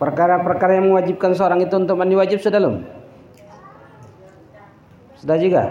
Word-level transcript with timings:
Perkara-perkara 0.00 0.80
yang 0.80 0.88
mewajibkan 0.88 1.36
seorang 1.36 1.60
itu 1.60 1.76
untuk 1.76 1.92
mandi 2.00 2.16
wajib 2.16 2.40
sudah 2.40 2.56
belum? 2.56 2.76
Sudah 5.20 5.36
juga? 5.36 5.64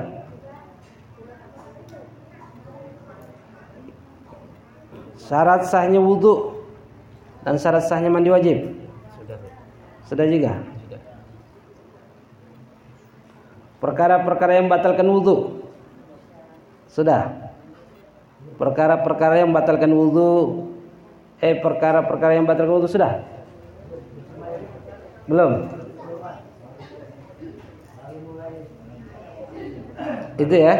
Syarat 5.17 5.65
sahnya 5.65 5.97
wudhu 5.97 6.61
dan 7.42 7.57
syarat 7.57 7.89
sahnya 7.89 8.13
mandi 8.13 8.29
wajib? 8.29 8.70
Sudah. 9.18 9.38
Sudah 10.05 10.26
juga? 10.30 10.54
Perkara-perkara 13.82 14.61
yang 14.61 14.70
batalkan 14.70 15.09
wudhu? 15.09 15.66
Sudah. 16.86 17.50
Perkara-perkara 18.61 19.41
yang 19.41 19.50
batalkan 19.50 19.89
wudhu 19.89 20.70
eh 21.41 21.57
perkara-perkara 21.57 22.38
yang 22.38 22.46
batalkan 22.46 22.77
wudhu 22.77 22.93
sudah? 22.93 23.39
Belum? 25.30 25.52
Itu 30.41 30.55
ya? 30.58 30.76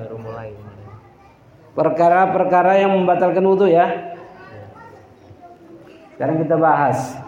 Baru 0.00 0.16
mulai. 0.16 0.56
Perkara-perkara 1.76 2.80
yang 2.80 2.96
membatalkan 2.96 3.44
wudhu 3.44 3.68
ya. 3.68 4.16
Sekarang 6.16 6.40
kita 6.40 6.56
bahas. 6.56 7.20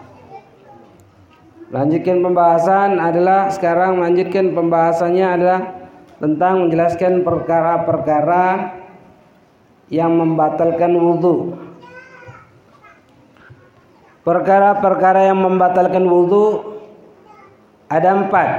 Lanjutkan 1.73 2.21
pembahasan 2.21 3.01
adalah 3.01 3.49
sekarang 3.49 3.97
lanjutkan 3.97 4.53
pembahasannya 4.53 5.25
adalah 5.25 5.59
tentang 6.21 6.69
menjelaskan 6.69 7.25
perkara-perkara 7.25 8.77
yang 9.89 10.13
membatalkan 10.13 10.93
wudhu. 10.93 11.57
Perkara-perkara 14.23 15.27
yang 15.27 15.43
membatalkan 15.43 16.07
wudhu 16.07 16.79
ada 17.91 18.23
empat. 18.23 18.49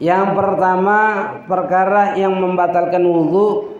Yang 0.00 0.26
pertama 0.32 0.98
perkara 1.44 2.16
yang 2.16 2.32
membatalkan 2.40 3.04
wudhu 3.04 3.76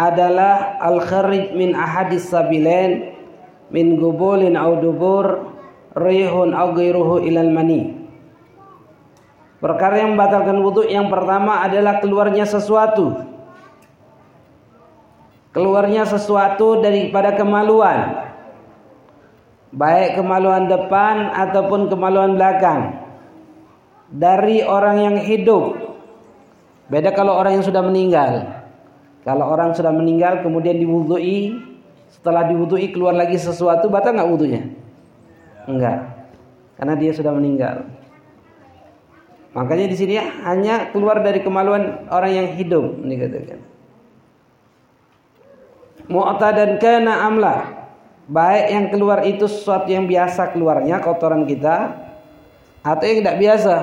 adalah 0.00 0.80
al-kharij 0.80 1.52
min 1.52 1.76
ahadis 1.76 2.32
sabilain 2.32 3.12
min 3.68 4.00
gubulin 4.00 4.56
au 4.56 4.80
dubur 4.80 5.52
rihun 5.92 6.56
au 6.56 6.72
ilal 7.20 7.52
mani. 7.52 8.00
Perkara 9.60 10.00
yang 10.00 10.16
membatalkan 10.16 10.56
wudhu 10.64 10.88
yang 10.88 11.12
pertama 11.12 11.60
adalah 11.60 12.00
keluarnya 12.00 12.48
sesuatu 12.48 13.35
keluarnya 15.56 16.04
sesuatu 16.04 16.84
daripada 16.84 17.32
kemaluan. 17.32 18.28
Baik 19.72 20.20
kemaluan 20.20 20.68
depan 20.68 21.32
ataupun 21.32 21.88
kemaluan 21.88 22.36
belakang. 22.36 23.00
Dari 24.12 24.60
orang 24.60 24.96
yang 25.00 25.16
hidup. 25.24 25.96
Beda 26.92 27.10
kalau 27.16 27.40
orang 27.40 27.58
yang 27.58 27.64
sudah 27.64 27.80
meninggal. 27.80 28.52
Kalau 29.24 29.48
orang 29.48 29.72
sudah 29.72 29.90
meninggal 29.90 30.44
kemudian 30.44 30.76
diwudui 30.76 31.56
setelah 32.12 32.46
diwudui 32.46 32.92
keluar 32.94 33.16
lagi 33.16 33.40
sesuatu 33.40 33.88
batal 33.88 34.14
nggak 34.14 34.28
wudhunya? 34.28 34.62
Enggak. 35.66 35.98
Karena 36.76 36.94
dia 36.94 37.10
sudah 37.16 37.32
meninggal. 37.34 37.90
Makanya 39.56 39.88
di 39.88 39.96
sini 39.96 40.20
hanya 40.20 40.92
keluar 40.92 41.24
dari 41.24 41.40
kemaluan 41.40 42.06
orang 42.12 42.32
yang 42.44 42.48
hidup 42.54 43.02
dikatakan 43.02 43.75
mu'tadan 46.06 46.78
kana 46.78 47.26
amla 47.26 47.76
baik 48.26 48.66
yang 48.70 48.86
keluar 48.90 49.22
itu 49.22 49.46
sesuatu 49.46 49.86
yang 49.86 50.10
biasa 50.10 50.50
keluarnya 50.50 50.98
kotoran 50.98 51.46
kita 51.46 51.94
atau 52.82 53.04
yang 53.06 53.18
tidak 53.22 53.36
biasa. 53.38 53.76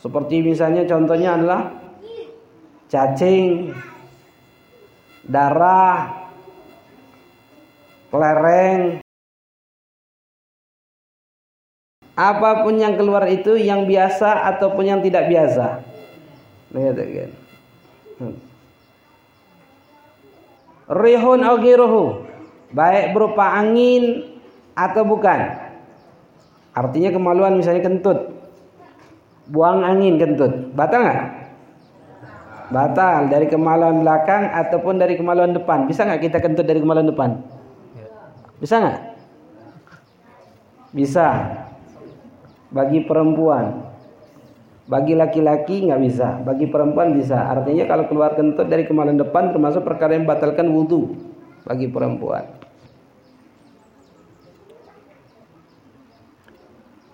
Seperti 0.00 0.44
misalnya 0.44 0.84
contohnya 0.84 1.36
adalah 1.40 1.72
cacing 2.92 3.72
darah 5.24 6.28
kelereng. 8.12 9.00
Apa 12.14 12.62
pun 12.62 12.78
yang 12.78 12.94
keluar 12.94 13.26
itu 13.26 13.58
yang 13.58 13.90
biasa 13.90 14.54
ataupun 14.54 14.84
yang 14.86 15.00
tidak 15.02 15.26
biasa. 15.26 15.82
Lihat 16.70 16.94
kan 16.94 17.30
rihun 20.88 21.40
au 21.44 21.56
baik 22.74 23.14
berupa 23.14 23.54
angin 23.54 24.34
atau 24.74 25.06
bukan. 25.06 25.40
Artinya 26.74 27.14
kemaluan 27.14 27.54
misalnya 27.54 27.86
kentut. 27.86 28.34
Buang 29.46 29.86
angin 29.86 30.18
kentut. 30.18 30.74
Batal 30.74 31.06
nggak? 31.06 31.22
Batal. 32.74 33.30
Dari 33.30 33.46
kemaluan 33.46 34.02
belakang 34.02 34.50
ataupun 34.50 34.98
dari 34.98 35.14
kemaluan 35.14 35.54
depan. 35.54 35.86
Bisa 35.86 36.02
nggak 36.02 36.26
kita 36.26 36.38
kentut 36.42 36.66
dari 36.66 36.82
kemaluan 36.82 37.06
depan? 37.06 37.38
Bisa 38.58 38.82
nggak? 38.82 38.98
Bisa. 40.90 41.26
Bagi 42.74 43.06
perempuan 43.06 43.93
bagi 44.84 45.16
laki-laki 45.16 45.88
nggak 45.88 46.02
bisa, 46.04 46.28
bagi 46.44 46.68
perempuan 46.68 47.16
bisa. 47.16 47.40
Artinya 47.48 47.88
kalau 47.88 48.04
keluar 48.04 48.36
kentut 48.36 48.68
dari 48.68 48.84
kemaluan 48.84 49.16
depan 49.16 49.52
termasuk 49.56 49.80
perkara 49.80 50.12
yang 50.12 50.28
batalkan 50.28 50.68
wudhu 50.68 51.16
bagi 51.64 51.88
perempuan. 51.88 52.44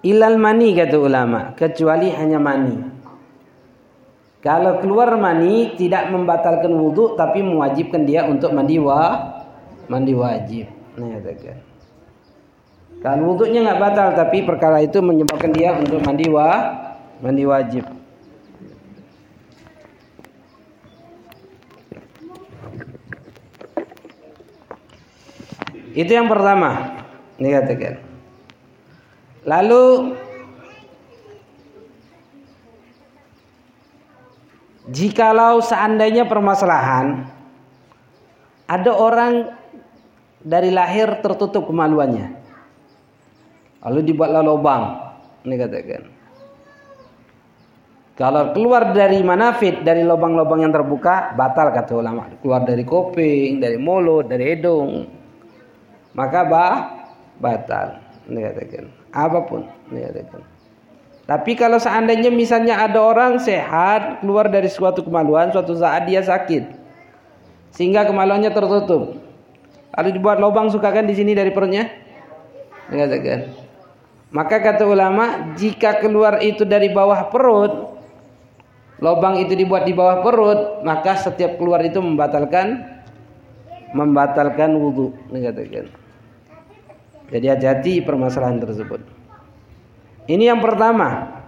Ilal 0.00 0.40
mani 0.40 0.72
kata 0.74 0.96
ulama, 0.96 1.52
kecuali 1.54 2.08
hanya 2.10 2.40
mani. 2.40 2.74
Kalau 4.40 4.80
keluar 4.80 5.12
mani 5.20 5.76
tidak 5.76 6.08
membatalkan 6.08 6.72
wudhu 6.72 7.12
tapi 7.12 7.44
mewajibkan 7.44 8.08
dia 8.08 8.24
untuk 8.24 8.56
mandi 8.56 8.80
wa 8.80 9.20
mandi 9.86 10.16
wajib. 10.16 10.66
Nah, 10.96 11.20
ya, 11.20 11.54
Kalau 13.04 13.36
wudhunya 13.36 13.62
nggak 13.62 13.78
batal 13.78 14.08
tapi 14.16 14.42
perkara 14.42 14.80
itu 14.80 15.04
menyebabkan 15.04 15.52
dia 15.52 15.76
untuk 15.76 16.00
mandi 16.00 16.26
wa 16.32 16.89
mandi 17.20 17.44
wajib. 17.44 17.84
Itu 25.90 26.10
yang 26.10 26.30
pertama. 26.30 27.00
Ini 27.40 27.48
katakan 27.56 28.10
lalu 29.48 30.12
jikalau 34.92 35.64
seandainya 35.64 36.28
permasalahan 36.28 37.24
ada 38.68 38.92
orang 38.92 39.48
dari 40.44 40.68
lahir 40.68 41.24
tertutup 41.24 41.64
kemaluannya. 41.68 42.38
Lalu 43.80 44.00
dibuatlah 44.12 44.44
lubang. 44.44 44.84
Ini 45.48 45.54
katakan 45.56 46.19
kalau 48.20 48.52
keluar 48.52 48.92
dari 48.92 49.24
manafit, 49.24 49.80
dari 49.80 50.04
lubang-lubang 50.04 50.60
yang 50.60 50.68
terbuka, 50.68 51.32
batal 51.40 51.72
kata 51.72 51.96
ulama. 51.96 52.28
Keluar 52.44 52.68
dari 52.68 52.84
kuping, 52.84 53.64
dari 53.64 53.80
mulut, 53.80 54.28
dari 54.28 54.52
hidung. 54.52 55.08
Maka 56.12 56.44
bah, 56.44 56.76
batal. 57.40 57.96
Ini 58.28 58.44
katakan. 58.44 58.84
Apa 59.16 59.40
pun. 59.48 59.64
Ini 59.88 60.12
katakan. 60.12 60.44
Tapi 61.24 61.56
kalau 61.56 61.80
seandainya 61.80 62.28
misalnya 62.28 62.84
ada 62.84 63.00
orang 63.00 63.40
sehat, 63.40 64.20
keluar 64.20 64.52
dari 64.52 64.68
suatu 64.68 65.00
kemaluan, 65.00 65.48
suatu 65.48 65.72
saat 65.80 66.04
dia 66.04 66.20
sakit. 66.20 66.76
Sehingga 67.72 68.04
kemaluannya 68.04 68.52
tertutup. 68.52 69.16
Lalu 69.96 70.08
dibuat 70.12 70.44
lubang 70.44 70.68
suka 70.68 70.92
kan 70.92 71.08
di 71.08 71.16
sini 71.16 71.32
dari 71.32 71.56
perutnya? 71.56 71.88
Ini 72.92 73.00
katakan. 73.00 73.40
Maka 74.28 74.60
kata 74.60 74.84
ulama, 74.84 75.56
jika 75.56 76.04
keluar 76.04 76.44
itu 76.44 76.68
dari 76.68 76.92
bawah 76.92 77.32
perut, 77.32 77.99
lubang 79.00 79.40
itu 79.40 79.56
dibuat 79.56 79.88
di 79.88 79.96
bawah 79.96 80.20
perut, 80.20 80.84
maka 80.84 81.16
setiap 81.16 81.56
keluar 81.56 81.80
itu 81.80 81.98
membatalkan 81.98 83.00
membatalkan 83.96 84.70
wudhu. 84.76 85.16
Dikatakan. 85.32 85.90
Jadi 87.30 87.46
hati-hati 87.46 87.92
permasalahan 88.04 88.60
tersebut. 88.60 89.02
Ini 90.30 90.54
yang 90.54 90.60
pertama. 90.62 91.40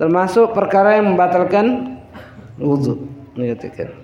Termasuk 0.00 0.56
perkara 0.56 0.98
yang 0.98 1.12
membatalkan 1.12 1.98
wudhu. 2.56 3.06
Dikatakan. 3.36 4.00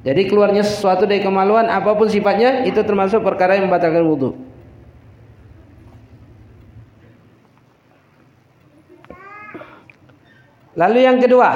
Jadi 0.00 0.22
keluarnya 0.32 0.64
sesuatu 0.64 1.04
dari 1.04 1.20
kemaluan 1.20 1.68
apa 1.68 1.92
pun 1.92 2.08
sifatnya 2.08 2.64
itu 2.64 2.80
termasuk 2.80 3.20
perkara 3.20 3.60
yang 3.60 3.68
membatalkan 3.68 4.00
wudhu. 4.06 4.49
Lalu 10.78 10.98
yang 11.02 11.18
kedua, 11.18 11.50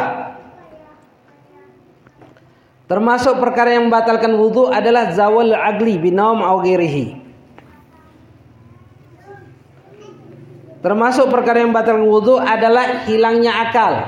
termasuk 2.90 3.38
perkara 3.38 3.78
yang 3.78 3.86
membatalkan 3.86 4.34
wudhu 4.34 4.74
adalah 4.74 5.14
zawal 5.14 5.54
agli 5.54 5.98
binaum 6.02 6.42
au 6.42 6.58
Termasuk 10.84 11.32
perkara 11.32 11.64
yang 11.64 11.72
batal 11.72 12.04
wudhu 12.04 12.36
adalah 12.36 13.08
hilangnya 13.08 13.56
akal. 13.56 14.04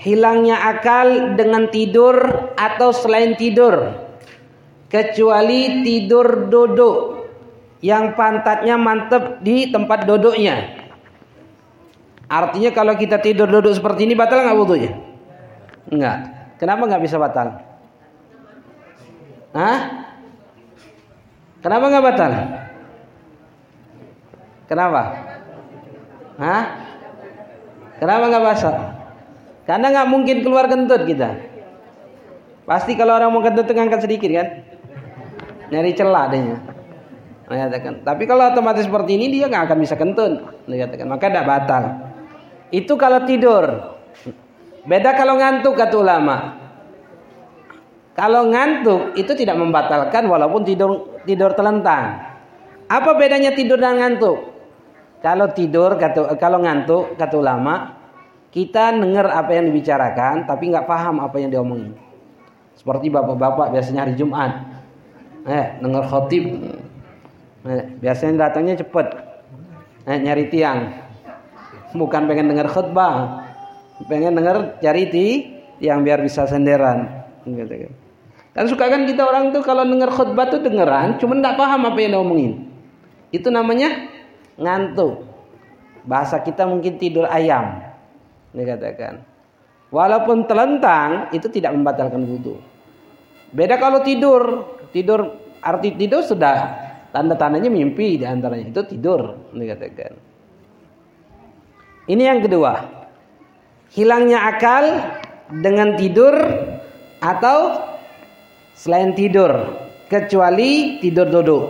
Hilangnya 0.00 0.56
akal 0.56 1.36
dengan 1.36 1.68
tidur 1.68 2.16
atau 2.56 2.88
selain 2.88 3.36
tidur. 3.36 4.00
Kecuali 4.88 5.84
tidur 5.84 6.48
duduk 6.48 7.28
yang 7.84 8.16
pantatnya 8.16 8.80
mantep 8.80 9.44
di 9.44 9.68
tempat 9.68 10.08
duduknya. 10.08 10.79
Artinya 12.30 12.70
kalau 12.70 12.94
kita 12.94 13.18
tidur 13.18 13.50
duduk 13.50 13.74
seperti 13.74 14.06
ini 14.06 14.14
batal 14.14 14.46
nggak 14.46 14.54
wudhunya? 14.54 14.94
Enggak. 15.90 16.18
Kenapa 16.62 16.86
nggak 16.86 17.02
bisa 17.02 17.18
batal? 17.18 17.58
Hah? 19.50 19.78
Kenapa 21.58 21.84
nggak 21.90 22.06
batal? 22.06 22.30
Kenapa? 24.70 25.02
Hah? 26.38 26.64
Kenapa 27.98 28.24
nggak 28.30 28.44
basah? 28.46 28.74
Karena 29.66 29.90
nggak 29.90 30.08
mungkin 30.08 30.36
keluar 30.46 30.70
kentut 30.70 31.02
kita. 31.10 31.34
Pasti 32.62 32.94
kalau 32.94 33.18
orang 33.18 33.34
mau 33.34 33.42
kentut 33.42 33.66
ngangkat 33.66 34.06
sedikit 34.06 34.30
kan? 34.30 34.48
Nyari 35.74 35.90
celah 35.98 36.30
adanya. 36.30 36.56
Mengatakan. 37.50 38.06
Tapi 38.06 38.22
kalau 38.30 38.46
otomatis 38.46 38.86
seperti 38.86 39.18
ini 39.18 39.26
dia 39.34 39.50
nggak 39.50 39.66
akan 39.66 39.78
bisa 39.82 39.98
kentut. 39.98 40.62
Dikatakan. 40.70 41.10
Maka 41.10 41.26
tidak 41.26 41.46
batal. 41.50 41.82
Itu 42.70 42.94
kalau 42.94 43.26
tidur. 43.26 43.98
Beda 44.86 45.12
kalau 45.18 45.36
ngantuk 45.36 45.74
kata 45.76 45.96
ulama. 45.98 46.36
Kalau 48.14 48.46
ngantuk 48.50 49.14
itu 49.18 49.32
tidak 49.38 49.58
membatalkan 49.58 50.26
walaupun 50.26 50.62
tidur 50.62 51.20
tidur 51.26 51.54
telentang. 51.54 52.18
Apa 52.90 53.14
bedanya 53.14 53.54
tidur 53.54 53.78
dan 53.78 53.98
ngantuk? 53.98 54.50
Kalau 55.20 55.52
tidur 55.52 55.94
kata 56.00 56.34
kalau 56.40 56.58
ngantuk 56.62 57.14
kata 57.14 57.34
ulama, 57.38 58.00
kita 58.50 58.96
dengar 58.96 59.30
apa 59.30 59.50
yang 59.54 59.70
dibicarakan 59.70 60.48
tapi 60.48 60.74
nggak 60.74 60.86
paham 60.88 61.22
apa 61.22 61.36
yang 61.38 61.50
diomongin. 61.54 61.94
Seperti 62.74 63.12
bapak-bapak 63.12 63.76
biasanya 63.76 64.08
hari 64.08 64.14
Jumat. 64.16 64.52
Eh, 65.44 65.66
dengar 65.84 66.04
khotib. 66.08 66.44
Eh, 67.68 67.84
biasanya 68.00 68.48
datangnya 68.48 68.80
cepat. 68.80 69.06
Eh, 70.08 70.18
nyari 70.18 70.48
tiang. 70.48 71.09
Bukan 71.96 72.30
pengen 72.30 72.50
dengar 72.50 72.70
khutbah. 72.70 73.46
Pengen 74.06 74.32
dengar 74.36 74.80
cari 74.80 75.04
ti 75.10 75.26
yang 75.82 76.04
biar 76.04 76.22
bisa 76.22 76.46
senderan. 76.46 77.26
Gitu, 77.44 77.90
Kan 78.50 78.66
suka 78.66 78.90
kan 78.90 79.06
kita 79.06 79.22
orang 79.22 79.54
tuh 79.54 79.62
kalau 79.62 79.86
dengar 79.86 80.10
khutbah 80.10 80.50
tuh 80.50 80.58
dengeran, 80.58 81.22
cuma 81.22 81.38
nggak 81.38 81.54
paham 81.54 81.86
apa 81.86 81.98
yang 82.02 82.18
diomongin. 82.18 82.52
Itu 83.30 83.48
namanya 83.48 84.10
ngantuk. 84.58 85.22
Bahasa 86.02 86.42
kita 86.42 86.66
mungkin 86.66 86.98
tidur 86.98 87.30
ayam. 87.30 87.78
Dikatakan. 88.50 89.22
Walaupun 89.90 90.46
telentang 90.46 91.30
itu 91.34 91.46
tidak 91.50 91.74
membatalkan 91.74 92.22
wudhu. 92.26 92.58
Beda 93.50 93.78
kalau 93.78 94.02
tidur. 94.02 94.74
Tidur 94.90 95.38
arti 95.62 95.94
tidur 95.94 96.26
sudah 96.26 96.74
tanda-tandanya 97.14 97.70
mimpi 97.70 98.18
di 98.18 98.26
antaranya 98.26 98.70
itu 98.70 98.82
tidur 98.86 99.50
dikatakan. 99.54 100.29
Ini 102.08 102.22
yang 102.30 102.40
kedua. 102.40 102.72
Hilangnya 103.90 104.46
akal 104.46 104.84
dengan 105.50 105.98
tidur 105.98 106.32
atau 107.18 107.82
selain 108.72 109.12
tidur 109.18 109.50
kecuali 110.06 111.02
tidur 111.02 111.26
duduk. 111.28 111.64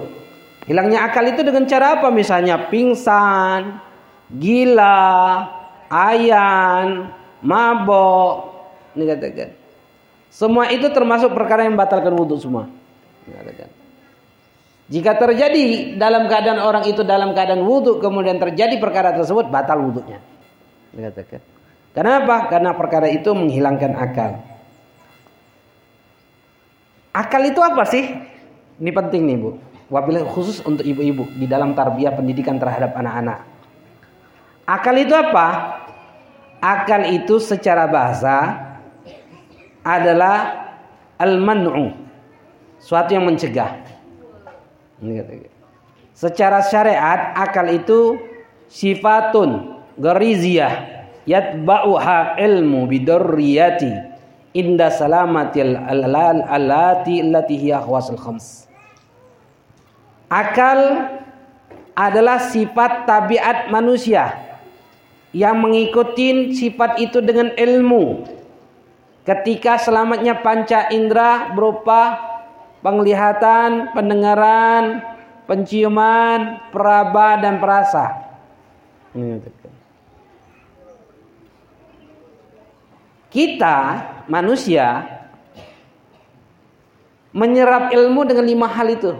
Hilangnya 0.69 1.09
akal 1.09 1.27
itu 1.27 1.41
dengan 1.43 1.65
cara 1.67 1.99
apa? 1.99 2.13
Misalnya 2.13 2.69
pingsan, 2.69 3.81
gila, 4.37 5.01
ayan, 5.89 7.11
mabok. 7.43 8.53
Ini 8.95 9.05
katakan. 9.17 9.51
Semua 10.31 10.71
itu 10.71 10.87
termasuk 10.95 11.35
perkara 11.35 11.67
yang 11.67 11.75
batalkan 11.75 12.15
wudhu 12.15 12.39
semua. 12.39 12.71
Jika 14.91 15.15
terjadi 15.23 15.95
dalam 15.95 16.27
keadaan 16.27 16.59
orang 16.59 16.83
itu 16.91 17.07
dalam 17.07 17.31
keadaan 17.31 17.63
wudhu 17.63 18.03
kemudian 18.03 18.43
terjadi 18.43 18.75
perkara 18.83 19.15
tersebut 19.15 19.47
batal 19.47 19.79
wudhunya. 19.79 20.19
Dikatakan. 20.91 21.41
Kenapa? 21.95 22.51
Karena 22.51 22.75
perkara 22.75 23.07
itu 23.07 23.31
menghilangkan 23.31 23.95
akal. 23.95 24.43
Akal 27.15 27.43
itu 27.47 27.63
apa 27.63 27.87
sih? 27.87 28.03
Ini 28.83 28.91
penting 28.91 29.31
nih 29.31 29.39
bu. 29.39 29.51
Wabil 29.91 30.23
khusus 30.27 30.63
untuk 30.63 30.87
ibu-ibu 30.87 31.27
di 31.35 31.47
dalam 31.51 31.75
tarbiyah 31.75 32.15
pendidikan 32.15 32.59
terhadap 32.59 32.95
anak-anak. 32.95 33.47
Akal 34.67 34.95
itu 34.99 35.15
apa? 35.15 35.47
Akal 36.63 37.11
itu 37.11 37.43
secara 37.43 37.91
bahasa 37.91 38.55
adalah 39.83 40.67
al-man'u. 41.19 41.91
Suatu 42.79 43.15
yang 43.15 43.27
mencegah. 43.27 44.00
Secara 46.13 46.61
syariat 46.61 47.33
akal 47.33 47.73
itu 47.73 48.21
sifatun 48.69 49.81
gariziyah 49.97 51.01
yatba'uha 51.25 52.37
ilmu 52.37 52.85
bidurriyati 52.85 53.93
inda 54.53 54.93
salamatil 54.93 55.79
alati 55.81 57.25
allati 57.25 57.55
hiya 57.57 57.81
khwasul 57.81 58.21
khams. 58.21 58.69
Akal 60.31 61.11
adalah 61.97 62.39
sifat 62.39 63.09
tabiat 63.09 63.73
manusia 63.73 64.31
yang 65.35 65.59
mengikuti 65.59 66.55
sifat 66.55 67.03
itu 67.03 67.19
dengan 67.23 67.51
ilmu. 67.55 68.27
Ketika 69.27 69.79
selamatnya 69.79 70.39
panca 70.43 70.91
indera 70.91 71.51
berupa 71.55 72.30
penglihatan, 72.81 73.93
pendengaran, 73.93 75.05
penciuman, 75.45 76.71
peraba 76.73 77.41
dan 77.41 77.61
perasa. 77.61 78.33
Kita 83.31 83.79
manusia 84.27 85.07
menyerap 87.31 87.95
ilmu 87.95 88.27
dengan 88.27 88.47
lima 88.47 88.67
hal 88.67 88.91
itu. 88.91 89.13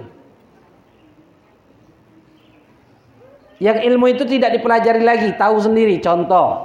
Yang 3.61 3.79
ilmu 3.93 4.07
itu 4.09 4.25
tidak 4.25 4.57
dipelajari 4.57 5.05
lagi, 5.05 5.29
tahu 5.37 5.61
sendiri. 5.61 6.01
Contoh, 6.01 6.65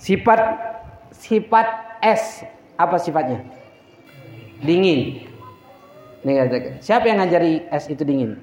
sifat 0.00 0.40
sifat 1.12 2.00
es 2.00 2.42
apa 2.80 2.96
sifatnya? 2.96 3.44
Dingin. 4.64 5.29
Siapa 6.84 7.08
yang 7.08 7.24
ngajari 7.24 7.64
es 7.72 7.88
itu 7.88 8.04
dingin? 8.04 8.36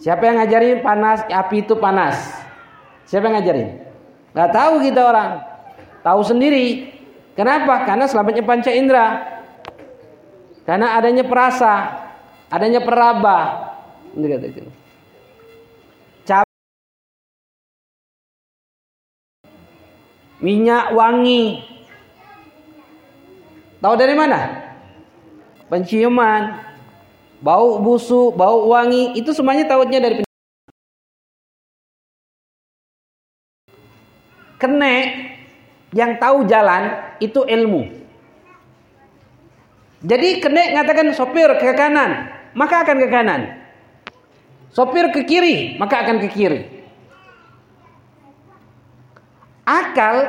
Siapa 0.00 0.24
yang 0.24 0.40
ngajarin 0.40 0.80
panas, 0.80 1.24
api 1.28 1.64
itu 1.64 1.76
panas? 1.76 2.16
Siapa 3.04 3.28
yang 3.28 3.40
ngajarin? 3.40 3.68
Gak 4.32 4.50
tahu 4.50 4.80
kita 4.80 5.00
orang. 5.04 5.30
Tahu 6.00 6.20
sendiri. 6.24 6.92
Kenapa? 7.36 7.84
Karena 7.84 8.04
selamatnya 8.08 8.44
panca 8.44 8.72
indera. 8.72 9.06
Karena 10.64 10.96
adanya 10.96 11.24
perasa, 11.24 11.72
adanya 12.48 12.80
peraba. 12.80 13.70
Minyak 20.44 20.92
wangi. 20.92 21.64
Tahu 23.80 23.94
dari 23.96 24.12
mana? 24.16 24.40
Penciuman, 25.74 26.54
bau 27.42 27.82
busuk, 27.82 28.38
bau 28.38 28.70
wangi, 28.70 29.18
itu 29.18 29.34
semuanya 29.34 29.66
tahunya 29.66 29.98
dari 29.98 30.14
penciuman. 30.22 30.38
Kene 34.54 34.94
yang 35.90 36.14
tahu 36.22 36.46
jalan 36.46 36.94
itu 37.18 37.42
ilmu. 37.42 37.90
Jadi 40.06 40.38
kene 40.38 40.78
ngatakan 40.78 41.10
sopir 41.10 41.50
ke 41.58 41.74
kanan, 41.74 42.30
maka 42.54 42.86
akan 42.86 42.96
ke 43.02 43.08
kanan. 43.10 43.42
Sopir 44.70 45.10
ke 45.10 45.26
kiri, 45.26 45.74
maka 45.74 46.06
akan 46.06 46.22
ke 46.22 46.28
kiri 46.30 46.60
akal 49.64 50.28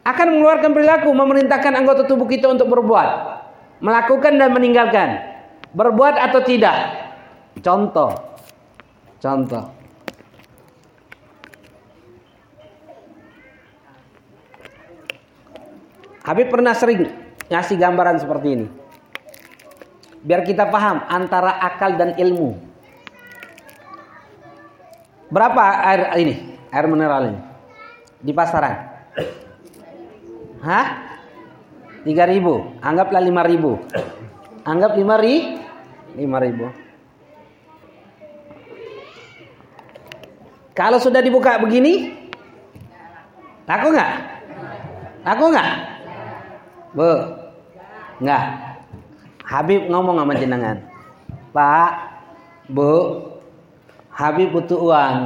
akan 0.00 0.26
mengeluarkan 0.32 0.72
perilaku 0.72 1.12
memerintahkan 1.12 1.72
anggota 1.76 2.08
tubuh 2.08 2.24
kita 2.24 2.48
untuk 2.48 2.72
berbuat 2.72 3.39
melakukan 3.80 4.36
dan 4.36 4.50
meninggalkan 4.52 5.08
berbuat 5.74 6.16
atau 6.20 6.40
tidak 6.44 6.76
contoh 7.64 8.12
contoh 9.18 9.64
Habib 16.20 16.52
pernah 16.52 16.76
sering 16.76 17.10
ngasih 17.48 17.76
gambaran 17.80 18.20
seperti 18.20 18.48
ini 18.54 18.66
biar 20.22 20.44
kita 20.44 20.68
paham 20.68 21.00
antara 21.08 21.58
akal 21.58 21.96
dan 21.96 22.14
ilmu 22.20 22.70
Berapa 25.30 25.86
air 25.86 26.02
ini? 26.18 26.34
Air 26.74 26.86
mineral 26.90 27.22
ini? 27.30 27.40
Di 28.18 28.34
pasaran? 28.34 28.74
Hah? 30.60 30.86
3000. 32.04 32.80
Anggaplah 32.80 33.20
5000. 33.20 34.64
Anggap 34.64 34.92
5 34.96 35.22
ri 35.24 35.34
5000. 36.16 36.90
Kalau 40.80 40.96
sudah 40.96 41.20
dibuka 41.20 41.60
begini, 41.60 42.08
laku 43.68 43.92
nggak? 43.92 44.12
Laku 45.28 45.44
nggak? 45.52 45.70
Bu, 46.96 47.10
nggak. 48.24 48.44
Habib 49.44 49.90
ngomong 49.90 50.16
sama 50.22 50.34
jenengan, 50.38 50.80
Pak, 51.50 51.90
Bu, 52.70 53.18
Habib 54.08 54.54
butuh 54.56 54.78
uang. 54.78 55.16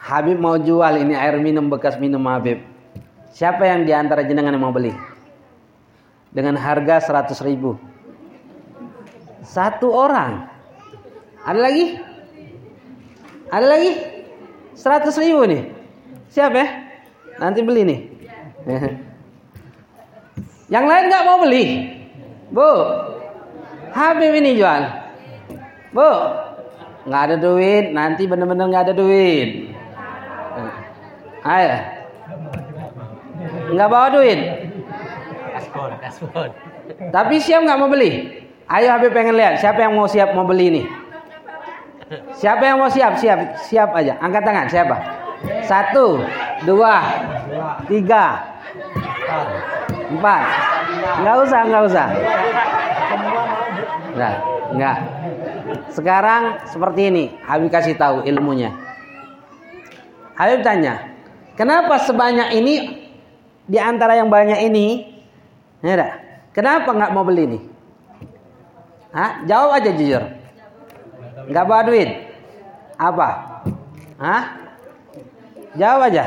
Habib 0.00 0.40
mau 0.40 0.56
jual 0.58 0.98
ini 0.98 1.14
air 1.14 1.38
minum 1.38 1.68
bekas 1.70 2.00
minum 2.00 2.24
Habib. 2.26 2.58
Siapa 3.30 3.68
yang 3.68 3.86
di 3.86 3.92
antara 3.94 4.24
jenengan 4.24 4.56
yang 4.56 4.64
mau 4.66 4.74
beli? 4.74 5.13
Dengan 6.34 6.58
harga 6.58 6.98
100 6.98 7.46
ribu. 7.46 7.78
Satu 9.46 9.94
orang. 9.94 10.50
Ada 11.46 11.60
lagi? 11.62 11.94
Ada 13.54 13.66
lagi? 13.70 13.92
100 14.74 15.14
ribu 15.22 15.46
nih. 15.46 15.62
Siap 16.34 16.50
ya? 16.50 16.66
Nanti 17.38 17.62
beli 17.62 17.82
nih. 17.86 18.00
Yang 20.74 20.84
lain 20.90 21.04
nggak 21.06 21.26
mau 21.28 21.38
beli? 21.38 21.64
Bu, 22.50 22.70
Habib 23.94 24.34
ini 24.34 24.58
jual. 24.58 24.82
Bu, 25.94 26.10
nggak 27.06 27.22
ada 27.30 27.36
duit. 27.38 27.94
Nanti 27.94 28.26
bener-bener 28.26 28.66
nggak 28.66 28.90
ada 28.90 28.94
duit. 28.96 29.70
Ayo. 31.44 31.76
Nggak 33.76 33.88
bawa 33.92 34.08
duit. 34.10 34.40
Tapi 37.10 37.34
siap 37.42 37.66
nggak 37.66 37.78
mau 37.78 37.90
beli? 37.90 38.42
Ayo 38.70 38.94
Habib 38.94 39.12
pengen 39.12 39.36
lihat 39.36 39.60
siapa 39.60 39.84
yang 39.84 39.92
mau 39.92 40.08
siap 40.08 40.32
mau 40.32 40.46
beli 40.46 40.66
ini. 40.72 40.82
Siapa 42.36 42.62
yang 42.62 42.78
mau 42.78 42.90
siap? 42.92 43.18
Siap, 43.18 43.58
siap 43.64 43.90
aja. 43.96 44.16
Angkat 44.20 44.42
tangan. 44.44 44.66
Siapa? 44.70 44.96
Satu, 45.64 46.20
dua, 46.64 47.00
tiga, 47.88 48.44
empat. 50.12 50.42
Enggak 51.20 51.36
usah, 51.44 51.60
enggak 51.64 51.82
usah. 51.88 52.06
Enggak, 54.14 54.36
enggak. 54.72 54.98
Sekarang 55.90 56.42
seperti 56.68 57.00
ini. 57.10 57.24
Habib 57.44 57.68
kasih 57.72 57.96
tahu 57.98 58.24
ilmunya. 58.24 58.72
Habib 60.34 60.66
tanya, 60.66 61.14
kenapa 61.54 61.98
sebanyak 62.02 62.58
ini 62.58 62.74
di 63.64 63.78
antara 63.78 64.18
yang 64.18 64.28
banyak 64.28 64.60
ini? 64.66 65.13
Ya, 65.84 66.16
kenapa 66.56 66.96
nggak 66.96 67.12
mau 67.12 67.28
beli 67.28 67.44
ini? 67.44 67.60
Hah? 69.12 69.44
Jawab 69.44 69.76
aja 69.76 69.92
jujur. 69.92 70.24
Nggak 71.44 71.64
bawa 71.68 71.84
duit. 71.84 72.08
Apa? 72.96 73.28
Hah? 74.16 74.42
Jawab 75.76 76.08
aja. 76.08 76.24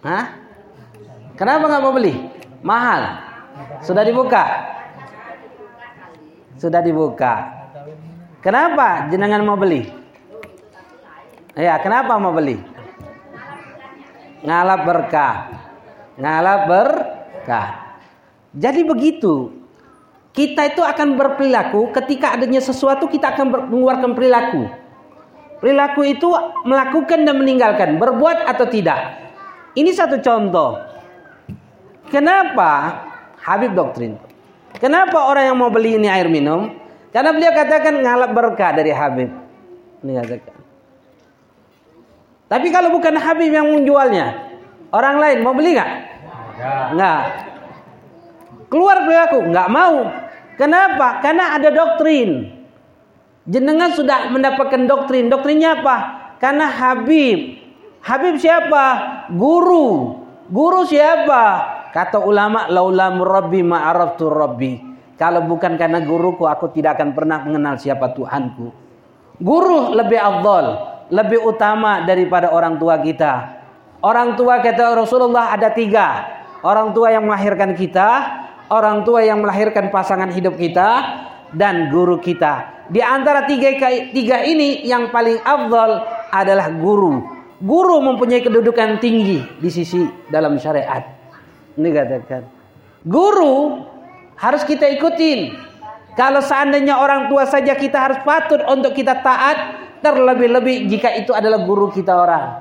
Hah? 0.00 0.24
Kenapa 1.36 1.68
nggak 1.68 1.84
mau 1.84 1.92
beli? 1.92 2.16
Mahal. 2.64 3.20
Sudah 3.84 4.00
dibuka. 4.00 4.44
Sudah 6.56 6.80
dibuka. 6.80 7.52
Kenapa 8.40 9.12
jenengan 9.12 9.44
mau 9.44 9.60
beli? 9.60 9.92
Ya, 11.52 11.76
kenapa 11.84 12.16
mau 12.16 12.32
beli? 12.32 12.56
Ngalap 14.40 14.80
berkah. 14.88 15.36
Ngalap 16.16 16.60
berkah. 17.48 17.96
Jadi 18.52 18.84
begitu 18.84 19.56
kita 20.36 20.68
itu 20.68 20.84
akan 20.84 21.16
berperilaku 21.16 21.88
ketika 21.96 22.36
adanya 22.36 22.60
sesuatu 22.60 23.08
kita 23.08 23.32
akan 23.32 23.72
mengeluarkan 23.72 24.12
perilaku. 24.12 24.68
Perilaku 25.58 26.06
itu 26.06 26.28
melakukan 26.62 27.26
dan 27.26 27.34
meninggalkan, 27.34 27.98
berbuat 27.98 28.46
atau 28.46 28.68
tidak. 28.70 29.18
Ini 29.74 29.90
satu 29.90 30.22
contoh. 30.22 30.78
Kenapa 32.12 33.02
Habib 33.42 33.74
doktrin? 33.74 34.14
Kenapa 34.78 35.18
orang 35.26 35.50
yang 35.50 35.58
mau 35.58 35.72
beli 35.72 35.98
ini 35.98 36.06
air 36.06 36.30
minum? 36.30 36.70
Karena 37.10 37.34
beliau 37.34 37.50
katakan 37.50 37.98
ngalap 37.98 38.30
berkah 38.36 38.70
dari 38.70 38.94
Habib. 38.94 39.34
Ini 40.06 40.12
katakan. 40.22 40.56
Tapi 42.46 42.66
kalau 42.70 42.94
bukan 42.94 43.18
Habib 43.18 43.50
yang 43.50 43.66
menjualnya, 43.66 44.38
orang 44.94 45.18
lain 45.18 45.38
mau 45.42 45.58
beli 45.58 45.74
nggak? 45.74 45.90
Nggak. 46.58 47.22
Keluar 48.68 49.06
perilaku, 49.06 49.38
nggak 49.48 49.68
mau. 49.70 49.96
Kenapa? 50.58 51.22
Karena 51.22 51.54
ada 51.54 51.70
doktrin. 51.70 52.50
Jenengan 53.48 53.94
sudah 53.94 54.28
mendapatkan 54.28 54.84
doktrin. 54.84 55.30
Doktrinnya 55.30 55.80
apa? 55.80 55.96
Karena 56.36 56.68
Habib. 56.68 57.56
Habib 58.04 58.36
siapa? 58.36 58.84
Guru. 59.32 60.18
Guru 60.50 60.84
siapa? 60.84 61.44
Kata 61.94 62.20
ulama, 62.20 62.68
laulam 62.68 63.24
rabbi 63.24 63.64
ma'araftu 63.64 64.28
rabbi. 64.28 64.72
Kalau 65.16 65.48
bukan 65.48 65.80
karena 65.80 66.04
guruku, 66.04 66.44
aku 66.44 66.70
tidak 66.70 67.00
akan 67.00 67.16
pernah 67.16 67.42
mengenal 67.42 67.74
siapa 67.80 68.12
Tuhanku. 68.12 68.70
Guru 69.40 69.96
lebih 69.96 70.20
afdol, 70.20 70.66
lebih 71.10 71.42
utama 71.42 72.04
daripada 72.04 72.52
orang 72.52 72.76
tua 72.76 73.00
kita. 73.00 73.56
Orang 73.98 74.38
tua 74.38 74.62
kata 74.62 74.94
Rasulullah 74.94 75.50
ada 75.50 75.74
tiga. 75.74 76.37
Orang 76.58 76.90
tua 76.90 77.14
yang 77.14 77.22
melahirkan 77.22 77.78
kita, 77.78 78.08
orang 78.66 79.06
tua 79.06 79.22
yang 79.22 79.38
melahirkan 79.38 79.94
pasangan 79.94 80.26
hidup 80.34 80.58
kita 80.58 80.88
dan 81.54 81.86
guru 81.88 82.18
kita. 82.18 82.86
Di 82.90 82.98
antara 82.98 83.44
tiga, 83.46 83.70
tiga 84.10 84.42
ini 84.42 84.82
yang 84.82 85.12
paling 85.14 85.38
afdal 85.44 86.02
adalah 86.32 86.72
guru. 86.72 87.20
Guru 87.58 88.02
mempunyai 88.02 88.42
kedudukan 88.42 88.98
tinggi 88.98 89.42
di 89.58 89.70
sisi 89.70 90.02
dalam 90.30 90.58
syariat. 90.58 91.02
Ini 91.78 91.88
katakan. 91.94 92.42
Guru 93.06 93.86
harus 94.34 94.62
kita 94.66 94.86
ikutin. 94.98 95.54
Kalau 96.18 96.42
seandainya 96.42 96.98
orang 96.98 97.30
tua 97.30 97.46
saja 97.46 97.78
kita 97.78 97.98
harus 97.98 98.18
patut 98.26 98.58
untuk 98.66 98.94
kita 98.98 99.22
taat. 99.22 99.86
Terlebih-lebih 99.98 100.86
jika 100.86 101.10
itu 101.18 101.34
adalah 101.34 101.66
guru 101.66 101.90
kita 101.90 102.14
orang. 102.14 102.54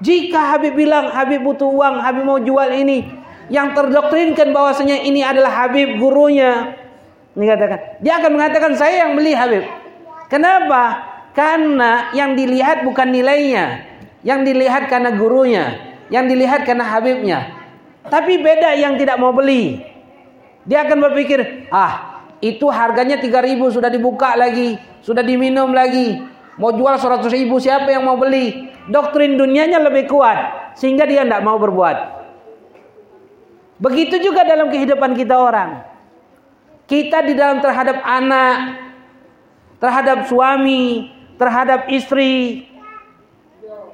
Jika 0.00 0.56
Habib 0.56 0.72
bilang 0.72 1.12
Habib 1.12 1.44
butuh 1.44 1.68
uang, 1.68 2.00
Habib 2.00 2.24
mau 2.24 2.40
jual 2.40 2.72
ini 2.72 3.21
yang 3.48 3.74
terdoktrinkan 3.74 4.54
bahwasanya 4.54 5.02
ini 5.02 5.24
adalah 5.24 5.64
Habib 5.64 5.98
gurunya. 5.98 6.78
Ini 7.32 7.44
katakan, 7.48 7.80
dia 8.04 8.20
akan 8.20 8.30
mengatakan 8.36 8.72
saya 8.76 9.08
yang 9.08 9.16
beli 9.16 9.32
Habib. 9.32 9.64
Kenapa? 10.28 11.10
Karena 11.32 12.12
yang 12.12 12.36
dilihat 12.36 12.84
bukan 12.84 13.08
nilainya, 13.08 13.88
yang 14.20 14.44
dilihat 14.44 14.86
karena 14.92 15.16
gurunya, 15.16 15.96
yang 16.12 16.28
dilihat 16.28 16.68
karena 16.68 16.84
Habibnya. 16.84 17.38
Tapi 18.06 18.36
beda 18.36 18.76
yang 18.76 19.00
tidak 19.00 19.16
mau 19.16 19.32
beli. 19.32 19.80
Dia 20.68 20.84
akan 20.84 20.98
berpikir, 21.08 21.66
ah 21.72 22.22
itu 22.44 22.68
harganya 22.68 23.16
3000 23.16 23.58
sudah 23.70 23.88
dibuka 23.88 24.36
lagi, 24.36 24.76
sudah 25.00 25.24
diminum 25.24 25.72
lagi. 25.72 26.20
Mau 26.60 26.68
jual 26.76 27.00
100 27.00 27.32
ribu 27.32 27.56
siapa 27.56 27.88
yang 27.88 28.04
mau 28.04 28.20
beli? 28.20 28.68
Doktrin 28.92 29.40
dunianya 29.40 29.80
lebih 29.80 30.10
kuat 30.10 30.74
sehingga 30.76 31.08
dia 31.08 31.24
tidak 31.24 31.40
mau 31.40 31.56
berbuat. 31.56 32.21
Begitu 33.82 34.22
juga 34.22 34.46
dalam 34.46 34.70
kehidupan 34.70 35.18
kita 35.18 35.34
orang. 35.34 35.82
Kita 36.86 37.18
di 37.26 37.34
dalam 37.34 37.58
terhadap 37.58 37.98
anak, 38.06 38.58
terhadap 39.82 40.30
suami, 40.30 41.10
terhadap 41.34 41.90
istri. 41.90 42.70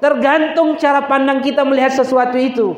Tergantung 0.05 0.77
cara 0.77 1.09
pandang 1.09 1.41
kita 1.41 1.65
melihat 1.65 1.97
sesuatu 1.97 2.37
itu. 2.37 2.77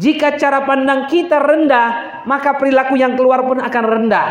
Jika 0.00 0.40
cara 0.40 0.64
pandang 0.64 1.10
kita 1.12 1.36
rendah, 1.36 2.22
maka 2.24 2.56
perilaku 2.56 2.96
yang 2.96 3.12
keluar 3.12 3.44
pun 3.44 3.60
akan 3.60 3.84
rendah. 3.84 4.28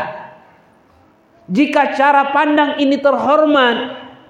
Jika 1.46 1.94
cara 1.94 2.34
pandang 2.34 2.82
ini 2.82 2.98
terhormat, 2.98 3.76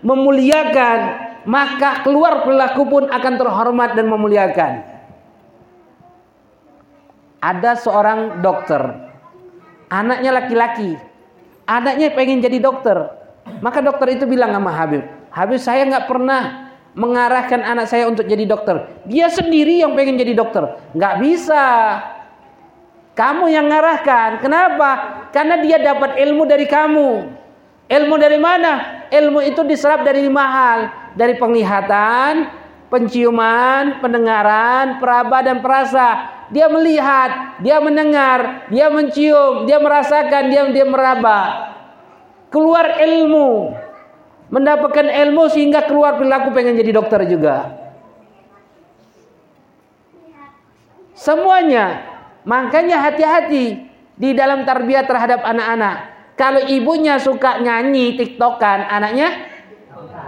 memuliakan, 0.05 0.99
maka 1.49 2.05
keluar 2.05 2.45
perilaku 2.45 2.83
pun 2.85 3.05
akan 3.09 3.35
terhormat 3.41 3.97
dan 3.97 4.07
memuliakan. 4.07 4.98
Ada 7.39 7.79
seorang 7.79 8.43
dokter, 8.43 8.83
anaknya 9.87 10.35
laki-laki, 10.35 10.99
anaknya 11.71 12.11
pengen 12.11 12.43
jadi 12.43 12.59
dokter. 12.59 13.15
Maka 13.63 13.79
dokter 13.79 14.19
itu 14.19 14.27
bilang 14.27 14.51
sama 14.51 14.75
Habib, 14.75 15.07
Habib 15.31 15.61
saya 15.63 15.87
nggak 15.87 16.11
pernah 16.11 16.75
mengarahkan 16.99 17.63
anak 17.63 17.87
saya 17.87 18.11
untuk 18.11 18.27
jadi 18.27 18.43
dokter. 18.43 18.91
Dia 19.07 19.31
sendiri 19.31 19.79
yang 19.79 19.95
pengen 19.95 20.19
jadi 20.19 20.35
dokter. 20.35 20.67
Nggak 20.99 21.15
bisa. 21.23 21.65
Kamu 23.15 23.47
yang 23.47 23.71
ngarahkan. 23.71 24.43
Kenapa? 24.43 24.91
Karena 25.31 25.63
dia 25.63 25.79
dapat 25.79 26.19
ilmu 26.19 26.43
dari 26.43 26.67
kamu. 26.67 27.11
Ilmu 27.89 28.15
dari 28.19 28.39
mana? 28.43 28.99
ilmu 29.09 29.41
itu 29.41 29.65
diserap 29.65 30.05
dari 30.05 30.25
lima 30.25 30.45
hal. 30.45 30.79
Dari 31.17 31.35
penglihatan, 31.35 32.47
penciuman, 32.93 33.99
pendengaran, 33.99 35.03
peraba 35.03 35.43
dan 35.43 35.59
perasa. 35.65 36.38
Dia 36.49 36.67
melihat, 36.73 37.61
dia 37.61 37.77
mendengar, 37.77 38.69
dia 38.73 38.89
mencium, 38.89 39.69
dia 39.69 39.77
merasakan, 39.77 40.49
dia 40.49 40.65
dia 40.73 40.87
meraba. 40.89 41.71
Keluar 42.49 42.97
ilmu. 43.05 43.77
Mendapatkan 44.49 45.05
ilmu 45.05 45.53
sehingga 45.53 45.85
keluar 45.85 46.17
perilaku 46.17 46.57
pengen 46.57 46.81
jadi 46.81 46.97
dokter 46.97 47.21
juga. 47.29 47.69
Semuanya. 51.13 52.17
Makanya 52.49 53.05
hati-hati 53.05 53.85
di 54.17 54.31
dalam 54.33 54.65
tarbiyah 54.65 55.05
terhadap 55.05 55.45
anak-anak. 55.45 55.97
Kalau 56.39 56.65
ibunya 56.65 57.21
suka 57.21 57.61
nyanyi 57.61 58.17
tiktokan, 58.17 58.89
anaknya 58.89 59.37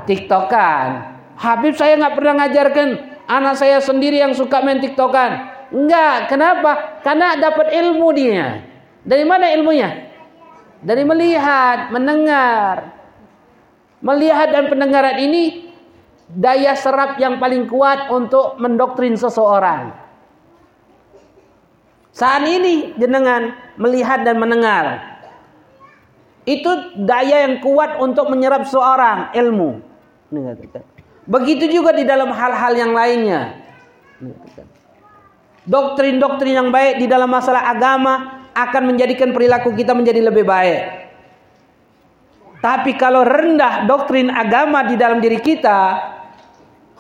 tiktokan. 0.05 1.17
Habib 1.41 1.73
saya 1.79 1.97
nggak 1.97 2.15
pernah 2.19 2.35
ngajarkan 2.45 2.89
anak 3.31 3.55
saya 3.57 3.79
sendiri 3.81 4.21
yang 4.21 4.35
suka 4.35 4.61
main 4.61 4.83
tiktokan. 4.83 5.60
Enggak, 5.71 6.27
kenapa? 6.27 7.01
Karena 7.07 7.39
dapat 7.39 7.71
ilmu 7.71 8.11
dia. 8.11 8.67
Dari 9.07 9.23
mana 9.23 9.49
ilmunya? 9.55 10.11
Dari 10.83 11.07
melihat, 11.07 11.95
mendengar. 11.95 12.99
Melihat 14.03 14.49
dan 14.51 14.67
pendengaran 14.67 15.17
ini 15.21 15.71
daya 16.27 16.75
serap 16.75 17.19
yang 17.23 17.39
paling 17.39 17.71
kuat 17.71 18.11
untuk 18.11 18.59
mendoktrin 18.59 19.15
seseorang. 19.15 19.95
Saat 22.11 22.43
ini 22.51 22.97
jenengan 22.99 23.55
melihat 23.79 24.27
dan 24.27 24.43
mendengar. 24.43 25.07
Itu 26.43 26.99
daya 27.07 27.47
yang 27.47 27.63
kuat 27.63 28.03
untuk 28.03 28.27
menyerap 28.33 28.67
seorang 28.67 29.31
ilmu. 29.37 29.79
Begitu 31.31 31.71
juga 31.71 31.95
di 31.95 32.03
dalam 32.03 32.35
hal-hal 32.35 32.73
yang 32.75 32.93
lainnya. 32.97 33.55
Doktrin-doktrin 35.69 36.57
yang 36.57 36.69
baik 36.73 37.05
di 37.05 37.07
dalam 37.09 37.29
masalah 37.29 37.69
agama 37.69 38.47
akan 38.57 38.83
menjadikan 38.95 39.31
perilaku 39.37 39.77
kita 39.77 39.93
menjadi 39.93 40.25
lebih 40.25 40.45
baik. 40.49 40.81
Tapi 42.61 42.93
kalau 43.01 43.25
rendah 43.25 43.89
doktrin 43.89 44.29
agama 44.29 44.85
di 44.85 44.97
dalam 45.01 45.21
diri 45.21 45.41
kita, 45.41 45.97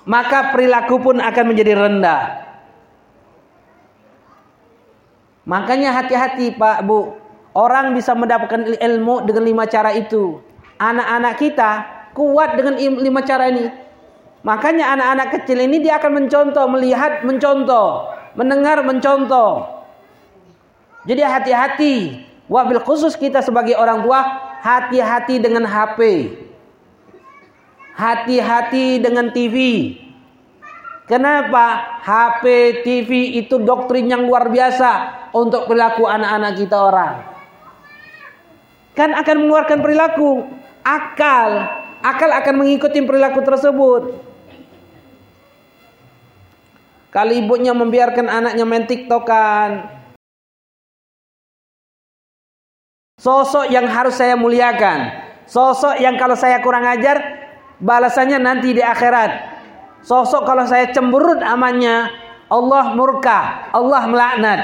maka 0.09 0.52
perilaku 0.52 0.97
pun 1.00 1.17
akan 1.21 1.45
menjadi 1.45 1.76
rendah. 1.76 2.23
Makanya 5.45 5.97
hati-hati 6.00 6.57
Pak 6.57 6.85
Bu. 6.85 7.17
Orang 7.50 7.99
bisa 7.99 8.14
mendapatkan 8.14 8.62
ilmu 8.79 9.26
dengan 9.26 9.43
lima 9.43 9.64
cara 9.67 9.90
itu. 9.90 10.38
Anak-anak 10.79 11.35
kita 11.37 11.71
kuat 12.14 12.55
dengan 12.55 12.79
lima 12.79 13.21
cara 13.26 13.50
ini. 13.50 13.67
Makanya 14.47 14.97
anak-anak 14.97 15.29
kecil 15.37 15.59
ini 15.61 15.83
dia 15.85 16.00
akan 16.00 16.25
mencontoh, 16.25 16.64
melihat 16.73 17.26
mencontoh, 17.26 18.09
mendengar 18.34 18.82
mencontoh. 18.84 19.84
Jadi 21.08 21.22
hati-hati. 21.25 21.94
Wabil 22.50 22.82
khusus 22.82 23.14
kita 23.14 23.46
sebagai 23.46 23.78
orang 23.78 24.02
tua, 24.02 24.20
hati-hati 24.58 25.38
dengan 25.38 25.62
HP. 25.62 26.30
Hati-hati 27.94 28.99
dengan 28.99 29.30
TV. 29.30 29.56
Kenapa? 31.06 31.99
HP, 32.06 32.44
TV 32.87 33.38
itu 33.38 33.58
doktrin 33.62 34.06
yang 34.06 34.26
luar 34.26 34.50
biasa 34.50 34.90
untuk 35.34 35.66
perilaku 35.66 36.06
anak-anak 36.06 36.52
kita 36.58 36.76
orang. 36.78 37.14
Kan 38.94 39.14
akan 39.14 39.37
mengeluarkan 39.46 39.78
perilaku, 39.82 40.46
akal, 40.82 41.50
akal 42.02 42.30
akan 42.30 42.54
mengikuti 42.62 42.99
perilaku 43.02 43.42
tersebut. 43.42 44.29
Kalau 47.10 47.34
ibunya 47.34 47.75
membiarkan 47.75 48.30
anaknya 48.30 48.62
main 48.62 48.86
tiktokan, 48.86 49.82
sosok 53.18 53.66
yang 53.66 53.90
harus 53.90 54.14
saya 54.14 54.38
muliakan, 54.38 55.10
sosok 55.50 55.99
yang 55.99 56.14
kalau 56.14 56.38
saya 56.38 56.62
kurang 56.62 56.86
ajar, 56.86 57.18
balasannya 57.82 58.38
nanti 58.38 58.78
di 58.78 58.82
akhirat. 58.82 59.58
Sosok 60.06 60.46
kalau 60.46 60.64
saya 60.70 60.94
cemberut 60.94 61.42
amannya, 61.42 62.14
Allah 62.46 62.94
murka, 62.94 63.68
Allah 63.75 64.02
melaknat. 64.06 64.60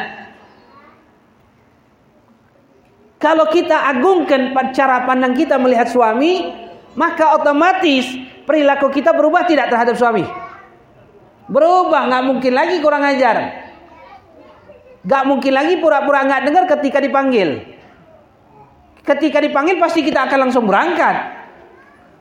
Kalau 3.19 3.51
kita 3.51 3.91
agungkan 3.91 4.55
cara 4.71 5.03
pandang 5.03 5.35
kita 5.35 5.59
melihat 5.59 5.91
suami, 5.91 6.47
maka 6.95 7.35
otomatis 7.35 8.07
perilaku 8.47 8.87
kita 8.95 9.11
berubah 9.11 9.43
tidak 9.51 9.67
terhadap 9.67 9.99
suami. 9.99 10.46
Berubah, 11.47 12.11
nggak 12.11 12.25
mungkin 12.27 12.53
lagi 12.55 12.83
kurang 12.83 13.07
ajar. 13.07 13.67
Nggak 15.07 15.25
mungkin 15.31 15.53
lagi 15.55 15.75
pura-pura 15.79 16.27
nggak 16.27 16.43
dengar 16.43 16.65
ketika 16.79 16.99
dipanggil. 16.99 17.63
Ketika 19.07 19.39
dipanggil 19.39 19.79
pasti 19.79 20.03
kita 20.03 20.27
akan 20.27 20.51
langsung 20.51 20.67
berangkat. 20.67 21.15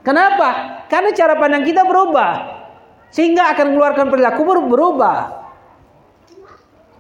Kenapa? 0.06 0.82
Karena 0.86 1.10
cara 1.18 1.34
pandang 1.42 1.66
kita 1.66 1.82
berubah. 1.82 2.62
Sehingga 3.10 3.50
akan 3.58 3.74
mengeluarkan 3.74 4.06
perilaku 4.14 4.42
berubah. 4.46 5.18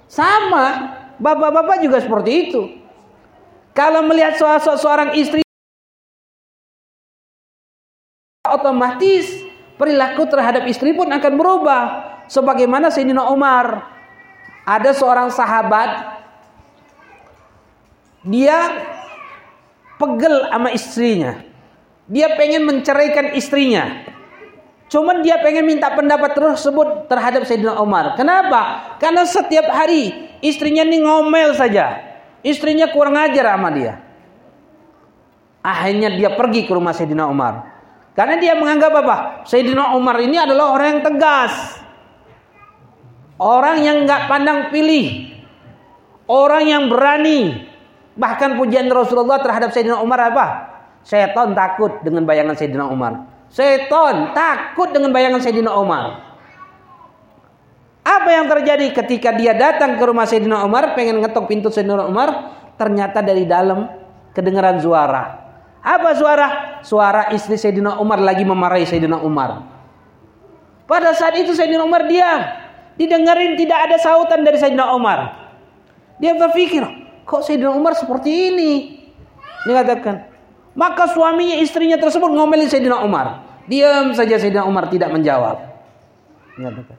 Sama, 0.10 0.66
bapak-bapak 1.22 1.86
juga 1.86 2.02
seperti 2.02 2.32
itu. 2.50 2.62
Kalau 3.78 4.02
melihat 4.10 4.40
seorang 4.80 5.14
istri 5.14 5.46
otomatis 8.48 9.46
perilaku 9.78 10.26
terhadap 10.26 10.66
istri 10.66 10.98
pun 10.98 11.12
akan 11.12 11.34
berubah. 11.38 11.82
Sebagaimana 12.26 12.90
Sayyidina 12.90 13.30
Umar 13.30 13.86
ada 14.66 14.92
seorang 14.98 15.30
sahabat 15.30 16.18
dia 18.26 18.58
pegel 20.02 20.50
sama 20.50 20.70
istrinya. 20.74 21.46
Dia 22.10 22.34
pengen 22.38 22.66
menceraikan 22.66 23.34
istrinya. 23.38 24.06
Cuman 24.86 25.26
dia 25.26 25.42
pengen 25.42 25.66
minta 25.66 25.90
pendapat 25.94 26.38
tersebut 26.38 27.10
terhadap 27.10 27.46
Sayyidina 27.46 27.82
Umar. 27.82 28.14
Kenapa? 28.18 28.96
Karena 29.02 29.26
setiap 29.26 29.70
hari 29.70 30.14
istrinya 30.46 30.86
ini 30.86 31.02
ngomel 31.02 31.58
saja. 31.58 32.02
Istrinya 32.46 32.94
kurang 32.94 33.18
ajar 33.18 33.58
sama 33.58 33.74
dia. 33.74 34.02
Akhirnya 35.66 36.14
dia 36.14 36.30
pergi 36.38 36.70
ke 36.70 36.72
rumah 36.74 36.94
Sayyidina 36.94 37.26
Umar. 37.26 37.74
Karena 38.14 38.38
dia 38.38 38.54
menganggap 38.54 38.94
apa? 38.94 39.18
Sayyidina 39.50 39.98
Umar 39.98 40.22
ini 40.22 40.38
adalah 40.38 40.78
orang 40.78 40.98
yang 40.98 41.02
tegas. 41.02 41.85
Orang 43.36 43.84
yang 43.84 44.08
nggak 44.08 44.32
pandang 44.32 44.60
pilih. 44.72 45.36
Orang 46.26 46.64
yang 46.66 46.88
berani. 46.88 47.68
Bahkan 48.16 48.56
pujian 48.56 48.88
Rasulullah 48.88 49.44
terhadap 49.44 49.76
Sayyidina 49.76 50.00
Umar 50.00 50.32
apa? 50.32 50.46
Setan 51.04 51.52
takut 51.52 52.00
dengan 52.02 52.24
bayangan 52.24 52.56
Sayyidina 52.56 52.88
Umar. 52.88 53.28
Setan 53.52 54.32
takut 54.32 54.90
dengan 54.96 55.12
bayangan 55.12 55.44
Sayyidina 55.44 55.76
Umar. 55.76 56.24
Apa 58.06 58.30
yang 58.32 58.48
terjadi 58.48 58.94
ketika 58.96 59.36
dia 59.36 59.52
datang 59.52 60.00
ke 60.00 60.04
rumah 60.08 60.24
Sayyidina 60.24 60.64
Umar, 60.64 60.96
pengen 60.96 61.20
ngetok 61.20 61.52
pintu 61.52 61.68
Sayyidina 61.68 62.08
Umar, 62.08 62.56
ternyata 62.80 63.20
dari 63.20 63.44
dalam 63.44 63.92
kedengaran 64.32 64.80
suara. 64.80 65.44
Apa 65.84 66.18
suara? 66.18 66.48
Suara 66.82 67.30
istri 67.36 67.60
Sayyidina 67.60 68.00
Umar 68.00 68.24
lagi 68.24 68.48
memarahi 68.48 68.88
Sayyidina 68.88 69.20
Umar. 69.22 69.62
Pada 70.88 71.12
saat 71.14 71.36
itu 71.38 71.52
Sayyidina 71.54 71.84
Umar 71.86 72.08
diam. 72.10 72.65
Didengarin 72.96 73.60
tidak 73.60 73.92
ada 73.92 73.98
sautan 74.00 74.48
dari 74.48 74.56
Sayyidina 74.56 74.96
Umar. 74.96 75.52
Dia 76.20 76.32
berpikir, 76.40 76.84
kok 77.28 77.44
Sayyidina 77.44 77.76
Umar 77.76 77.92
seperti 77.96 78.56
ini? 78.56 78.72
Dia 79.68 79.84
katakan, 79.84 80.32
maka 80.76 81.12
suaminya 81.12 81.60
istrinya 81.60 82.00
tersebut 82.00 82.32
ngomelin 82.32 82.72
Sayyidina 82.72 83.04
Umar. 83.04 83.44
Diam 83.68 84.16
saja 84.16 84.40
Sayyidina 84.40 84.64
Umar 84.64 84.88
tidak 84.88 85.12
menjawab. 85.12 85.58
Dia 86.56 86.72
katakan, 86.72 86.98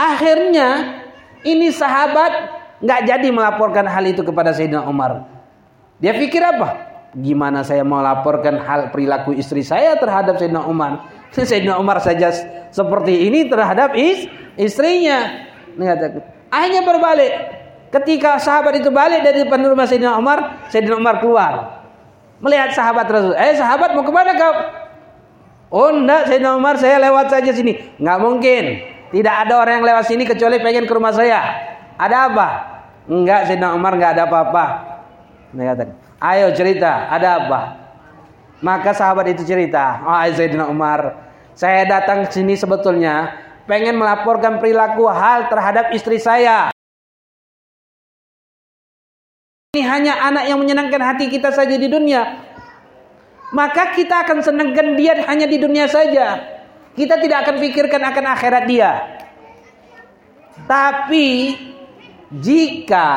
Akhirnya 0.00 0.68
ini 1.44 1.68
sahabat 1.68 2.32
nggak 2.82 3.00
jadi 3.06 3.28
melaporkan 3.28 3.86
hal 3.86 4.04
itu 4.08 4.24
kepada 4.24 4.56
Sayyidina 4.56 4.88
Umar. 4.88 5.28
Dia 6.02 6.16
pikir 6.16 6.42
apa? 6.42 6.90
Gimana 7.12 7.60
saya 7.62 7.84
mau 7.84 8.00
laporkan 8.00 8.56
hal 8.64 8.88
perilaku 8.88 9.36
istri 9.36 9.60
saya 9.60 9.94
terhadap 10.00 10.40
Sayyidina 10.40 10.64
Umar? 10.64 11.21
Sayyidina 11.32 11.80
Umar 11.80 11.96
saja 12.04 12.28
seperti 12.68 13.28
ini 13.28 13.48
terhadap 13.48 13.96
is 13.96 14.28
istrinya. 14.60 15.48
Akhirnya 16.52 16.84
berbalik. 16.84 17.32
Ketika 17.92 18.40
sahabat 18.40 18.80
itu 18.80 18.88
balik 18.88 19.20
dari 19.24 19.44
depan 19.44 19.60
rumah 19.64 19.88
Sayyidina 19.88 20.16
Umar, 20.16 20.68
Sayyidina 20.68 20.96
Umar 20.96 21.20
keluar. 21.20 21.84
Melihat 22.40 22.76
sahabat 22.76 23.08
Rasul. 23.08 23.36
Eh 23.36 23.56
sahabat 23.56 23.96
mau 23.96 24.04
ke 24.04 24.12
mana 24.12 24.32
kau? 24.36 24.54
Oh 25.72 25.88
enggak 25.88 26.28
Sayyidina 26.28 26.52
Umar 26.56 26.76
saya 26.76 27.00
lewat 27.00 27.32
saja 27.32 27.52
sini. 27.52 27.80
Nggak 27.96 28.18
mungkin. 28.20 28.64
Tidak 29.12 29.34
ada 29.44 29.60
orang 29.60 29.80
yang 29.80 29.86
lewat 29.88 30.04
sini 30.08 30.24
kecuali 30.24 30.56
pengen 30.60 30.88
ke 30.88 30.92
rumah 30.92 31.12
saya. 31.12 31.40
Ada 32.00 32.32
apa? 32.32 32.48
Enggak, 33.08 33.48
Sayyidina 33.48 33.76
Umar 33.76 33.92
enggak 33.96 34.16
ada 34.16 34.24
apa-apa. 34.24 34.64
Ayo 36.22 36.54
cerita, 36.56 37.12
ada 37.12 37.44
apa? 37.44 37.81
Maka 38.62 38.94
sahabat 38.94 39.26
itu 39.34 39.42
cerita, 39.42 40.00
"Ah, 40.06 40.22
oh, 40.22 40.30
Sayyidina 40.30 40.70
Umar, 40.70 41.18
saya 41.52 41.84
datang 41.84 42.24
ke 42.24 42.32
sini 42.32 42.56
sebetulnya 42.56 43.36
pengen 43.68 43.98
melaporkan 43.98 44.58
perilaku 44.58 45.06
hal 45.06 45.52
terhadap 45.52 45.92
istri 45.92 46.18
saya. 46.18 46.72
Ini 49.72 49.80
hanya 49.88 50.20
anak 50.28 50.44
yang 50.52 50.60
menyenangkan 50.60 51.00
hati 51.00 51.32
kita 51.32 51.48
saja 51.52 51.76
di 51.76 51.88
dunia. 51.88 52.22
Maka 53.52 53.92
kita 53.92 54.24
akan 54.24 54.40
senangkan 54.40 54.96
dia 54.96 55.16
hanya 55.28 55.44
di 55.48 55.60
dunia 55.60 55.88
saja. 55.88 56.40
Kita 56.92 57.20
tidak 57.20 57.48
akan 57.48 57.56
pikirkan 57.60 58.00
akan 58.00 58.24
akhirat 58.36 58.64
dia. 58.68 58.90
Tapi 60.68 61.56
jika 62.32 63.08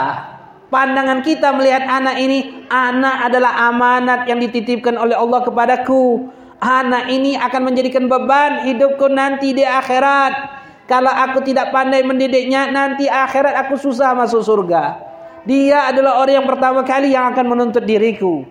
pandangan 0.75 1.23
kita 1.23 1.55
melihat 1.55 1.87
anak 1.87 2.19
ini, 2.19 2.67
anak 2.67 3.31
adalah 3.31 3.71
amanat 3.71 4.27
yang 4.27 4.43
dititipkan 4.43 4.99
oleh 4.99 5.15
Allah 5.15 5.39
kepadaku. 5.47 6.27
Anak 6.59 7.07
ini 7.07 7.39
akan 7.39 7.71
menjadikan 7.71 8.11
beban 8.11 8.67
hidupku 8.67 9.07
nanti 9.07 9.55
di 9.55 9.63
akhirat. 9.63 10.59
Kalau 10.91 11.09
aku 11.09 11.47
tidak 11.47 11.71
pandai 11.71 12.03
mendidiknya, 12.03 12.67
nanti 12.75 13.07
akhirat 13.07 13.55
aku 13.63 13.79
susah 13.79 14.11
masuk 14.19 14.43
surga. 14.43 14.99
Dia 15.47 15.95
adalah 15.95 16.19
orang 16.19 16.43
yang 16.43 16.47
pertama 16.49 16.83
kali 16.83 17.15
yang 17.15 17.31
akan 17.31 17.45
menuntut 17.47 17.87
diriku. 17.87 18.43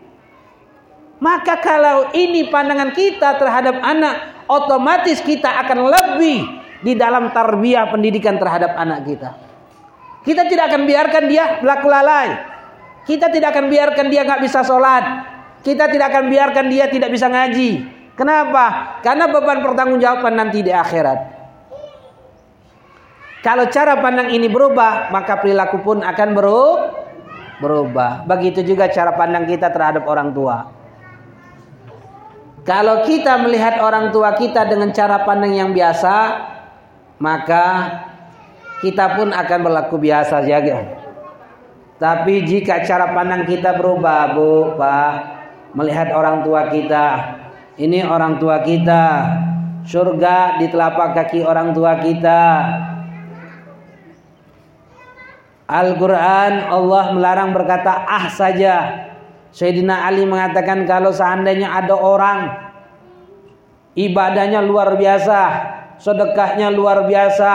Maka 1.20 1.60
kalau 1.60 2.08
ini 2.16 2.48
pandangan 2.48 2.96
kita 2.96 3.36
terhadap 3.36 3.84
anak, 3.84 4.48
otomatis 4.48 5.20
kita 5.20 5.60
akan 5.60 5.92
lebih 5.92 6.40
di 6.80 6.96
dalam 6.96 7.36
tarbiyah 7.36 7.92
pendidikan 7.92 8.40
terhadap 8.40 8.72
anak 8.80 9.04
kita. 9.04 9.43
Kita 10.24 10.48
tidak 10.48 10.72
akan 10.72 10.88
biarkan 10.88 11.24
dia 11.28 11.60
berlaku 11.60 11.88
lalai. 11.92 12.28
Kita 13.04 13.28
tidak 13.28 13.52
akan 13.52 13.68
biarkan 13.68 14.06
dia 14.08 14.24
nggak 14.24 14.40
bisa 14.40 14.64
sholat. 14.64 15.04
Kita 15.60 15.84
tidak 15.92 16.08
akan 16.12 16.32
biarkan 16.32 16.66
dia 16.72 16.88
tidak 16.88 17.12
bisa 17.12 17.28
ngaji. 17.28 17.84
Kenapa? 18.16 18.98
Karena 19.04 19.28
beban 19.28 19.60
pertanggungjawaban 19.60 20.34
nanti 20.34 20.64
di 20.64 20.72
akhirat. 20.72 21.34
Kalau 23.44 23.68
cara 23.68 24.00
pandang 24.00 24.32
ini 24.32 24.48
berubah, 24.48 25.12
maka 25.12 25.36
perilaku 25.36 25.84
pun 25.84 26.00
akan 26.00 26.28
berubah. 27.60 28.24
Begitu 28.24 28.64
juga 28.64 28.88
cara 28.88 29.12
pandang 29.12 29.44
kita 29.44 29.68
terhadap 29.68 30.08
orang 30.08 30.32
tua. 30.32 30.72
Kalau 32.64 33.04
kita 33.04 33.36
melihat 33.44 33.84
orang 33.84 34.08
tua 34.08 34.32
kita 34.32 34.64
dengan 34.64 34.88
cara 34.96 35.20
pandang 35.28 35.52
yang 35.52 35.76
biasa, 35.76 36.16
maka 37.20 37.64
kita 38.80 39.14
pun 39.14 39.30
akan 39.30 39.58
berlaku 39.62 40.00
biasa 40.00 40.42
saja. 40.42 40.78
Tapi 41.94 42.42
jika 42.42 42.82
cara 42.82 43.14
pandang 43.14 43.46
kita 43.46 43.78
berubah, 43.78 44.34
Bu, 44.34 44.74
Pak, 44.74 45.12
melihat 45.78 46.10
orang 46.10 46.42
tua 46.42 46.66
kita, 46.66 47.06
ini 47.78 48.02
orang 48.02 48.42
tua 48.42 48.66
kita, 48.66 49.30
surga 49.86 50.58
di 50.58 50.66
telapak 50.70 51.14
kaki 51.14 51.46
orang 51.46 51.70
tua 51.70 52.02
kita. 52.02 52.42
Al-Quran 55.64 56.52
Allah 56.68 57.04
melarang 57.14 57.50
berkata 57.54 58.04
ah 58.04 58.26
saja. 58.28 59.06
Sayyidina 59.54 60.10
Ali 60.10 60.26
mengatakan 60.26 60.82
kalau 60.82 61.14
seandainya 61.14 61.70
ada 61.70 61.94
orang 61.94 62.50
ibadahnya 63.94 64.60
luar 64.66 64.98
biasa, 64.98 65.40
sedekahnya 66.02 66.74
luar 66.74 67.06
biasa, 67.06 67.54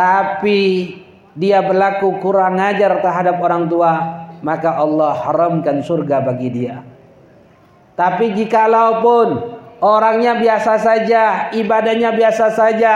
tapi 0.00 0.96
dia 1.36 1.60
berlaku 1.60 2.24
kurang 2.24 2.56
ajar 2.56 3.04
terhadap 3.04 3.36
orang 3.36 3.68
tua, 3.68 3.92
maka 4.40 4.80
Allah 4.80 5.12
haramkan 5.28 5.84
surga 5.84 6.24
bagi 6.24 6.48
dia. 6.48 6.80
Tapi 8.00 8.32
jikalaupun 8.32 9.60
orangnya 9.84 10.40
biasa 10.40 10.80
saja, 10.80 11.52
ibadahnya 11.52 12.16
biasa 12.16 12.48
saja, 12.48 12.94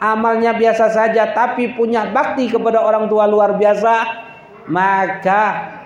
amalnya 0.00 0.56
biasa 0.56 0.88
saja, 0.96 1.36
tapi 1.36 1.76
punya 1.76 2.08
bakti 2.08 2.48
kepada 2.48 2.80
orang 2.80 3.04
tua 3.12 3.28
luar 3.28 3.60
biasa, 3.60 3.94
maka 4.72 5.42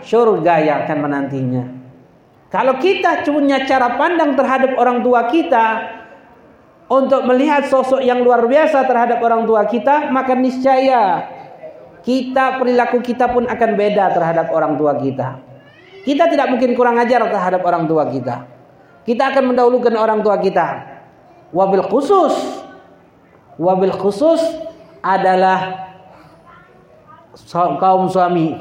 surga 0.07 0.55
yang 0.63 0.79
akan 0.87 0.99
menantinya. 1.03 1.65
Kalau 2.47 2.79
kita 2.79 3.27
punya 3.27 3.67
cara 3.67 3.99
pandang 3.99 4.39
terhadap 4.39 4.79
orang 4.79 5.03
tua 5.03 5.27
kita, 5.27 5.99
untuk 6.91 7.23
melihat 7.23 7.71
sosok 7.71 8.03
yang 8.03 8.19
luar 8.27 8.51
biasa 8.51 8.83
terhadap 8.83 9.23
orang 9.23 9.47
tua 9.47 9.63
kita, 9.71 10.11
maka 10.11 10.35
niscaya 10.35 11.23
kita 12.03 12.59
perilaku 12.59 12.99
kita 12.99 13.31
pun 13.31 13.47
akan 13.47 13.71
beda 13.79 14.11
terhadap 14.11 14.51
orang 14.51 14.75
tua 14.75 14.99
kita. 14.99 15.39
Kita 16.03 16.27
tidak 16.27 16.51
mungkin 16.51 16.75
kurang 16.75 16.99
ajar 16.99 17.23
terhadap 17.31 17.63
orang 17.63 17.87
tua 17.87 18.11
kita. 18.11 18.43
Kita 19.07 19.31
akan 19.31 19.55
mendahulukan 19.55 19.95
orang 19.95 20.19
tua 20.27 20.43
kita. 20.43 20.83
Wabil 21.55 21.87
khusus, 21.87 22.35
wabil 23.55 23.95
khusus 23.95 24.43
adalah 24.99 25.95
kaum 27.79 28.11
suami, 28.11 28.59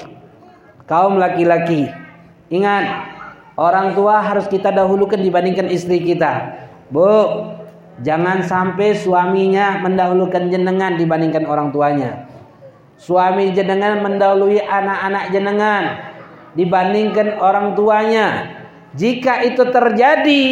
kaum 0.86 1.18
laki-laki. 1.18 1.89
Ingat, 2.54 2.86
orang 3.58 3.98
tua 3.98 4.22
harus 4.22 4.46
kita 4.46 4.70
dahulukan 4.70 5.18
dibandingkan 5.18 5.70
istri 5.70 6.02
kita. 6.02 6.65
Bu, 6.89 7.58
Jangan 7.99 8.47
sampai 8.47 8.95
suaminya 8.95 9.83
mendahulukan 9.83 10.47
jenengan 10.47 10.95
dibandingkan 10.95 11.43
orang 11.43 11.75
tuanya. 11.75 12.31
Suami 12.95 13.51
jenengan 13.51 13.99
mendahului 13.99 14.59
anak-anak 14.63 15.31
jenengan 15.35 15.83
dibandingkan 16.55 17.39
orang 17.43 17.75
tuanya. 17.75 18.55
Jika 18.95 19.43
itu 19.43 19.67
terjadi, 19.67 20.47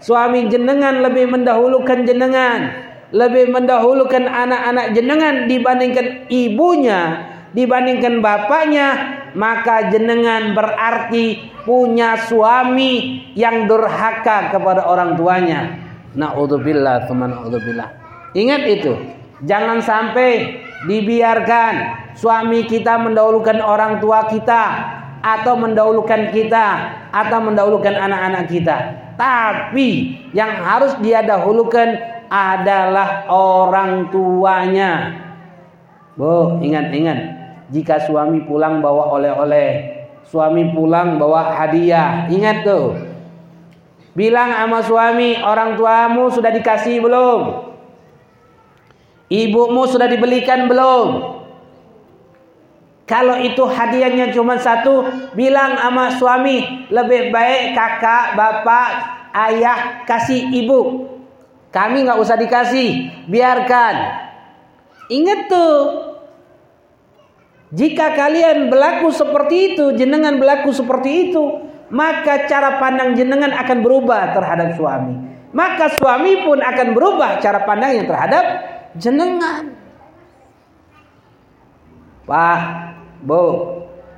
suami 0.00 0.48
jenengan 0.48 1.04
lebih 1.04 1.28
mendahulukan 1.28 2.08
jenengan, 2.08 2.72
lebih 3.12 3.52
mendahulukan 3.52 4.24
anak-anak 4.24 4.96
jenengan 4.96 5.44
dibandingkan 5.44 6.28
ibunya, 6.32 7.00
dibandingkan 7.52 8.24
bapaknya, 8.24 8.88
maka 9.36 9.92
jenengan 9.92 10.56
berarti 10.56 11.52
punya 11.68 12.24
suami 12.24 13.24
yang 13.36 13.68
durhaka 13.68 14.48
kepada 14.52 14.88
orang 14.88 15.16
tuanya. 15.16 15.83
Na'udzubillah, 16.14 17.10
teman 17.10 17.34
na'udzubillah. 17.34 17.88
Ingat 18.34 18.62
itu. 18.70 18.92
Jangan 19.42 19.82
sampai 19.82 20.62
dibiarkan 20.86 21.74
suami 22.14 22.66
kita 22.70 22.98
mendahulukan 23.02 23.58
orang 23.58 23.98
tua 23.98 24.30
kita 24.30 24.64
atau 25.24 25.56
mendahulukan 25.58 26.30
kita 26.30 26.66
atau 27.10 27.38
mendahulukan 27.42 27.94
anak-anak 27.96 28.44
kita. 28.46 28.76
Tapi 29.14 30.18
yang 30.34 30.50
harus 30.62 30.94
dia 31.02 31.22
dahulukan 31.22 31.98
adalah 32.30 33.26
orang 33.30 34.10
tuanya. 34.10 35.22
Bu, 36.14 36.62
ingat-ingat. 36.62 37.18
Jika 37.74 38.06
suami 38.06 38.44
pulang 38.46 38.78
bawa 38.78 39.10
oleh-oleh, 39.18 39.68
suami 40.26 40.70
pulang 40.70 41.18
bawa 41.18 41.54
hadiah. 41.58 42.26
Ingat 42.30 42.62
tuh 42.62 43.13
Bilang 44.14 44.54
sama 44.54 44.78
suami, 44.86 45.34
orang 45.42 45.74
tuamu 45.74 46.30
sudah 46.30 46.54
dikasih 46.54 47.02
belum? 47.02 47.40
Ibumu 49.26 49.90
sudah 49.90 50.06
dibelikan 50.06 50.70
belum? 50.70 51.34
Kalau 53.04 53.36
itu 53.42 53.66
hadiahnya 53.66 54.32
cuma 54.32 54.56
satu, 54.56 55.04
bilang 55.36 55.76
sama 55.76 56.14
suami, 56.14 56.88
lebih 56.88 57.34
baik 57.34 57.76
kakak, 57.76 58.38
bapak, 58.38 58.88
ayah 59.34 60.06
kasih 60.08 60.48
ibu. 60.62 61.10
Kami 61.74 62.06
nggak 62.06 62.16
usah 62.22 62.38
dikasih, 62.38 63.12
biarkan. 63.28 63.94
Ingat 65.10 65.40
tuh, 65.50 65.76
jika 67.74 68.14
kalian 68.14 68.70
berlaku 68.70 69.10
seperti 69.10 69.74
itu, 69.74 69.98
jenengan 69.98 70.38
berlaku 70.38 70.70
seperti 70.70 71.28
itu, 71.28 71.73
maka 71.92 72.48
cara 72.48 72.80
pandang 72.80 73.12
jenengan 73.18 73.52
akan 73.52 73.78
berubah 73.84 74.32
terhadap 74.32 74.76
suami. 74.78 75.14
Maka 75.54 75.86
suami 75.94 76.42
pun 76.42 76.58
akan 76.58 76.88
berubah 76.96 77.38
cara 77.38 77.62
pandangnya 77.62 78.04
terhadap 78.08 78.44
jenengan. 78.98 79.70
Pak, 82.24 82.60
Bu, 83.22 83.42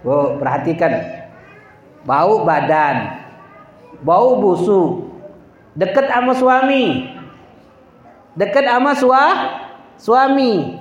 Bu, 0.01 0.39
perhatikan. 0.39 0.93
Bau 2.07 2.47
badan, 2.47 3.19
bau 4.07 4.39
busuk, 4.39 5.11
dekat 5.75 6.07
sama 6.07 6.33
suami, 6.39 7.11
dekat 8.39 8.63
sama 8.63 8.95
sua, 8.95 9.25
suami, 9.99 10.79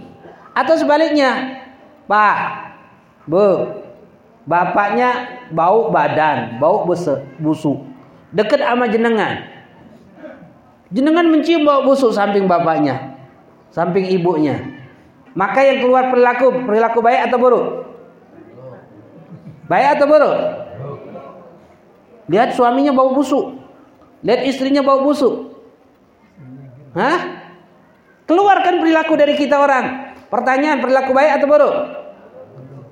atau 0.54 0.78
sebaliknya, 0.78 1.66
Pak, 2.06 2.38
Bu, 3.26 3.84
Bapaknya 4.46 5.42
bau 5.50 5.90
badan, 5.90 6.62
bau 6.62 6.86
busuk. 6.86 7.82
Dekat 8.30 8.62
sama 8.62 8.86
jenengan. 8.86 9.42
Jenengan 10.94 11.26
mencium 11.34 11.66
bau 11.66 11.82
busuk 11.82 12.14
samping 12.14 12.46
bapaknya, 12.46 13.18
samping 13.74 14.06
ibunya. 14.06 14.62
Maka 15.34 15.66
yang 15.66 15.84
keluar 15.84 16.14
perilaku, 16.14 16.64
perilaku 16.64 17.00
baik 17.02 17.22
atau 17.28 17.38
buruk? 17.42 17.66
Baik 19.66 19.98
atau 19.98 20.06
buruk? 20.08 20.38
Lihat 22.30 22.54
suaminya 22.54 22.94
bau 22.94 23.18
busuk. 23.18 23.58
Lihat 24.22 24.46
istrinya 24.46 24.86
bau 24.86 25.02
busuk. 25.02 25.58
Hah? 26.94 27.20
Keluarkan 28.30 28.82
perilaku 28.82 29.14
dari 29.18 29.34
kita 29.36 29.58
orang. 29.58 30.16
Pertanyaan 30.30 30.82
perilaku 30.82 31.12
baik 31.14 31.32
atau 31.42 31.48
buruk? 31.50 31.76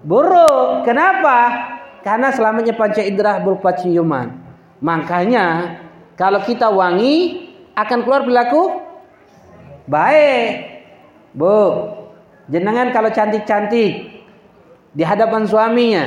Buruk. 0.04 0.84
Kenapa? 0.84 1.72
Karena 2.04 2.36
selamanya 2.36 2.76
panca 2.76 3.00
indera 3.00 3.40
berupa 3.40 3.72
ciuman. 3.72 4.36
Makanya 4.84 5.80
kalau 6.20 6.44
kita 6.44 6.68
wangi 6.68 7.48
akan 7.72 8.00
keluar 8.04 8.28
perilaku 8.28 8.84
baik. 9.88 10.76
Bu, 11.34 11.90
jenengan 12.52 12.92
kalau 12.92 13.10
cantik-cantik 13.10 14.22
di 14.94 15.04
hadapan 15.08 15.48
suaminya, 15.48 16.06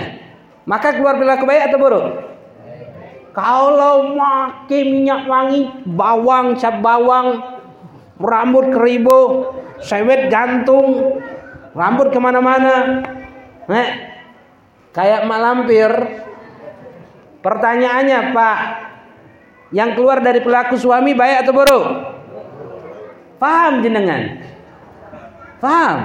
maka 0.69 0.95
keluar 0.95 1.17
perilaku 1.19 1.49
baik 1.49 1.63
atau 1.73 1.79
buruk? 1.81 2.07
Kalau 3.33 4.17
pakai 4.17 4.81
minyak 4.87 5.29
wangi, 5.29 5.69
bawang, 5.89 6.57
cap 6.57 6.81
bawang, 6.81 7.43
rambut 8.21 8.73
keribu, 8.73 9.51
sewet 9.81 10.33
gantung, 10.33 11.21
rambut 11.77 12.09
ke 12.09 12.17
mana-mana, 12.17 13.05
eh, 13.71 13.91
kayak 14.95 15.27
mak 15.27 15.41
lampir, 15.43 15.91
Pertanyaannya 17.47 18.35
Pak, 18.35 18.59
yang 19.71 19.95
keluar 19.95 20.19
dari 20.19 20.43
pelaku 20.43 20.75
suami 20.75 21.15
baik 21.15 21.47
atau 21.47 21.55
buruk? 21.55 21.87
Paham 23.39 23.87
jenengan? 23.87 24.43
Paham? 25.63 25.99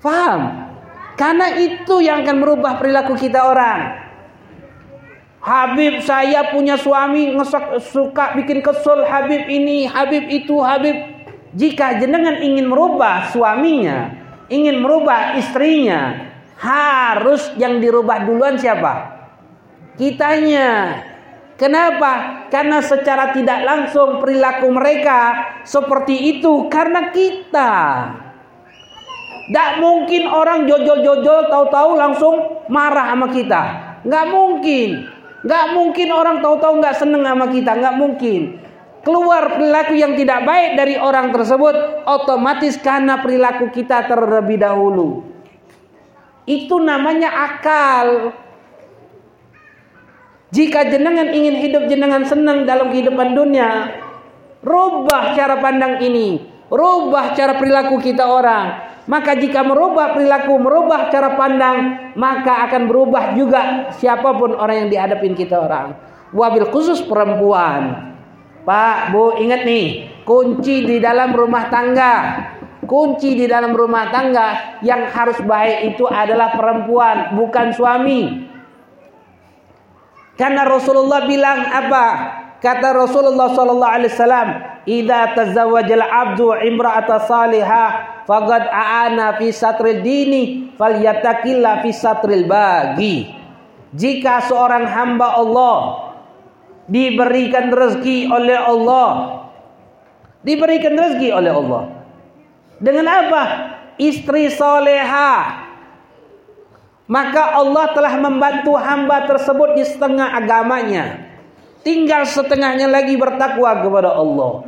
Paham? 0.00 0.40
Karena 1.20 1.52
itu 1.60 2.00
yang 2.00 2.24
akan 2.24 2.36
merubah 2.40 2.80
perilaku 2.80 3.12
kita 3.12 3.44
orang. 3.44 4.08
Habib 5.44 6.00
saya 6.00 6.48
punya 6.48 6.80
suami 6.80 7.36
ngesok, 7.36 7.76
suka 7.92 8.32
bikin 8.32 8.64
kesel 8.64 9.04
Habib 9.04 9.44
ini, 9.52 9.84
Habib 9.84 10.32
itu, 10.32 10.64
Habib. 10.64 10.96
Jika 11.52 12.00
jenengan 12.00 12.40
ingin 12.40 12.72
merubah 12.72 13.28
suaminya, 13.28 14.16
ingin 14.48 14.80
merubah 14.80 15.36
istrinya, 15.36 16.31
harus 16.62 17.50
yang 17.58 17.82
dirubah 17.82 18.22
duluan 18.22 18.54
siapa? 18.54 19.22
kitanya. 19.96 21.00
Kenapa? 21.60 22.44
Karena 22.50 22.82
secara 22.82 23.30
tidak 23.30 23.62
langsung 23.62 24.18
perilaku 24.18 24.66
mereka 24.72 25.18
seperti 25.62 26.38
itu 26.38 26.66
karena 26.66 27.12
kita. 27.14 27.72
Tidak 29.46 29.70
mungkin 29.78 30.32
orang 30.32 30.64
jojol-jojol 30.64 31.52
tahu-tahu 31.52 31.90
langsung 31.94 32.34
marah 32.72 33.14
sama 33.14 33.28
kita. 33.30 33.62
Nggak 34.02 34.26
mungkin. 34.32 34.88
Nggak 35.42 35.66
mungkin 35.76 36.08
orang 36.10 36.36
tahu-tahu 36.40 36.82
nggak 36.82 36.96
seneng 36.98 37.22
sama 37.22 37.46
kita. 37.52 37.78
Nggak 37.78 37.96
mungkin. 38.00 38.40
Keluar 39.02 39.58
perilaku 39.58 39.94
yang 39.98 40.14
tidak 40.14 40.46
baik 40.46 40.78
dari 40.78 40.94
orang 40.94 41.34
tersebut 41.34 42.06
otomatis 42.06 42.78
karena 42.78 43.18
perilaku 43.18 43.70
kita 43.74 44.06
terlebih 44.06 44.62
dahulu. 44.62 45.31
Itu 46.42 46.82
namanya 46.82 47.30
akal. 47.30 48.34
Jika 50.52 50.90
jenengan 50.92 51.32
ingin 51.32 51.56
hidup 51.64 51.88
jenengan 51.88 52.28
senang 52.28 52.68
dalam 52.68 52.92
kehidupan 52.92 53.32
dunia, 53.32 53.88
rubah 54.60 55.32
cara 55.32 55.56
pandang 55.62 55.96
ini, 56.04 56.44
rubah 56.68 57.32
cara 57.32 57.56
perilaku 57.56 57.96
kita 58.02 58.28
orang. 58.28 58.92
Maka 59.02 59.34
jika 59.34 59.66
merubah 59.66 60.14
perilaku, 60.14 60.62
merubah 60.62 61.10
cara 61.10 61.34
pandang, 61.34 62.10
maka 62.14 62.68
akan 62.70 62.86
berubah 62.86 63.34
juga 63.34 63.90
siapa 63.98 64.30
pun 64.38 64.54
orang 64.54 64.86
yang 64.86 64.88
dihadapin 64.94 65.34
kita 65.34 65.58
orang. 65.58 65.98
Wabil 66.30 66.70
khusus 66.70 67.02
perempuan. 67.02 68.14
Pak, 68.62 69.10
Bu, 69.10 69.42
ingat 69.42 69.66
nih, 69.66 70.06
kunci 70.22 70.86
di 70.86 70.96
dalam 71.02 71.34
rumah 71.34 71.66
tangga. 71.66 72.14
Kunci 72.92 73.32
di 73.32 73.48
dalam 73.48 73.72
rumah 73.72 74.12
tangga 74.12 74.76
yang 74.84 75.08
harus 75.08 75.40
baik 75.40 75.96
itu 75.96 76.04
adalah 76.04 76.52
perempuan, 76.52 77.32
bukan 77.40 77.72
suami. 77.72 78.44
Karena 80.36 80.68
Rasulullah 80.68 81.24
bilang 81.24 81.72
apa? 81.72 82.06
Kata 82.60 82.92
Rasulullah 82.92 83.48
sallallahu 83.48 83.94
alaihi 83.96 84.12
wasallam, 84.12 84.48
"Idza 84.84 85.20
tazawwajal 85.32 86.04
'abdu 86.04 86.52
imra'ata 86.52 87.24
salihah 87.24 87.88
faqad 88.28 88.68
a'ana 88.68 89.40
fi 89.40 89.48
satril 89.56 90.04
dini 90.04 90.76
falyatakilla 90.76 91.80
fi 91.80 91.96
satril 91.96 92.44
bagi." 92.44 93.24
Jika 93.96 94.44
seorang 94.52 94.84
hamba 94.84 95.40
Allah 95.40 95.76
diberikan 96.92 97.72
rezeki 97.72 98.28
oleh 98.28 98.60
Allah, 98.60 99.10
diberikan 100.44 100.92
rezeki 100.92 101.32
oleh 101.32 101.56
Allah. 101.56 102.01
Dengan 102.82 103.06
apa? 103.06 103.44
Istri 103.94 104.50
solehah 104.58 105.72
maka 107.12 107.60
Allah 107.60 107.92
telah 107.92 108.14
membantu 108.16 108.72
hamba 108.78 109.28
tersebut 109.28 109.76
di 109.76 109.84
setengah 109.84 110.32
agamanya. 110.32 111.28
Tinggal 111.84 112.24
setengahnya 112.24 112.88
lagi 112.88 113.20
bertakwa 113.20 113.84
kepada 113.84 114.16
Allah. 114.16 114.64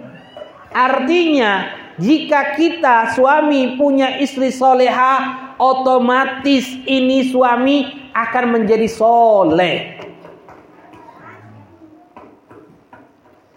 Artinya, 0.75 1.73
jika 1.97 2.59
kita 2.59 3.17
suami 3.17 3.81
punya 3.81 4.21
istri 4.21 4.53
soleha, 4.53 5.55
otomatis 5.57 6.69
ini 6.85 7.33
suami 7.33 8.11
akan 8.13 8.45
menjadi 8.61 8.93
soleh. 8.93 9.77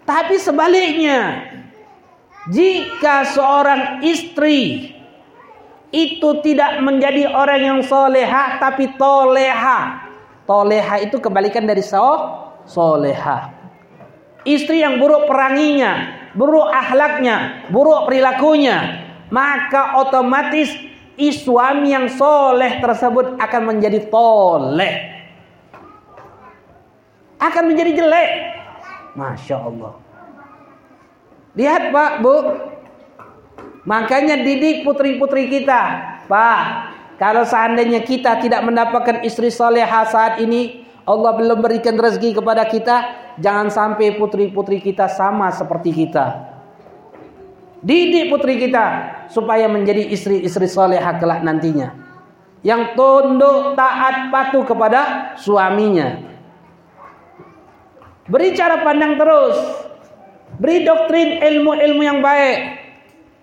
Tapi 0.08 0.38
sebaliknya, 0.40 1.44
jika 2.48 3.28
seorang 3.28 4.00
istri 4.04 4.92
itu 5.88 6.28
tidak 6.44 6.84
menjadi 6.84 7.32
orang 7.32 7.60
yang 7.60 7.80
soleha 7.84 8.60
tapi 8.60 8.92
toleha. 8.96 10.08
Toleha 10.48 10.96
itu 11.04 11.20
kebalikan 11.20 11.68
dari 11.68 11.84
so, 11.84 12.08
soleha. 12.64 13.52
Istri 14.48 14.80
yang 14.80 14.96
buruk 14.96 15.28
peranginya, 15.28 16.08
buruk 16.32 16.72
akhlaknya, 16.72 17.68
buruk 17.68 18.08
perilakunya, 18.08 19.04
maka 19.28 20.00
otomatis 20.00 20.72
suami 21.18 21.92
yang 21.92 22.06
soleh 22.08 22.78
tersebut 22.80 23.36
akan 23.36 23.62
menjadi 23.74 24.08
toleh. 24.08 24.94
Akan 27.42 27.70
menjadi 27.70 27.92
jelek. 27.98 28.30
Masya 29.18 29.56
Allah. 29.58 30.07
Lihat 31.56 31.92
Pak, 31.94 32.12
Bu, 32.20 32.36
Makanya 33.88 34.44
didik 34.44 34.84
putri-putri 34.84 35.48
kita. 35.48 35.80
Pak, 36.28 36.60
kalau 37.16 37.48
seandainya 37.48 38.04
kita 38.04 38.36
tidak 38.36 38.60
mendapatkan 38.60 39.24
istri 39.24 39.48
solehah 39.48 40.04
saat 40.04 40.44
ini, 40.44 40.84
Allah 41.08 41.32
belum 41.32 41.64
berikan 41.64 41.96
rezeki 41.96 42.36
kepada 42.36 42.68
kita, 42.68 42.96
jangan 43.40 43.72
sampai 43.72 44.20
putri-putri 44.20 44.84
kita 44.84 45.08
sama 45.08 45.48
seperti 45.56 46.04
kita. 46.04 46.52
Didik 47.80 48.28
putri 48.28 48.60
kita 48.60 48.84
supaya 49.32 49.64
menjadi 49.72 50.04
istri-istri 50.12 50.68
solehah 50.68 51.16
kelak 51.16 51.40
nantinya. 51.40 51.96
Yang 52.60 52.92
tunduk 52.92 53.72
taat 53.72 54.28
patuh 54.28 54.68
kepada 54.68 55.32
suaminya. 55.40 56.28
Beri 58.28 58.52
cara 58.52 58.84
pandang 58.84 59.16
terus. 59.16 59.87
Beri 60.58 60.82
doktrin 60.82 61.38
ilmu-ilmu 61.38 62.02
yang 62.02 62.18
baik 62.18 62.58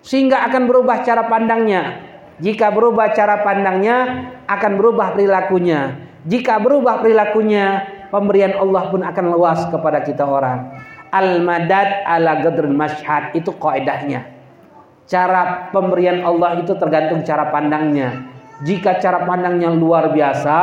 sehingga 0.04 0.44
akan 0.46 0.68
berubah 0.68 1.00
cara 1.00 1.24
pandangnya. 1.26 2.04
Jika 2.36 2.68
berubah 2.68 3.16
cara 3.16 3.40
pandangnya, 3.40 4.28
akan 4.44 4.72
berubah 4.76 5.16
perilakunya. 5.16 5.96
Jika 6.28 6.60
berubah 6.60 7.00
perilakunya, 7.00 7.88
pemberian 8.12 8.60
Allah 8.60 8.92
pun 8.92 9.00
akan 9.00 9.24
luas 9.32 9.64
kepada 9.72 10.04
kita 10.04 10.28
orang. 10.28 10.76
Al-madad 11.08 12.04
ala 12.04 12.44
gadrul 12.44 12.76
masyhad 12.76 13.32
itu 13.32 13.48
kaidahnya. 13.56 14.28
Cara 15.08 15.72
pemberian 15.72 16.20
Allah 16.20 16.60
itu 16.60 16.76
tergantung 16.76 17.24
cara 17.24 17.48
pandangnya. 17.48 18.28
Jika 18.60 19.00
cara 19.00 19.24
pandangnya 19.24 19.72
luar 19.72 20.12
biasa, 20.12 20.56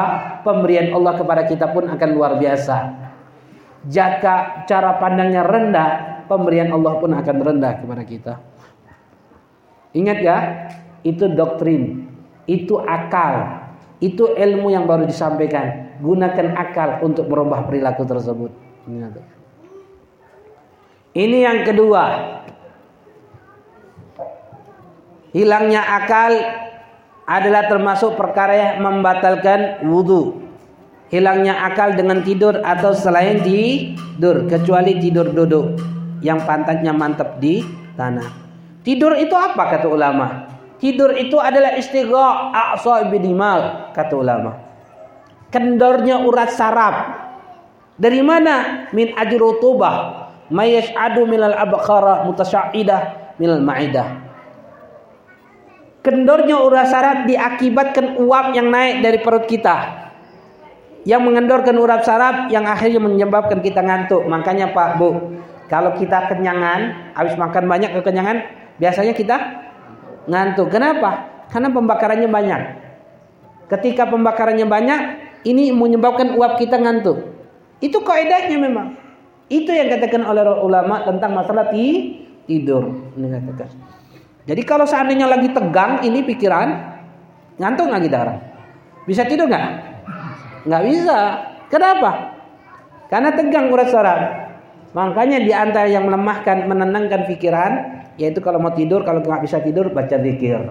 pemberian 0.45 0.93
Allah 0.93 1.17
kepada 1.17 1.49
kita 1.49 1.73
pun 1.73 1.89
akan 1.89 2.09
luar 2.13 2.37
biasa. 2.37 2.77
Jika 3.89 4.67
cara 4.69 5.01
pandangnya 5.01 5.41
rendah, 5.41 6.12
pemberian 6.27 6.71
Allah 6.73 6.99
pun 6.99 7.11
akan 7.11 7.35
rendah 7.41 7.73
kepada 7.83 8.03
kita. 8.03 8.33
Ingat 9.93 10.17
ya, 10.25 10.37
itu 11.05 11.29
doktrin, 11.29 12.09
itu 12.49 12.79
akal, 12.81 13.61
itu 14.01 14.33
ilmu 14.33 14.73
yang 14.73 14.89
baru 14.89 15.05
disampaikan. 15.05 15.95
Gunakan 16.01 16.57
akal 16.57 17.05
untuk 17.05 17.29
merubah 17.29 17.63
perilaku 17.63 18.03
tersebut. 18.03 18.51
Ini 21.13 21.37
yang 21.45 21.61
kedua. 21.61 22.03
Hilangnya 25.33 25.81
akal 25.81 26.33
adalah 27.29 27.69
termasuk 27.71 28.17
perkara 28.19 28.53
yang 28.53 28.73
membatalkan 28.83 29.85
wudhu. 29.87 30.43
hilangnya 31.13 31.53
akal 31.69 31.93
dengan 31.93 32.25
tidur 32.25 32.57
atau 32.65 32.97
selain 32.97 33.45
tidur 33.45 34.49
kecuali 34.49 34.97
tidur 34.97 35.29
duduk 35.29 35.77
yang 36.23 36.47
pantatnya 36.47 36.95
mantap 36.95 37.37
di 37.37 37.61
tanah. 37.99 38.25
Tidur 38.81 39.13
itu 39.19 39.35
apa 39.35 39.77
kata 39.77 39.87
ulama? 39.91 40.47
Tidur 40.79 41.15
itu 41.15 41.39
adalah 41.39 41.75
istigha 41.75 42.51
a'sa 42.51 43.07
binimal 43.07 43.91
kata 43.95 44.13
ulama. 44.15 44.51
Kendornya 45.51 46.23
urat 46.23 46.49
saraf. 46.51 46.95
Dari 47.93 48.19
mana? 48.25 48.89
Min 48.89 49.13
ajrutubah 49.13 50.25
mayash'adu 50.49 51.29
minal 51.29 51.55
abqara 51.55 52.25
mutasya'idah 52.27 53.01
minal 53.37 53.61
ma'idah. 53.63 54.07
Kendornya 56.03 56.59
urat 56.59 56.91
saraf 56.91 57.17
diakibatkan 57.23 58.19
uap 58.19 58.51
yang 58.51 58.67
naik 58.67 58.99
dari 58.99 59.23
perut 59.23 59.47
kita 59.47 60.03
yang 61.07 61.23
mengendorkan 61.23 61.75
urat 61.79 62.03
saraf 62.03 62.51
yang 62.51 62.67
akhirnya 62.67 62.99
menyebabkan 62.99 63.63
kita 63.63 63.79
ngantuk. 63.79 64.23
Makanya 64.27 64.75
Pak 64.75 64.99
Bu, 64.99 65.39
kalau 65.73 65.97
kita 65.97 66.29
kenyangan, 66.29 67.09
habis 67.17 67.33
makan 67.33 67.65
banyak 67.65 67.97
kekenyangan, 67.97 68.45
biasanya 68.77 69.17
kita 69.17 69.41
ngantuk. 70.29 70.69
Kenapa? 70.69 71.33
Karena 71.49 71.73
pembakarannya 71.73 72.29
banyak. 72.29 72.61
Ketika 73.73 74.05
pembakarannya 74.05 74.69
banyak, 74.69 75.01
ini 75.49 75.73
menyebabkan 75.73 76.37
uap 76.37 76.61
kita 76.61 76.77
ngantuk. 76.77 77.25
Itu 77.81 78.05
kaidahnya 78.05 78.53
memang. 78.61 79.01
Itu 79.49 79.73
yang 79.73 79.89
katakan 79.89 80.21
oleh 80.29 80.45
ulama 80.61 81.09
tentang 81.09 81.33
masalah 81.33 81.73
tidur. 81.73 82.93
Ini 83.17 83.33
katakan. 83.33 83.73
Jadi 84.45 84.61
kalau 84.69 84.85
seandainya 84.85 85.25
lagi 85.25 85.49
tegang 85.49 86.05
ini 86.05 86.21
pikiran, 86.21 86.69
ngantuk 87.57 87.89
nggak 87.89 88.03
kita 88.05 88.17
orang? 88.21 88.39
Bisa 89.09 89.25
tidur 89.25 89.49
nggak? 89.49 89.65
Nggak 90.69 90.83
bisa. 90.85 91.17
Kenapa? 91.73 92.11
Karena 93.09 93.33
tegang 93.33 93.73
urat 93.73 93.89
saraf. 93.89 94.52
Makanya 94.93 95.41
di 95.41 95.49
antara 95.49 95.89
yang 95.89 96.05
melemahkan, 96.05 96.69
menenangkan 96.69 97.25
pikiran, 97.25 97.71
yaitu 98.21 98.45
kalau 98.45 98.61
mau 98.61 98.69
tidur, 98.77 99.01
kalau 99.01 99.25
nggak 99.25 99.41
bisa 99.41 99.57
tidur, 99.57 99.89
baca 99.89 100.21
zikir, 100.21 100.69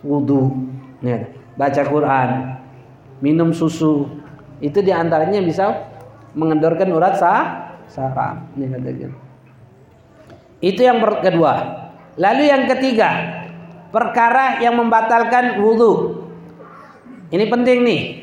wudhu, 0.00 0.72
ya, 1.04 1.28
baca 1.60 1.82
Quran, 1.84 2.28
minum 3.20 3.52
susu. 3.52 4.08
Itu 4.64 4.80
di 4.80 4.88
antaranya 4.88 5.44
bisa 5.44 5.84
mengendorkan 6.32 6.88
urat 6.96 7.20
sah, 7.20 7.76
saraf. 7.92 8.40
Itu 10.64 10.80
yang 10.80 11.04
kedua. 11.20 11.54
Lalu 12.16 12.42
yang 12.48 12.64
ketiga, 12.72 13.10
perkara 13.92 14.64
yang 14.64 14.80
membatalkan 14.80 15.60
wudhu. 15.60 16.24
Ini 17.28 17.44
penting 17.52 17.78
nih. 17.84 18.21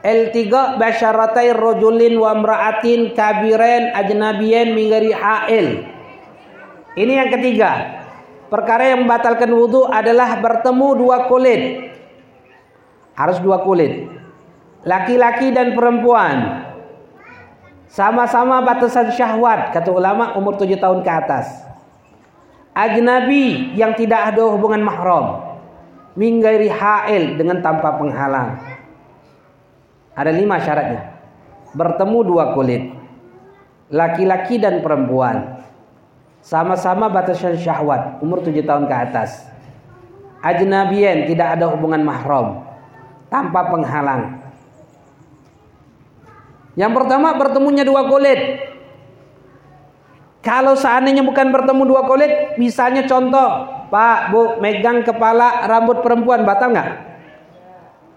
L3 0.00 0.48
basyaratai 0.80 1.52
rojulin 1.52 2.16
wa 2.16 2.32
mra'atin 2.32 3.12
kabiren 3.12 3.92
ajnabiyen 3.92 4.72
mingari 4.72 5.12
ha'il. 5.12 5.84
Ini 6.96 7.12
yang 7.20 7.28
ketiga. 7.28 8.00
Perkara 8.48 8.90
yang 8.90 9.06
membatalkan 9.06 9.52
wudhu 9.52 9.86
adalah 9.86 10.40
bertemu 10.40 10.88
dua 10.96 11.16
kulit. 11.28 11.92
Harus 13.14 13.38
dua 13.44 13.60
kulit. 13.62 14.08
Laki-laki 14.88 15.52
dan 15.52 15.76
perempuan. 15.76 16.64
Sama-sama 17.86 18.64
batasan 18.64 19.12
syahwat. 19.12 19.76
Kata 19.76 19.92
ulama 19.92 20.32
umur 20.34 20.56
tujuh 20.56 20.80
tahun 20.80 21.04
ke 21.04 21.10
atas. 21.12 21.46
Ajnabi 22.72 23.76
yang 23.76 23.92
tidak 23.94 24.32
ada 24.32 24.48
hubungan 24.48 24.80
mahram. 24.80 25.44
Minggairi 26.16 26.72
ha'il 26.72 27.36
dengan 27.36 27.60
tanpa 27.60 28.00
penghalang. 28.00 28.69
Ada 30.20 30.36
lima 30.36 30.60
syaratnya. 30.60 31.16
Bertemu 31.72 32.18
dua 32.28 32.52
kulit. 32.52 32.92
Laki-laki 33.88 34.60
dan 34.60 34.84
perempuan. 34.84 35.64
Sama-sama 36.44 37.08
batasan 37.08 37.56
syahwat. 37.56 38.20
Umur 38.20 38.44
tujuh 38.44 38.60
tahun 38.60 38.84
ke 38.84 38.92
atas. 39.08 39.48
Ajnabien 40.44 41.24
tidak 41.24 41.56
ada 41.56 41.72
hubungan 41.72 42.04
mahram. 42.04 42.68
Tanpa 43.32 43.72
penghalang. 43.72 44.44
Yang 46.76 46.92
pertama 47.00 47.32
bertemunya 47.40 47.88
dua 47.88 48.04
kulit. 48.04 48.68
Kalau 50.44 50.76
seandainya 50.76 51.24
bukan 51.24 51.48
bertemu 51.48 51.82
dua 51.84 52.04
kulit, 52.04 52.60
misalnya 52.60 53.04
contoh, 53.08 53.48
Pak, 53.88 54.32
Bu, 54.32 54.60
megang 54.60 55.00
kepala 55.04 55.64
rambut 55.68 56.00
perempuan 56.04 56.44
batal 56.44 56.72
nggak? 56.72 56.90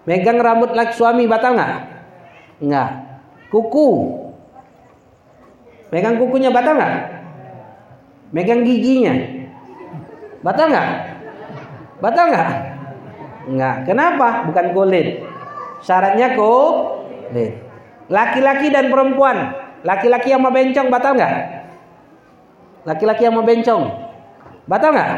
Megang 0.04 0.40
rambut 0.40 0.72
laki 0.72 0.92
suami 0.96 1.28
batal 1.28 1.52
nggak? 1.56 1.93
Enggak. 2.64 2.90
Kuku. 3.52 3.88
Megang 5.92 6.16
kukunya 6.16 6.48
batal 6.48 6.74
enggak? 6.80 6.96
Megang 8.32 8.64
giginya. 8.64 9.14
Batal 10.40 10.72
enggak? 10.72 10.88
Batal 12.00 12.24
enggak? 12.32 12.50
Enggak. 13.44 13.76
Kenapa? 13.84 14.28
Bukan 14.48 14.66
kulit. 14.72 15.22
Syaratnya 15.84 16.32
kulit. 16.34 17.60
Laki-laki 18.08 18.72
dan 18.72 18.88
perempuan. 18.88 19.54
Laki-laki 19.84 20.32
yang 20.32 20.40
mau 20.40 20.50
bencong 20.50 20.88
batal 20.88 21.12
enggak? 21.14 21.34
Laki-laki 22.88 23.22
yang 23.28 23.36
mau 23.36 23.44
bencong. 23.44 23.82
Batal 24.64 24.90
enggak? 24.96 25.12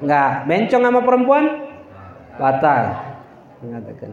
Enggak. 0.00 0.30
Bencong 0.48 0.82
sama 0.88 1.00
perempuan? 1.04 1.44
Batal. 2.40 2.82
Mengatakan. 3.60 4.10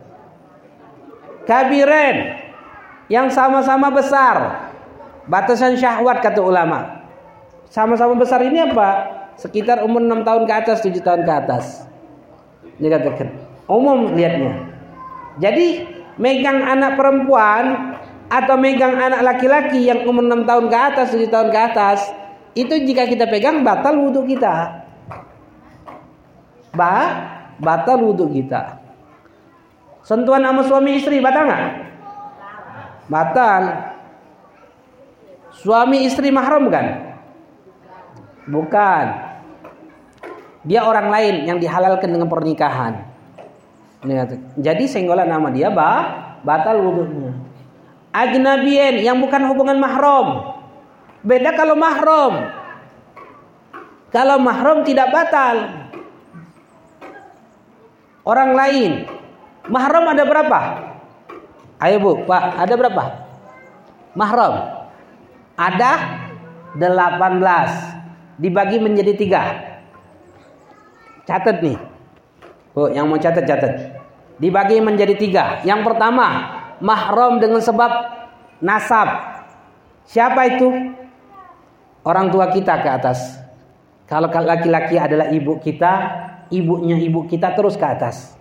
Kabiren 1.48 2.47
yang 3.08 3.32
sama-sama 3.32 3.92
besar. 3.92 4.68
Batasan 5.28 5.76
syahwat 5.76 6.24
kata 6.24 6.40
ulama. 6.40 7.04
Sama-sama 7.68 8.16
besar 8.16 8.40
ini 8.48 8.64
apa? 8.64 9.12
Sekitar 9.36 9.84
umur 9.84 10.00
6 10.00 10.24
tahun 10.24 10.44
ke 10.48 10.54
atas, 10.56 10.78
7 10.82 11.04
tahun 11.04 11.22
ke 11.28 11.34
atas. 11.36 11.84
Dikatakan. 12.80 13.28
Umum 13.68 14.16
lihatnya. 14.16 14.72
Jadi 15.38 15.84
megang 16.16 16.64
anak 16.64 16.96
perempuan 16.96 17.94
atau 18.32 18.56
megang 18.56 18.96
anak 18.96 19.20
laki-laki 19.24 19.88
yang 19.88 20.08
umur 20.08 20.24
6 20.24 20.48
tahun 20.48 20.66
ke 20.72 20.78
atas, 20.80 21.08
7 21.12 21.28
tahun 21.28 21.50
ke 21.52 21.60
atas, 21.60 22.00
itu 22.56 22.74
jika 22.88 23.06
kita 23.06 23.28
pegang 23.28 23.62
batal 23.62 24.00
wudhu 24.00 24.24
kita. 24.24 24.88
Ba, 26.72 26.96
batal 27.60 28.00
wudhu 28.00 28.32
kita. 28.32 28.80
Sentuhan 30.08 30.40
sama 30.40 30.64
suami 30.64 30.96
istri 30.96 31.20
batal 31.20 31.52
nggak? 31.52 31.64
Batal. 33.08 33.96
Suami 35.58 36.06
istri 36.06 36.30
mahram 36.30 36.70
kan? 36.70 37.18
Bukan. 38.48 39.06
Dia 40.68 40.84
orang 40.84 41.08
lain 41.10 41.36
yang 41.48 41.58
dihalalkan 41.58 42.12
dengan 42.12 42.28
pernikahan. 42.28 43.08
Jadi 44.60 44.86
senggolan 44.86 45.28
nama 45.28 45.50
dia 45.50 45.72
bah, 45.74 46.40
batal 46.46 46.80
wudhunya. 46.84 47.34
Ajnabien 48.14 49.02
yang 49.04 49.18
bukan 49.20 49.48
hubungan 49.52 49.78
mahram. 49.80 50.58
Beda 51.26 51.56
kalau 51.58 51.76
mahram. 51.76 52.34
Kalau 54.14 54.38
mahram 54.40 54.88
tidak 54.88 55.12
batal. 55.12 55.88
Orang 58.24 58.56
lain. 58.56 59.08
Mahram 59.68 60.06
ada 60.08 60.24
berapa? 60.24 60.60
Ayo 61.78 62.02
Bu, 62.02 62.26
Pak, 62.26 62.58
ada 62.58 62.74
berapa? 62.74 63.06
Mahram. 64.18 64.54
Ada 65.54 65.92
18. 66.74 68.42
Dibagi 68.42 68.78
menjadi 68.82 69.14
tiga. 69.14 69.42
Catat 71.30 71.62
nih. 71.62 71.78
Bu, 72.74 72.90
yang 72.94 73.06
mau 73.06 73.22
catat 73.22 73.46
catat. 73.46 73.74
Dibagi 74.42 74.82
menjadi 74.82 75.14
tiga. 75.18 75.46
Yang 75.66 75.86
pertama, 75.86 76.28
mahram 76.82 77.38
dengan 77.42 77.62
sebab 77.62 77.90
nasab. 78.62 79.10
Siapa 80.10 80.58
itu? 80.58 80.70
Orang 82.06 82.32
tua 82.34 82.50
kita 82.54 82.80
ke 82.82 82.90
atas. 82.90 83.38
Kalau 84.08 84.32
laki-laki 84.32 84.96
adalah 84.96 85.28
ibu 85.30 85.60
kita, 85.60 85.94
ibunya 86.48 86.96
ibu 86.96 87.28
kita 87.28 87.52
terus 87.54 87.76
ke 87.76 87.84
atas. 87.84 88.37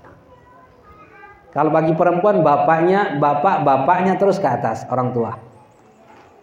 Kalau 1.56 1.72
bagi 1.72 1.96
perempuan 1.96 2.44
bapaknya, 2.44 3.16
bapak 3.16 3.64
bapaknya 3.64 4.20
terus 4.20 4.36
ke 4.36 4.44
atas 4.44 4.84
orang 4.92 5.16
tua. 5.16 5.40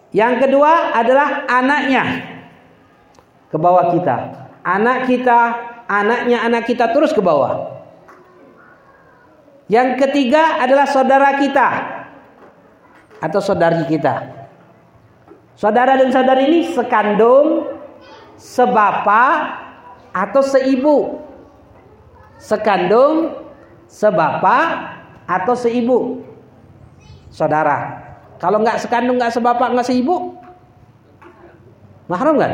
Yang 0.09 0.49
kedua 0.49 0.89
adalah 0.89 1.45
anaknya 1.45 2.34
ke 3.45 3.57
bawah 3.61 3.93
kita. 3.93 4.49
Anak 4.66 5.05
kita, 5.05 5.39
anaknya 5.86 6.41
anak 6.41 6.66
kita 6.66 6.89
terus 6.89 7.14
ke 7.14 7.22
bawah. 7.22 7.78
Yang 9.70 10.01
ketiga 10.01 10.57
adalah 10.57 10.89
saudara 10.89 11.38
kita 11.38 11.68
atau 13.22 13.38
saudari 13.38 13.86
kita. 13.86 14.34
Saudara 15.53 15.93
dan 15.93 16.09
saudari 16.09 16.49
ini 16.49 16.74
sekandung, 16.74 17.70
sebapak 18.34 19.61
atau 20.09 20.41
seibu. 20.41 21.22
Sekandung, 22.41 23.38
sebapak 23.86 25.03
atau 25.28 25.55
seibu. 25.55 26.21
saudara. 27.34 27.97
Kalau 28.38 28.61
nggak 28.61 28.78
sekandung, 28.78 29.17
nggak 29.17 29.34
sebapak, 29.34 29.74
nggak 29.74 29.89
seibu, 29.89 30.38
mahram 32.05 32.38
kan? 32.38 32.53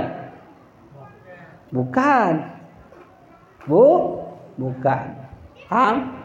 Bukan. 1.69 2.33
Bu, 3.67 3.85
bukan. 4.55 5.19
Paham? 5.67 6.15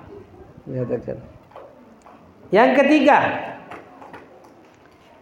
Yang 2.49 2.71
ketiga, 2.81 3.19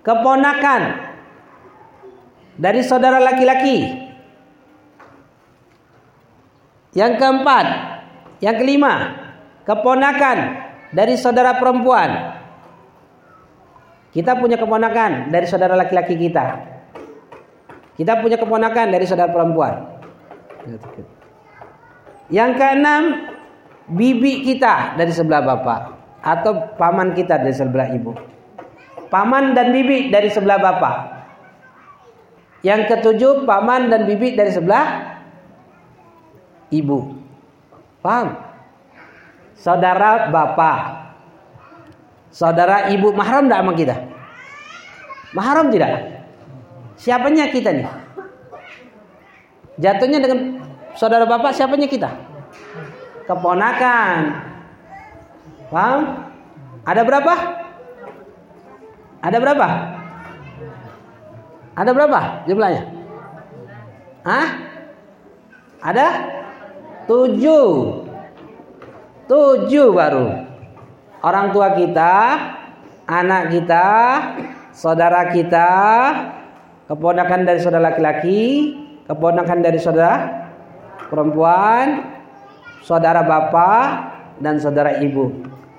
keponakan 0.06 0.82
dari 2.60 2.84
saudara 2.84 3.18
laki-laki. 3.18 4.10
Yang 6.92 7.12
keempat, 7.18 7.66
yang 8.44 8.56
kelima, 8.60 8.94
keponakan 9.64 10.38
dari 10.93 11.16
saudara 11.16 11.57
perempuan. 11.57 12.40
Kita 14.12 14.36
punya 14.36 14.61
keponakan 14.61 15.32
dari 15.32 15.49
saudara 15.49 15.72
laki-laki 15.72 16.20
kita. 16.20 16.68
Kita 17.97 18.20
punya 18.20 18.36
keponakan 18.36 18.93
dari 18.93 19.09
saudara 19.09 19.32
perempuan. 19.32 19.88
Yang 22.28 22.51
keenam, 22.61 23.03
bibi 23.88 24.45
kita 24.45 25.01
dari 25.01 25.12
sebelah 25.16 25.40
bapak 25.40 25.80
atau 26.20 26.76
paman 26.76 27.16
kita 27.16 27.40
dari 27.40 27.57
sebelah 27.57 27.88
ibu. 27.93 28.12
Paman 29.09 29.57
dan 29.57 29.72
bibi 29.72 30.12
dari 30.12 30.28
sebelah 30.28 30.61
bapak. 30.61 30.97
Yang 32.62 32.95
ketujuh, 32.95 33.49
paman 33.49 33.88
dan 33.88 34.05
bibi 34.05 34.36
dari 34.36 34.53
sebelah 34.53 35.18
ibu. 36.68 37.16
Paham? 38.01 38.51
Saudara 39.62 40.26
bapak. 40.34 40.78
Saudara 42.34 42.90
ibu 42.90 43.14
mahram 43.14 43.46
tidak 43.46 43.62
sama 43.62 43.72
kita? 43.78 43.96
Mahram 45.30 45.70
tidak? 45.70 45.90
Siapanya 46.98 47.46
kita 47.54 47.70
nih? 47.70 47.86
Jatuhnya 49.78 50.18
dengan 50.18 50.66
saudara 50.98 51.30
bapak 51.30 51.54
siapanya 51.54 51.86
kita? 51.86 52.10
Keponakan. 53.30 54.18
Paham? 55.70 56.00
Ada 56.82 57.02
berapa? 57.06 57.34
Ada 59.22 59.38
berapa? 59.38 59.66
Ada 61.78 61.90
berapa 61.94 62.20
jumlahnya? 62.50 62.82
Hah? 64.26 64.48
Ada? 65.86 66.06
Tujuh. 67.06 68.01
Tujuh 69.30 69.94
baru. 69.94 70.28
Orang 71.22 71.54
tua 71.54 71.78
kita, 71.78 72.14
anak 73.06 73.54
kita, 73.54 73.88
saudara 74.74 75.30
kita, 75.30 75.70
keponakan 76.90 77.46
dari 77.46 77.62
saudara 77.62 77.94
laki-laki, 77.94 78.74
keponakan 79.06 79.62
dari 79.62 79.78
saudara 79.78 80.50
perempuan, 81.06 82.10
saudara 82.82 83.22
bapak, 83.22 83.86
dan 84.42 84.58
saudara 84.58 84.98
ibu. 84.98 85.30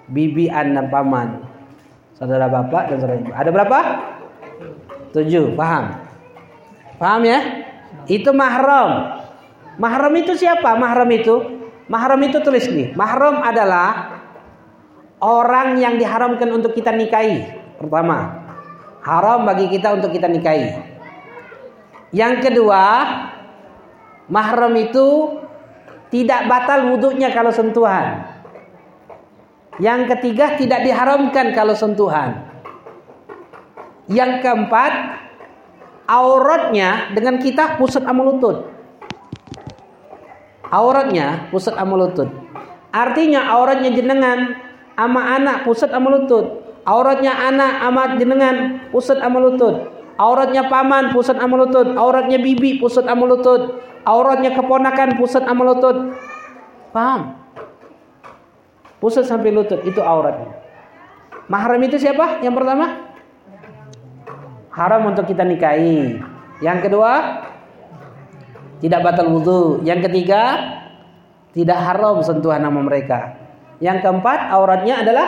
Bibi, 0.07 0.47
anak, 0.47 0.87
paman. 0.87 1.43
Saudara 2.15 2.47
bapak 2.47 2.95
dan 2.95 2.97
saudara 3.03 3.19
ibu. 3.19 3.31
Ada 3.35 3.49
berapa? 3.51 3.79
Tujuh. 5.11 5.59
Paham? 5.59 5.99
Paham 6.95 7.21
ya? 7.27 7.39
Itu 8.07 8.31
mahram. 8.31 9.19
Mahram 9.75 10.13
itu 10.15 10.37
siapa? 10.39 10.77
Mahram 10.79 11.09
itu 11.11 11.62
Mahram 11.91 12.21
itu 12.23 12.39
tulis 12.39 12.63
nih. 12.71 12.95
Mahram 12.95 13.43
adalah 13.43 14.19
orang 15.19 15.79
yang 15.79 15.99
diharamkan 15.99 16.47
untuk 16.51 16.71
kita 16.71 16.95
nikahi. 16.95 17.43
Pertama, 17.79 18.43
haram 19.03 19.43
bagi 19.43 19.67
kita 19.67 19.99
untuk 19.99 20.15
kita 20.15 20.31
nikahi. 20.31 20.79
Yang 22.15 22.47
kedua, 22.47 22.84
mahram 24.31 24.73
itu 24.79 25.39
tidak 26.13 26.47
batal 26.47 26.93
wudhunya 26.93 27.34
kalau 27.36 27.51
sentuhan. 27.51 28.31
Yang 29.81 30.15
ketiga, 30.15 30.53
tidak 30.55 30.86
diharamkan 30.86 31.51
kalau 31.51 31.73
sentuhan. 31.73 32.45
Yang 34.05 34.45
keempat, 34.45 34.93
auratnya 36.05 37.11
dengan 37.15 37.41
kita 37.41 37.79
pusat 37.81 38.05
amalutut 38.05 38.72
auratnya 40.74 41.53
pusat 41.53 41.78
amalutut. 41.78 42.34
Artinya 42.89 43.53
auratnya 43.53 43.93
jenengan 43.93 44.57
ama 44.97 45.38
anak 45.38 45.69
pusat 45.69 45.93
amalutut. 45.93 46.65
Auratnya 46.84 47.32
anak 47.32 47.71
amat 47.93 48.09
jenengan 48.17 48.55
pusat 48.89 49.21
amalutut. 49.21 49.93
Auratnya 50.17 50.67
paman 50.67 51.13
pusat 51.13 51.38
amalutut. 51.38 51.93
Auratnya 51.93 52.41
bibi 52.41 52.82
pusat 52.82 53.05
amalutut. 53.05 53.80
Auratnya 54.03 54.51
keponakan 54.51 55.15
pusat 55.15 55.45
amalutut. 55.47 56.17
Paham? 56.91 57.39
Pusat 58.99 59.28
sampai 59.28 59.51
lutut 59.51 59.84
itu 59.84 59.99
auratnya. 59.99 60.63
Mahram 61.51 61.82
itu 61.84 61.99
siapa? 61.99 62.39
Yang 62.39 62.55
pertama? 62.63 62.86
Haram 64.71 65.11
untuk 65.11 65.28
kita 65.28 65.43
nikahi. 65.43 66.24
Yang 66.63 66.80
kedua, 66.88 67.11
tidak 68.84 68.99
batal 68.99 69.31
wudhu. 69.31 69.79
Yang 69.88 70.11
ketiga, 70.11 70.59
tidak 71.55 71.79
haram 71.79 72.19
sentuhan 72.19 72.59
nama 72.59 72.84
mereka. 72.84 73.39
Yang 73.79 74.03
keempat, 74.03 74.51
auratnya 74.51 74.99
adalah 74.99 75.27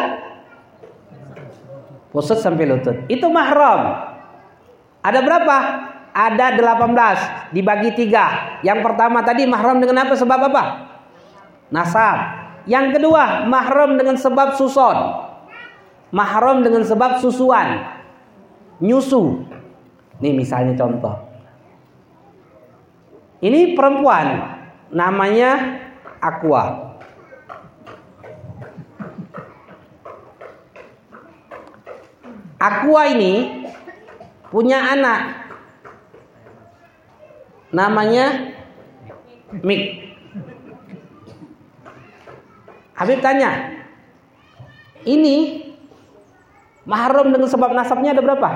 pusat 2.12 2.44
sampai 2.44 2.68
lutut. 2.68 3.08
Itu 3.08 3.32
mahram. 3.32 4.12
Ada 5.00 5.20
berapa? 5.24 5.58
Ada 6.12 6.56
18 6.60 7.56
dibagi 7.56 7.96
tiga. 7.96 8.60
Yang 8.60 8.80
pertama 8.84 9.24
tadi 9.24 9.48
mahram 9.48 9.80
dengan 9.80 10.04
apa? 10.04 10.16
Sebab 10.20 10.40
apa? 10.52 10.64
Nasab. 11.72 12.18
Yang 12.68 13.00
kedua, 13.00 13.48
mahram 13.48 13.96
dengan 13.96 14.20
sebab 14.20 14.60
suson. 14.60 14.98
Mahram 16.12 16.64
dengan 16.64 16.84
sebab 16.84 17.24
susuan. 17.24 17.84
Nyusu. 18.84 19.44
Ini 20.24 20.32
misalnya 20.32 20.76
contoh. 20.80 21.25
Ini 23.44 23.76
perempuan 23.76 24.56
namanya 24.92 25.82
Aqua. 26.24 26.96
Aqua 32.56 33.02
ini 33.12 33.66
punya 34.48 34.80
anak 34.96 35.52
namanya 37.76 38.56
Mik. 39.62 39.84
Habib 42.96 43.20
tanya, 43.20 43.76
ini 45.04 45.68
mahram 46.88 47.28
dengan 47.36 47.52
sebab 47.52 47.76
nasabnya 47.76 48.16
ada 48.16 48.24
berapa? 48.24 48.50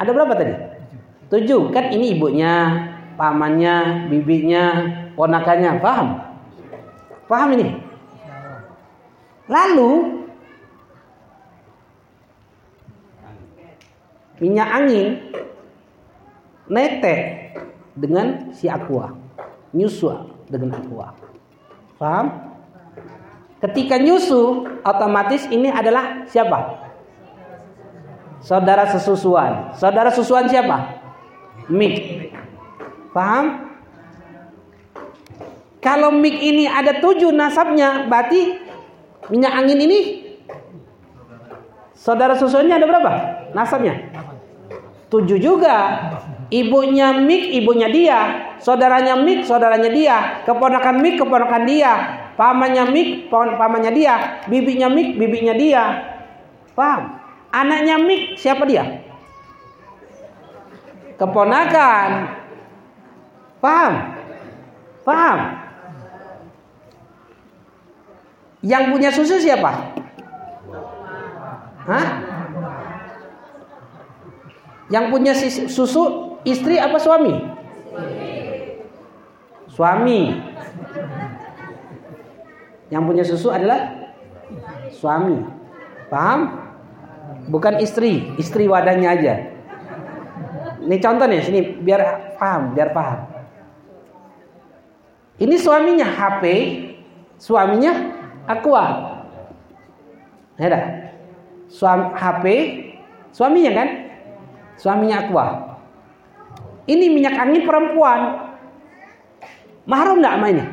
Ada 0.00 0.10
berapa 0.16 0.32
tadi? 0.32 0.75
Tujuh 1.26 1.74
kan 1.74 1.90
ini 1.90 2.14
ibunya, 2.14 2.54
pamannya, 3.18 4.06
bibinya, 4.06 4.64
ponakannya, 5.18 5.82
paham? 5.82 6.08
Paham 7.26 7.48
ini? 7.58 7.68
Lalu 9.50 9.90
minyak 14.38 14.68
angin 14.70 15.06
netek 16.70 17.20
dengan 17.98 18.54
si 18.54 18.70
aqua, 18.70 19.14
nyusu 19.74 20.10
dengan 20.46 20.78
aqua. 20.78 21.14
Paham? 21.98 22.26
Ketika 23.56 23.96
nyusu, 23.98 24.68
otomatis 24.84 25.48
ini 25.48 25.72
adalah 25.72 26.28
siapa? 26.28 26.86
Saudara 28.44 28.86
sesusuan. 28.92 29.74
Saudara 29.74 30.12
sesusuan 30.12 30.46
siapa? 30.46 31.05
Mik. 31.70 32.30
Paham? 33.10 33.66
Kalau 35.80 36.10
mik 36.10 36.36
ini 36.42 36.66
ada 36.66 36.98
tujuh 36.98 37.30
nasabnya, 37.30 38.10
berarti 38.10 38.58
minyak 39.30 39.54
angin 39.54 39.78
ini 39.78 39.98
saudara 41.94 42.34
susunya 42.34 42.74
ada 42.74 42.86
berapa? 42.90 43.12
Nasabnya? 43.54 44.10
Tujuh 45.06 45.38
juga. 45.38 46.10
Ibunya 46.50 47.14
mik, 47.22 47.54
ibunya 47.54 47.86
dia. 47.90 48.18
Saudaranya 48.58 49.18
mik, 49.18 49.46
saudaranya 49.46 49.90
dia. 49.90 50.16
Keponakan 50.42 51.02
mik, 51.02 51.22
keponakan 51.22 51.62
dia. 51.66 51.92
Pamannya 52.34 52.84
mik, 52.90 53.30
pamannya 53.30 53.90
dia. 53.94 54.44
Bibinya 54.50 54.90
mik, 54.90 55.18
bibinya 55.18 55.54
dia. 55.54 55.82
Paham? 56.74 57.22
Anaknya 57.54 57.96
mik, 58.02 58.38
siapa 58.38 58.66
dia? 58.66 59.05
Keponakan. 61.16 62.08
Paham? 63.60 63.92
Paham? 65.02 65.38
Yang 68.60 68.84
punya 68.92 69.10
susu 69.12 69.36
siapa? 69.40 69.72
Hah? 71.86 72.06
Yang 74.86 75.04
punya 75.10 75.32
susu 75.66 76.02
istri 76.46 76.78
apa 76.78 76.98
suami? 76.98 77.34
Suami. 79.70 80.20
Yang 82.86 83.02
punya 83.02 83.24
susu 83.26 83.48
adalah 83.50 84.14
suami. 84.94 85.42
Paham? 86.06 86.70
Bukan 87.50 87.78
istri, 87.82 88.34
istri 88.38 88.66
wadahnya 88.70 89.14
aja. 89.14 89.55
Ini 90.86 90.96
contoh 91.02 91.26
nih 91.26 91.42
sini 91.42 91.60
biar 91.82 92.32
paham, 92.38 92.70
biar 92.78 92.94
paham. 92.94 93.26
Ini 95.42 95.58
suaminya 95.58 96.06
HP, 96.06 96.44
suaminya 97.42 97.92
Aqua. 98.46 98.84
Ya 100.56 100.70
Suami 101.66 102.14
HP, 102.14 102.44
suaminya 103.34 103.72
kan? 103.74 103.88
Suaminya 104.78 105.26
Aqua. 105.26 105.46
Ini 106.86 107.10
minyak 107.10 107.34
angin 107.34 107.66
perempuan. 107.66 108.54
Mahram 109.90 110.22
enggak 110.22 110.34
sama 110.38 110.46
ini? 110.54 110.64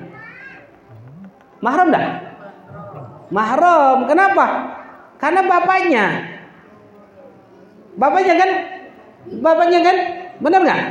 Mahram 1.58 1.88
enggak? 1.90 2.08
Mahram. 3.34 3.98
Kenapa? 4.06 4.46
Karena 5.18 5.42
bapaknya. 5.50 6.06
Bapaknya 7.98 8.34
kan? 8.38 8.50
Bapaknya 9.30 9.80
kan? 9.80 9.98
Benar 10.44 10.60
nggak? 10.64 10.82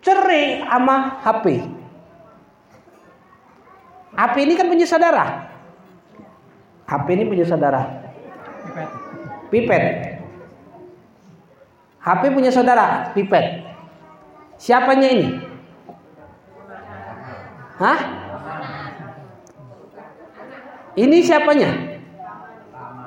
Cerai 0.00 0.64
sama 0.64 1.20
HP. 1.20 1.44
HP 4.16 4.34
ini 4.48 4.54
kan 4.56 4.66
punya 4.72 4.86
saudara. 4.88 5.24
HP 6.88 7.06
ini 7.12 7.24
punya 7.28 7.44
saudara. 7.44 7.82
Pipet. 8.64 8.88
Pipet. 9.52 9.84
HP 12.00 12.22
punya 12.32 12.48
saudara, 12.48 13.12
Pipet. 13.12 13.68
Siapanya 14.56 15.08
ini? 15.12 15.26
Hah? 17.78 17.98
Ini 20.98 21.16
siapanya? 21.22 21.70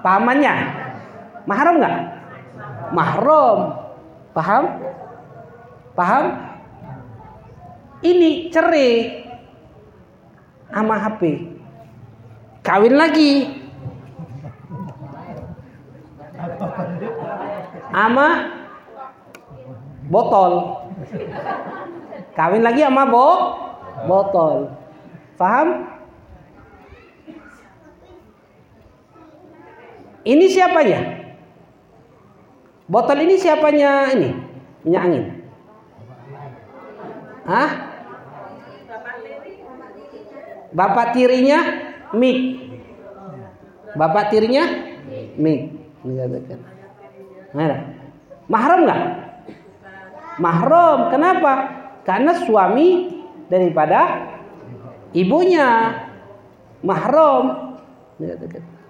Pamannya. 0.06 0.54
Mahram 1.50 1.82
nggak? 1.82 2.21
Mahram. 2.92 3.60
Paham? 4.32 4.64
Paham? 5.96 6.26
Ini 8.02 8.50
cerai 8.50 9.22
sama 10.72 10.96
HP. 10.98 11.22
Kawin 12.64 12.96
lagi. 12.96 13.62
Sama 17.92 18.28
botol. 20.10 20.52
Kawin 22.34 22.64
lagi 22.64 22.82
sama 22.82 23.04
bo 23.06 23.30
botol. 24.08 24.74
Paham? 25.38 25.86
Ini 30.22 30.46
siapanya? 30.50 31.21
Botol 32.92 33.24
ini 33.24 33.40
siapanya 33.40 34.12
ini? 34.12 34.36
Minyak 34.84 35.04
angin. 35.08 35.26
Hah? 37.48 37.72
Bapak 40.76 41.16
tirinya 41.16 41.60
mik. 42.12 42.40
Bapak 43.96 44.28
tirinya 44.28 44.68
mik. 45.40 45.60
Nah, 47.56 47.96
mahram 48.52 48.80
nggak? 48.84 49.02
Mahram. 50.44 51.00
Kenapa? 51.16 51.54
Karena 52.04 52.44
suami 52.44 53.08
daripada 53.48 54.28
ibunya. 55.16 55.96
Mahram. 56.84 57.72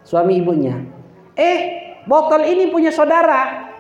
Suami 0.02 0.42
ibunya. 0.42 0.90
Eh, 1.38 1.60
botol 2.10 2.50
ini 2.50 2.74
punya 2.74 2.90
saudara. 2.90 3.71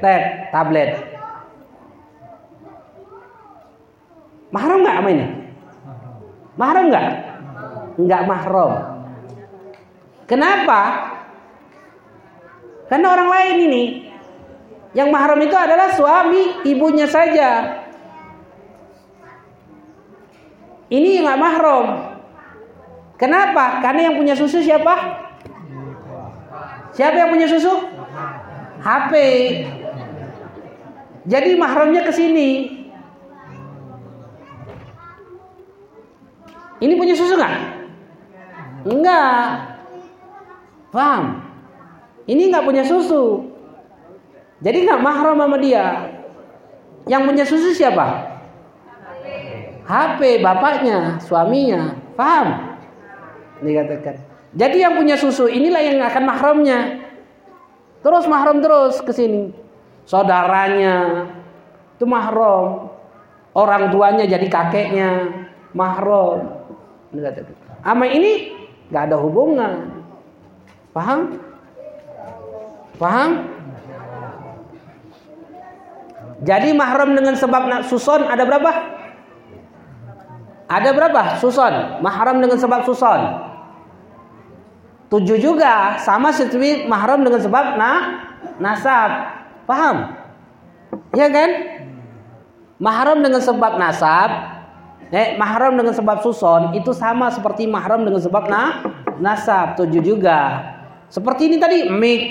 Tab, 0.00 0.22
tablet. 0.48 0.90
Mahram 4.50 4.82
nggak 4.82 4.98
ini? 5.12 5.26
Mahram 6.58 6.84
nggak? 6.90 7.06
Nggak 8.00 8.22
mahram. 8.26 8.72
Kenapa? 10.26 10.80
Karena 12.90 13.06
orang 13.14 13.28
lain 13.30 13.56
ini 13.70 13.84
yang 14.96 15.14
mahram 15.14 15.38
itu 15.38 15.54
adalah 15.54 15.94
suami 15.94 16.66
ibunya 16.66 17.06
saja. 17.06 17.78
Ini 20.90 21.22
nggak 21.22 21.38
mahram. 21.38 21.86
Kenapa? 23.14 23.78
Karena 23.78 24.10
yang 24.10 24.18
punya 24.18 24.34
susu 24.34 24.58
siapa? 24.58 24.94
Siapa 26.90 27.14
yang 27.14 27.30
punya 27.30 27.46
susu? 27.46 27.70
HP. 28.82 29.12
Jadi 31.28 31.56
mahramnya 31.56 32.00
ke 32.04 32.12
sini. 32.12 32.48
Ini 36.80 36.96
punya 36.96 37.12
susu 37.12 37.36
nggak? 37.36 37.54
Enggak. 38.88 39.44
Paham? 40.88 41.44
Ini 42.24 42.48
nggak 42.48 42.64
punya 42.64 42.84
susu. 42.88 43.52
Jadi 44.64 44.88
nggak 44.88 45.04
mahram 45.04 45.36
sama 45.36 45.60
dia. 45.60 46.08
Yang 47.04 47.22
punya 47.28 47.44
susu 47.44 47.68
siapa? 47.76 48.32
HP 49.84 50.40
bapaknya, 50.40 51.20
suaminya. 51.20 51.96
Paham? 52.16 52.78
Dikatakan. 53.60 54.16
Jadi 54.56 54.76
yang 54.80 54.96
punya 54.96 55.20
susu 55.20 55.52
inilah 55.52 55.82
yang 55.84 56.00
akan 56.00 56.24
mahramnya. 56.24 56.78
Terus 58.00 58.24
mahram 58.24 58.64
terus 58.64 59.04
ke 59.04 59.12
sini. 59.12 59.59
Saudaranya 60.04 61.26
itu 61.96 62.04
mahram. 62.08 62.92
Orang 63.50 63.90
tuanya 63.90 64.24
jadi 64.24 64.46
kakeknya 64.46 65.10
mahram. 65.74 66.64
Dikatakan. 67.10 67.56
Ama 67.82 68.06
ini 68.06 68.54
nggak 68.92 69.04
ada 69.10 69.16
hubungan. 69.18 70.04
Paham? 70.90 71.38
Paham? 72.98 73.30
Jadi 76.40 76.72
mahram 76.72 77.12
dengan 77.12 77.36
sebab 77.36 77.84
suson 77.84 78.24
ada 78.24 78.44
berapa? 78.48 78.70
Ada 80.70 80.90
berapa? 80.94 81.22
Suson. 81.42 82.00
Mahram 82.00 82.38
dengan 82.38 82.56
sebab 82.56 82.86
suson. 82.86 83.50
Tujuh 85.10 85.42
juga 85.42 85.98
sama 85.98 86.30
seperti 86.30 86.86
mahram 86.86 87.26
dengan 87.26 87.42
sebab 87.42 87.74
na 87.74 87.92
nasab. 88.62 89.39
Paham? 89.70 90.18
Ya 91.14 91.30
kan? 91.30 91.50
Mahram 92.82 93.22
dengan 93.22 93.38
sebab 93.38 93.78
nasab, 93.78 94.30
eh 95.14 95.38
mahram 95.38 95.78
dengan 95.78 95.94
sebab 95.94 96.26
suson 96.26 96.74
itu 96.74 96.90
sama 96.90 97.30
seperti 97.30 97.70
mahram 97.70 98.02
dengan 98.02 98.18
sebab 98.18 98.50
na 98.50 98.82
nasab. 99.22 99.78
Tujuh 99.78 100.02
juga. 100.02 100.58
Seperti 101.06 101.46
ini 101.46 101.62
tadi 101.62 101.86
mik 101.86 102.22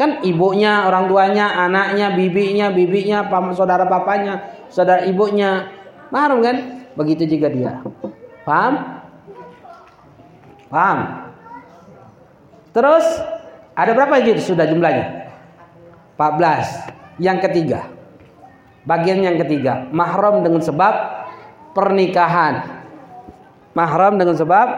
kan 0.00 0.24
ibunya, 0.24 0.88
orang 0.88 1.12
tuanya, 1.12 1.60
anaknya, 1.60 2.16
bibinya, 2.16 2.72
bibinya, 2.72 3.28
saudara 3.52 3.84
papanya, 3.84 4.64
saudara 4.72 5.04
ibunya. 5.04 5.68
Mahram 6.08 6.40
kan? 6.40 6.88
Begitu 6.96 7.36
juga 7.36 7.52
dia. 7.52 7.72
Paham? 8.48 9.02
Paham? 10.72 10.98
Terus 12.72 13.04
ada 13.76 13.92
berapa 13.92 14.24
itu 14.24 14.40
sudah 14.40 14.64
jumlahnya? 14.64 15.21
14. 16.18 17.20
Yang 17.22 17.38
ketiga. 17.48 17.80
Bagian 18.82 19.22
yang 19.22 19.38
ketiga, 19.38 19.86
mahram 19.94 20.42
dengan 20.42 20.58
sebab 20.58 20.94
pernikahan. 21.70 22.82
Mahram 23.78 24.18
dengan 24.18 24.34
sebab 24.34 24.68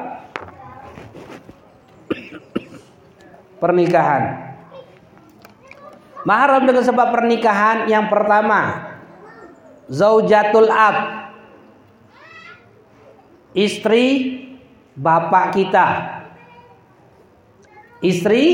pernikahan. 3.64 4.22
Mahram 6.28 6.68
dengan 6.68 6.84
sebab 6.84 7.08
pernikahan 7.16 7.88
yang 7.88 8.12
pertama, 8.12 8.92
zaujatul 9.88 10.68
ab. 10.68 10.96
Istri 13.56 14.04
bapak 15.00 15.56
kita 15.56 16.14
istri 18.04 18.44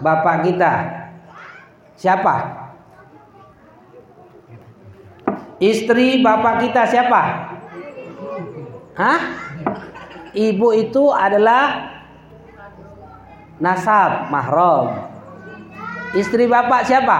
bapak 0.00 0.48
kita. 0.48 0.72
Siapa? 1.98 2.34
Istri 5.58 6.22
bapak 6.22 6.62
kita 6.62 6.86
siapa? 6.86 7.22
Hah? 8.94 9.20
Ibu 10.30 10.68
itu 10.78 11.10
adalah 11.10 11.90
nasab 13.58 14.30
mahram. 14.30 15.10
Istri 16.14 16.46
bapak 16.46 16.86
siapa? 16.86 17.18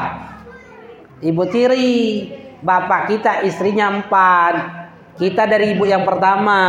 Ibu 1.26 1.42
tiri. 1.50 2.30
Bapak 2.58 3.10
kita 3.10 3.42
istrinya 3.42 3.90
empat. 3.90 4.54
Kita 5.18 5.50
dari 5.50 5.74
ibu 5.74 5.82
yang 5.82 6.06
pertama. 6.06 6.62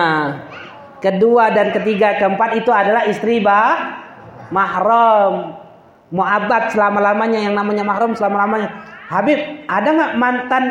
Kedua 0.97 1.53
dan 1.53 1.69
ketiga 1.69 2.17
keempat 2.17 2.57
itu 2.57 2.73
adalah 2.73 3.05
istri 3.05 3.37
bah 3.41 4.01
mahram. 4.49 5.58
Mu'abad 6.09 6.73
selama-lamanya 6.73 7.37
yang 7.37 7.53
namanya 7.53 7.85
mahram 7.85 8.17
selama-lamanya. 8.17 8.69
Habib, 9.09 9.37
ada 9.69 9.89
nggak 9.93 10.13
mantan 10.17 10.63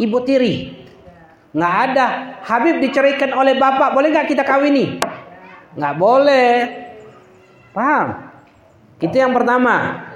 ibu 0.00 0.18
tiri? 0.24 0.72
Nggak 1.52 1.74
ada. 1.90 2.06
Habib 2.44 2.80
diceraikan 2.80 3.36
oleh 3.36 3.60
bapak, 3.60 3.92
boleh 3.92 4.08
nggak 4.08 4.28
kita 4.32 4.42
kawini? 4.42 5.00
Nggak 5.76 5.94
boleh. 6.00 6.52
Paham? 7.76 8.32
Itu 9.04 9.16
yang 9.20 9.36
pertama. 9.36 10.08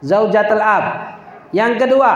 Zaujatul 0.00 0.64
ab. 0.64 0.84
Yang 1.52 1.86
kedua. 1.86 2.12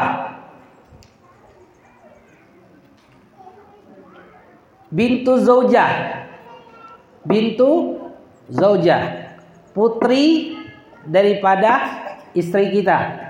Bintu 4.88 5.36
zaujah. 5.36 6.24
Bintu 7.28 8.00
zaujah. 8.48 9.36
Putri 9.76 10.57
daripada 11.08 12.04
istri 12.36 12.70
kita. 12.70 13.28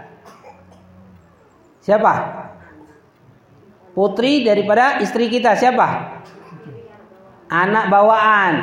Siapa? 1.80 2.12
Putri 3.94 4.44
daripada 4.44 5.00
istri 5.00 5.30
kita 5.32 5.56
siapa? 5.56 6.20
Anak 7.48 7.88
bawaan. 7.88 8.54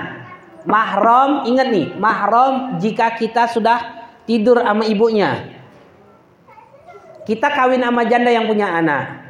Mahram, 0.66 1.46
ingat 1.46 1.68
nih, 1.70 1.88
mahram 1.98 2.78
jika 2.82 3.14
kita 3.18 3.50
sudah 3.50 4.10
tidur 4.26 4.62
sama 4.62 4.86
ibunya. 4.86 5.56
Kita 7.26 7.50
kawin 7.54 7.82
sama 7.82 8.06
janda 8.06 8.30
yang 8.30 8.46
punya 8.46 8.70
anak. 8.70 9.26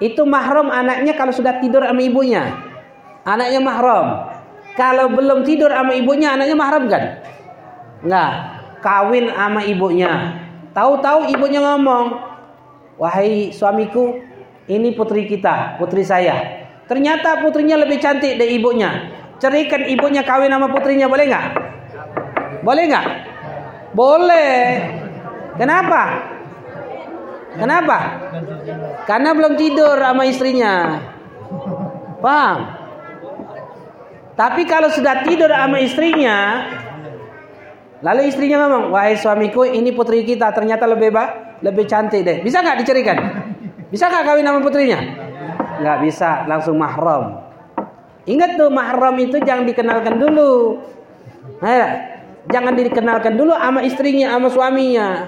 Itu 0.00 0.28
mahram 0.28 0.68
anaknya 0.68 1.16
kalau 1.16 1.32
sudah 1.32 1.60
tidur 1.60 1.84
sama 1.84 2.00
ibunya. 2.04 2.52
Anaknya 3.24 3.60
mahram. 3.64 4.06
Kalau 4.76 5.12
belum 5.12 5.44
tidur 5.44 5.68
sama 5.72 5.92
ibunya, 5.96 6.36
anaknya 6.36 6.56
mahram 6.56 6.84
kan? 6.88 7.04
Enggak. 8.04 8.32
Kawin 8.82 9.30
sama 9.30 9.62
ibunya. 9.62 10.42
Tahu-tahu 10.74 11.30
ibunya 11.30 11.62
ngomong, 11.62 12.18
"Wahai 12.98 13.54
suamiku, 13.54 14.18
ini 14.66 14.94
putri 14.94 15.30
kita, 15.30 15.78
putri 15.78 16.02
saya. 16.02 16.66
Ternyata 16.90 17.40
putrinya 17.40 17.78
lebih 17.78 18.02
cantik 18.02 18.36
dari 18.36 18.58
ibunya. 18.58 19.10
Cerikan 19.38 19.86
ibunya 19.86 20.22
kawin 20.22 20.50
sama 20.50 20.70
putrinya 20.70 21.06
boleh 21.06 21.24
nggak? 21.26 21.46
Boleh 22.62 22.84
nggak? 22.90 23.06
Boleh. 23.94 24.58
Kenapa? 25.58 26.02
Kenapa? 27.58 27.98
Karena 29.04 29.30
belum 29.36 29.54
tidur 29.58 29.98
sama 29.98 30.22
istrinya. 30.24 30.74
Paham? 32.22 32.58
Tapi 34.32 34.64
kalau 34.64 34.88
sudah 34.88 35.20
tidur 35.26 35.52
sama 35.52 35.76
istrinya, 35.82 36.64
lalu 38.02 38.28
istrinya 38.28 38.66
ngomong, 38.66 38.92
wahai 38.92 39.16
suamiku, 39.16 39.64
ini 39.64 39.94
putri 39.94 40.26
kita 40.26 40.50
ternyata 40.50 40.84
lebih 40.84 41.14
bah, 41.14 41.58
lebih 41.62 41.86
cantik 41.86 42.26
deh. 42.26 42.36
Bisa 42.42 42.60
nggak 42.60 42.78
dicerikan? 42.82 43.16
Bisa 43.88 44.10
nggak 44.10 44.24
kawin 44.26 44.44
sama 44.44 44.60
putrinya? 44.60 44.98
Nggak 45.80 45.98
bisa, 46.04 46.44
langsung 46.50 46.76
mahram. 46.76 47.42
Ingat 48.26 48.54
tuh 48.54 48.70
mahram 48.70 49.14
itu 49.18 49.38
jangan 49.42 49.66
dikenalkan 49.66 50.18
dulu. 50.18 50.78
Nah, 51.58 51.90
jangan 52.50 52.74
dikenalkan 52.74 53.34
dulu 53.34 53.54
sama 53.54 53.80
istrinya, 53.82 54.34
sama 54.34 54.48
suaminya. 54.50 55.26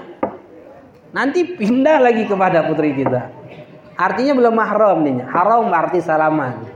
Nanti 1.15 1.55
pindah 1.55 2.03
lagi 2.03 2.27
kepada 2.27 2.67
putri 2.67 2.91
kita. 2.91 3.31
Artinya 3.95 4.35
belum 4.35 4.53
mahram 4.55 4.99
nih. 5.07 5.23
Haram 5.31 5.71
arti 5.71 6.03
salaman. 6.03 6.67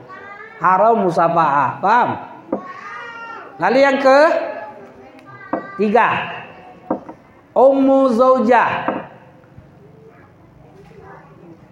Haram 0.63 1.03
musafa'ah. 1.03 1.83
Paham? 1.83 2.09
Lalu 3.59 3.77
yang 3.83 3.99
ke 3.99 4.19
tiga. 5.79 6.07
Ummu 7.55 8.13
zaujah 8.13 8.99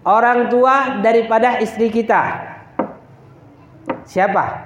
orang 0.08 0.48
tua 0.48 1.04
daripada 1.04 1.60
istri 1.60 1.92
kita. 1.92 2.48
Siapa? 4.08 4.64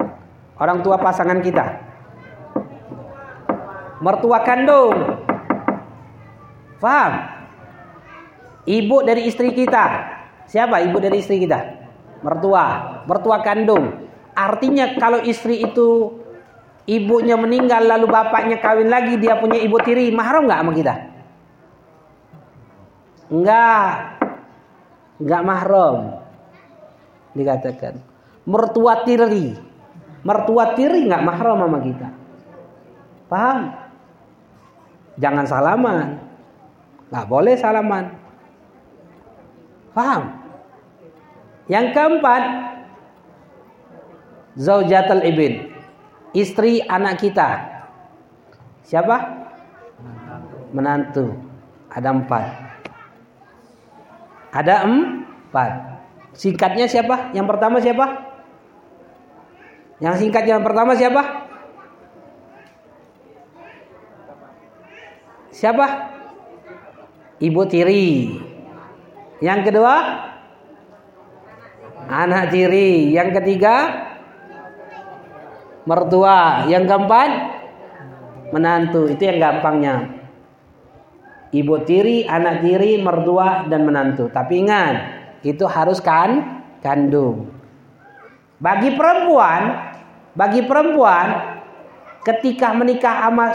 Orang 0.63 0.87
tua 0.87 1.03
pasangan 1.03 1.43
kita. 1.43 1.83
Mertua 3.99 4.39
kandung. 4.47 4.95
Faham? 6.79 7.13
Ibu 8.63 9.03
dari 9.03 9.27
istri 9.27 9.51
kita. 9.51 10.15
Siapa 10.47 10.79
ibu 10.87 11.03
dari 11.03 11.19
istri 11.19 11.43
kita? 11.43 11.59
Mertua, 12.23 12.67
mertua 13.11 13.43
kandung. 13.43 14.07
Artinya 14.39 14.95
kalau 14.99 15.19
istri 15.23 15.67
itu 15.67 16.22
ibunya 16.87 17.39
meninggal 17.39 17.87
lalu 17.87 18.11
bapaknya 18.11 18.59
kawin 18.59 18.91
lagi 18.91 19.19
dia 19.19 19.39
punya 19.39 19.59
ibu 19.59 19.79
tiri, 19.83 20.11
mahram 20.11 20.47
nggak 20.47 20.61
sama 20.63 20.73
kita? 20.75 20.95
Enggak 23.33 23.91
nggak 25.23 25.43
mahram 25.47 25.97
dikatakan. 27.33 27.95
Mertua 28.43 29.07
tiri. 29.07 29.55
Mertua 30.23 30.75
tiri 30.75 31.07
nggak 31.07 31.25
mahram 31.25 31.59
sama 31.63 31.79
kita. 31.81 32.09
Paham? 33.31 33.59
Jangan 35.17 35.47
salaman. 35.47 36.07
Nggak 37.09 37.27
boleh 37.31 37.55
salaman. 37.57 38.05
Paham? 39.95 40.23
Yang 41.71 41.87
keempat 41.95 42.43
zaujatul 44.59 45.25
ibn 45.25 45.72
istri 46.33 46.81
anak 46.85 47.21
kita 47.21 47.49
siapa 48.85 49.17
menantu 50.73 51.37
ada 51.93 52.13
empat 52.13 52.73
ada 54.53 54.85
empat. 54.85 55.73
Singkatnya 56.37 56.85
siapa? 56.85 57.33
Yang 57.33 57.47
pertama 57.57 57.81
siapa? 57.81 58.07
Yang 59.97 60.15
singkat 60.21 60.45
yang 60.45 60.61
pertama 60.61 60.93
siapa? 60.93 61.49
Siapa? 65.53 65.87
Ibu 67.41 67.63
tiri. 67.65 68.37
Yang 69.41 69.73
kedua? 69.73 69.97
Anak 72.13 72.53
tiri. 72.53 73.09
Yang 73.09 73.41
ketiga? 73.41 73.77
Mertua. 75.85 76.67
Yang 76.71 76.85
keempat? 76.91 77.31
Menantu. 78.53 79.09
Itu 79.09 79.23
yang 79.25 79.39
gampangnya 79.41 80.23
ibu 81.53 81.85
tiri, 81.85 82.25
anak 82.25 82.65
tiri, 82.65 82.99
mertua 82.99 83.69
dan 83.69 83.85
menantu. 83.85 84.33
Tapi 84.33 84.65
ingat, 84.65 84.95
itu 85.45 85.63
harus 85.69 86.01
kan 86.01 86.65
kandung. 86.81 87.53
Bagi 88.59 88.97
perempuan, 88.97 89.93
bagi 90.33 90.65
perempuan 90.65 91.61
ketika 92.25 92.73
menikah 92.73 93.29
sama 93.29 93.47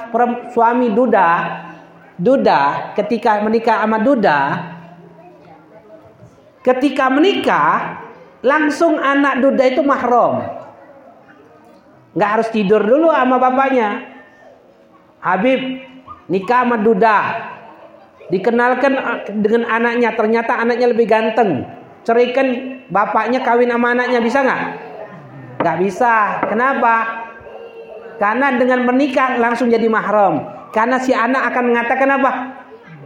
suami 0.54 0.94
duda, 0.94 1.30
duda 2.22 2.94
ketika 2.94 3.42
menikah 3.42 3.82
sama 3.82 3.98
duda, 3.98 4.40
ketika 6.62 7.10
menikah 7.10 8.04
langsung 8.46 9.02
anak 9.02 9.42
duda 9.42 9.64
itu 9.66 9.82
mahram. 9.82 10.57
Nggak 12.18 12.30
harus 12.34 12.50
tidur 12.50 12.82
dulu 12.82 13.14
sama 13.14 13.38
bapaknya. 13.38 14.18
Habib 15.22 15.62
nikah 16.28 16.66
sama 16.66 16.82
duda, 16.82 17.18
Dikenalkan 18.28 18.94
ah, 19.00 19.24
dengan 19.32 19.64
anaknya, 19.72 20.12
ternyata 20.12 20.60
anaknya 20.60 20.92
lebih 20.92 21.08
ganteng. 21.08 21.64
Ceraikan 22.04 22.80
bapaknya 22.92 23.40
kawin 23.40 23.72
sama 23.72 23.96
anaknya 23.96 24.20
bisa 24.20 24.44
nggak? 24.44 24.64
Nggak 25.64 25.78
bisa. 25.80 26.44
Kenapa? 26.52 26.96
Karena 28.20 28.60
dengan 28.60 28.84
menikah 28.84 29.40
langsung 29.40 29.72
jadi 29.72 29.88
mahram. 29.88 30.44
Karena 30.76 31.00
si 31.00 31.16
anak 31.16 31.56
akan 31.56 31.64
mengatakan 31.72 32.10
apa? 32.20 32.32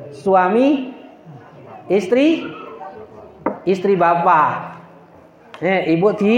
Suami, 0.10 0.90
istri, 1.86 2.42
istri 3.70 3.94
bapak. 3.94 4.82
Eh, 5.62 5.94
ibu 5.94 6.10
ti, 6.18 6.38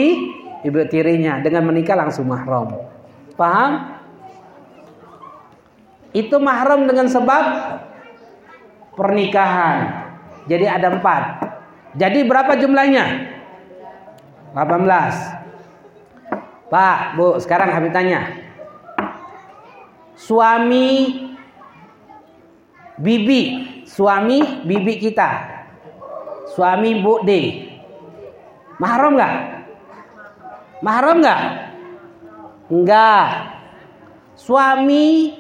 ibu 0.64 0.80
tirinya 0.90 1.40
dengan 1.44 1.66
menikah 1.68 1.96
langsung 1.96 2.28
mahram. 2.28 2.68
Paham? 3.36 4.00
Itu 6.14 6.40
mahram 6.40 6.88
dengan 6.88 7.08
sebab 7.10 7.44
pernikahan. 8.98 10.04
Jadi 10.48 10.68
ada 10.68 10.90
empat. 10.94 11.24
Jadi 11.94 12.24
berapa 12.26 12.56
jumlahnya? 12.58 13.06
18. 14.54 15.44
Pak, 16.70 17.18
Bu, 17.18 17.38
sekarang 17.38 17.70
Habib 17.70 17.94
tanya. 17.94 18.28
Suami 20.18 21.24
Bibi, 22.94 23.42
suami 23.90 24.62
bibi 24.70 25.02
kita. 25.02 25.30
Suami 26.54 27.02
Bu 27.02 27.26
D. 27.26 27.32
Mahram 28.78 29.18
nggak? 29.18 29.63
Mahram 30.84 31.24
nggak? 31.24 31.44
Enggak. 32.68 33.28
Suami 34.36 35.32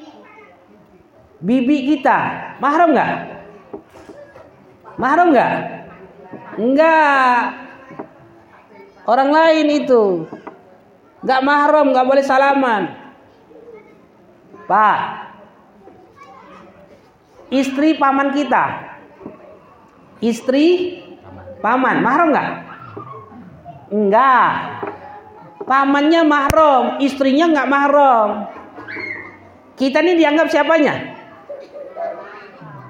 bibi 1.43 1.77
kita. 1.91 2.19
Mahram 2.63 2.95
nggak? 2.95 3.13
Mahram 4.95 5.27
nggak? 5.35 5.53
Enggak. 6.55 7.37
Orang 9.03 9.29
lain 9.35 9.67
itu. 9.83 10.03
Enggak 11.19 11.41
mahram, 11.43 11.91
enggak 11.91 12.07
boleh 12.07 12.23
salaman. 12.23 12.83
Pak. 14.63 14.99
Istri 17.51 17.99
paman 17.99 18.31
kita. 18.31 18.95
Istri 20.23 20.67
paman, 21.59 21.99
mahram 21.99 22.31
enggak? 22.31 22.49
Enggak. 23.91 24.51
Pamannya 25.63 26.21
mahram, 26.27 26.99
istrinya 26.99 27.47
enggak 27.47 27.69
mahram. 27.71 28.29
Kita 29.79 30.03
ini 30.03 30.19
dianggap 30.19 30.51
siapanya? 30.51 30.95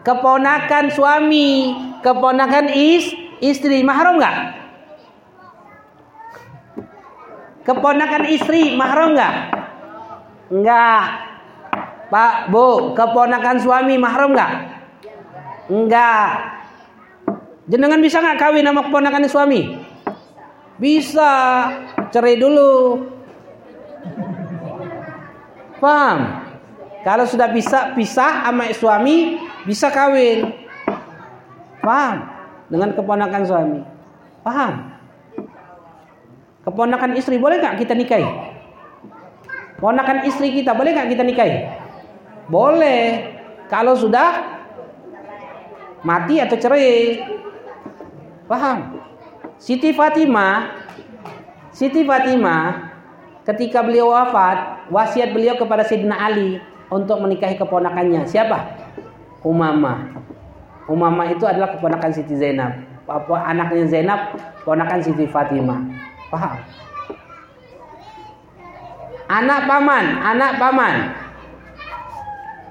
Keponakan 0.03 0.91
suami, 0.91 1.71
keponakan 2.03 2.67
is 2.73 3.07
istri 3.39 3.85
mahram 3.85 4.19
enggak? 4.19 4.37
Keponakan 7.63 8.23
istri 8.27 8.75
mahram 8.75 9.15
enggak? 9.15 9.35
Enggak. 10.51 11.03
Pak, 12.11 12.51
Bu, 12.51 12.93
keponakan 12.93 13.57
suami 13.63 13.95
mahram 13.95 14.35
enggak? 14.35 14.51
Enggak. 15.71 16.27
Jenengan 17.71 18.03
bisa 18.03 18.19
nggak 18.19 18.39
kawin 18.43 18.67
sama 18.67 18.83
keponakan 18.83 19.23
suami? 19.31 19.92
Bisa. 20.77 21.31
Cerai 22.13 22.37
dulu. 22.37 23.01
Paham? 25.81 26.19
Kalau 27.03 27.27
sudah 27.27 27.51
bisa 27.51 27.91
pisah 27.91 28.47
sama 28.47 28.71
suami, 28.71 29.35
bisa 29.67 29.91
kawin. 29.91 30.55
Paham? 31.83 32.23
Dengan 32.71 32.95
keponakan 32.95 33.43
suami. 33.43 33.79
Paham? 34.39 34.95
Keponakan 36.63 37.19
istri 37.19 37.35
boleh 37.35 37.59
nggak 37.59 37.75
kita 37.83 37.91
nikahi? 37.91 38.23
Ponakan 39.83 40.23
istri 40.23 40.55
kita 40.55 40.71
boleh 40.71 40.95
nggak 40.95 41.11
kita 41.11 41.23
nikahi? 41.27 41.55
Boleh. 42.47 43.35
Kalau 43.67 43.99
sudah 43.99 44.63
mati 46.07 46.39
atau 46.39 46.55
cerai. 46.55 47.19
Paham? 48.47 48.95
Siti 49.57 49.93
Fatimah, 49.95 50.85
Siti 51.73 52.05
Fatimah 52.05 52.93
ketika 53.43 53.83
beliau 53.83 54.11
wafat, 54.11 54.87
wasiat 54.91 55.35
beliau 55.35 55.59
kepada 55.59 55.83
Sayyidina 55.83 56.15
Ali 56.15 56.61
untuk 56.87 57.19
menikahi 57.19 57.57
keponakannya. 57.59 58.23
Siapa? 58.27 58.59
Umamah. 59.43 60.23
Umamah 60.87 61.27
itu 61.31 61.43
adalah 61.47 61.75
keponakan 61.75 62.11
Siti 62.11 62.35
Zainab. 62.35 62.75
Anaknya 63.43 63.85
Zainab, 63.87 64.35
keponakan 64.63 64.99
Siti 65.03 65.27
Fatimah. 65.27 65.79
Paham? 66.31 66.55
Anak 69.27 69.59
paman, 69.65 70.05
anak 70.19 70.51
paman. 70.59 70.95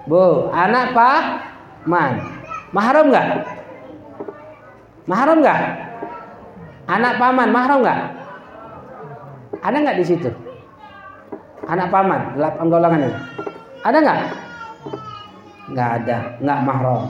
Bu, 0.07 0.53
anak 0.53 0.93
paman. 0.93 2.12
Mahram 2.72 3.12
enggak? 3.12 3.28
Mahram 5.05 5.39
enggak? 5.45 5.61
Anak 6.93 7.16
paman 7.16 7.49
mahram 7.49 7.80
enggak? 7.80 8.01
Ada 9.64 9.76
enggak 9.80 9.97
di 9.97 10.05
situ? 10.05 10.28
Anak 11.64 11.88
paman, 11.88 12.36
delapan 12.36 12.64
golongan 12.68 13.09
itu. 13.09 13.20
Ada 13.80 13.97
enggak? 13.97 14.20
Enggak 15.72 15.90
ada, 16.05 16.16
enggak 16.36 16.61
mahram. 16.68 17.03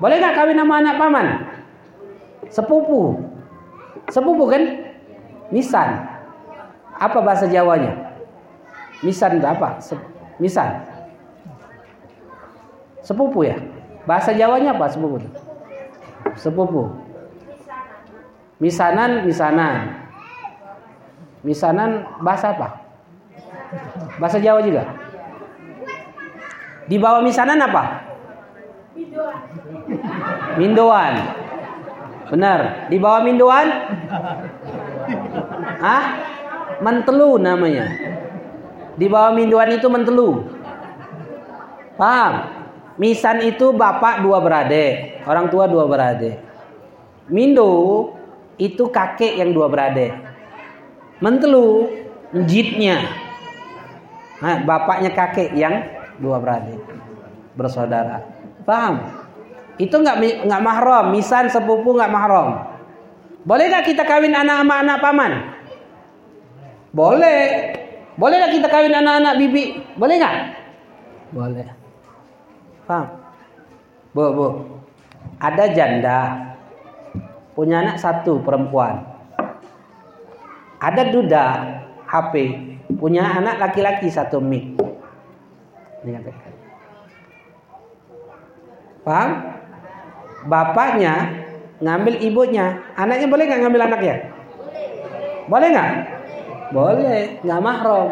Boleh 0.00 0.16
enggak 0.16 0.34
kawin 0.40 0.56
sama 0.56 0.74
anak 0.80 0.96
paman? 0.96 1.26
Sepupu. 2.48 3.20
Sepupu 4.08 4.44
kan? 4.48 4.62
Misan. 5.52 5.88
Apa 6.96 7.20
bahasa 7.20 7.44
Jawanya? 7.44 7.92
Misan 9.04 9.36
itu 9.36 9.44
apa? 9.44 9.84
Misan. 10.40 10.80
Sepupu 13.04 13.44
ya? 13.44 13.60
Bahasa 14.08 14.32
Jawanya 14.32 14.72
apa 14.72 14.88
sepupu? 14.88 15.20
Sepupu. 16.40 17.03
Misanan, 18.64 19.28
misanan. 19.28 20.08
Misanan 21.44 22.08
bahasa 22.24 22.56
apa? 22.56 22.80
Bahasa 24.16 24.40
Jawa 24.40 24.64
juga. 24.64 24.88
Di 26.88 26.96
bawah 26.96 27.20
misanan 27.20 27.60
apa? 27.60 28.08
Mindoan. 30.56 31.14
Benar. 32.32 32.88
Di 32.88 32.96
bawah 32.96 33.20
mindoan 33.20 33.68
Hah? 35.84 36.04
Mentelu 36.80 37.36
namanya. 37.36 37.84
Di 38.96 39.12
bawah 39.12 39.36
minduan 39.36 39.68
itu 39.76 39.92
mentelu. 39.92 40.40
Paham? 42.00 42.48
Misan 42.96 43.44
itu 43.44 43.74
bapak 43.74 44.22
dua 44.22 44.38
beradik, 44.38 45.20
orang 45.26 45.50
tua 45.50 45.66
dua 45.66 45.84
beradik. 45.84 46.38
Mindo 47.26 48.14
itu 48.60 48.86
kakek 48.90 49.38
yang 49.38 49.50
dua 49.50 49.66
beradik. 49.66 50.14
Mentelu 51.18 51.90
jitnya. 52.46 53.02
Nah, 54.42 54.60
bapaknya 54.66 55.10
kakek 55.14 55.54
yang 55.54 55.86
dua 56.18 56.38
beradik 56.42 56.78
bersaudara. 57.54 58.22
Paham? 58.66 59.02
Itu 59.78 59.98
nggak 59.98 60.46
nggak 60.46 60.62
mahram, 60.62 61.10
misan 61.10 61.50
sepupu 61.50 61.94
nggak 61.94 62.12
mahram. 62.12 62.78
Boleh 63.44 63.68
nggak 63.68 63.86
kita 63.90 64.02
kawin 64.06 64.34
anak 64.34 64.62
sama 64.62 64.74
anak 64.80 64.98
paman? 65.02 65.32
Boleh. 66.94 67.40
Boleh 68.14 68.38
nggak 68.38 68.54
kita 68.62 68.68
kawin 68.70 68.94
anak-anak 68.94 69.34
bibi? 69.42 69.82
Boleh 69.98 70.14
nggak? 70.22 70.36
Boleh. 71.34 71.66
Paham? 72.86 73.06
Bu, 74.14 74.24
bu. 74.30 74.48
Ada 75.42 75.74
janda 75.74 76.53
punya 77.54 77.80
anak 77.80 77.96
satu 78.02 78.42
perempuan. 78.42 79.06
Ada 80.82 81.08
duda 81.14 81.44
HP 82.10 82.34
punya 83.00 83.24
anak 83.24 83.56
laki-laki 83.62 84.10
satu 84.10 84.42
mik. 84.42 84.76
Paham? 89.04 89.30
Bapaknya 90.44 91.40
ngambil 91.80 92.20
ibunya, 92.20 92.84
anaknya 93.00 93.26
boleh 93.32 93.44
nggak 93.48 93.60
ngambil 93.64 93.82
anaknya? 93.88 94.14
Boleh 95.48 95.68
nggak? 95.72 95.90
Boleh, 96.72 97.20
nggak 97.40 97.60
mahram. 97.64 98.08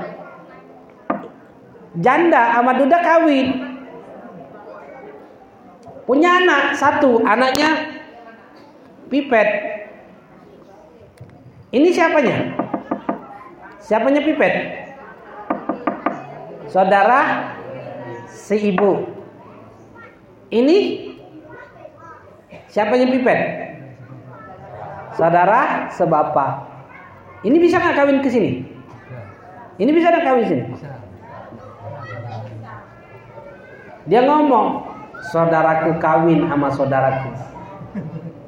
Janda 2.00 2.56
sama 2.56 2.72
duda 2.80 2.98
kawin. 3.04 3.48
Punya 6.08 6.40
anak 6.40 6.72
satu, 6.76 7.20
anaknya 7.20 7.91
pipet. 9.12 9.48
Ini 11.68 11.88
siapanya? 11.92 12.56
Siapanya 13.76 14.24
pipet? 14.24 14.54
Saudara 16.72 17.52
si 18.32 18.72
ibu. 18.72 19.04
Ini 20.48 20.76
siapanya 22.72 23.12
pipet? 23.12 23.40
Saudara 25.12 25.92
sebapa. 25.92 26.72
Ini 27.44 27.56
bisa 27.60 27.76
nggak 27.76 27.96
kawin 28.00 28.24
ke 28.24 28.32
sini? 28.32 28.64
Ini 29.76 29.90
bisa 29.92 30.08
nggak 30.08 30.24
kawin 30.24 30.44
sini? 30.48 30.64
Dia 34.08 34.24
ngomong, 34.24 34.88
saudaraku 35.30 36.00
kawin 36.00 36.48
sama 36.48 36.68
saudaraku. 36.72 37.51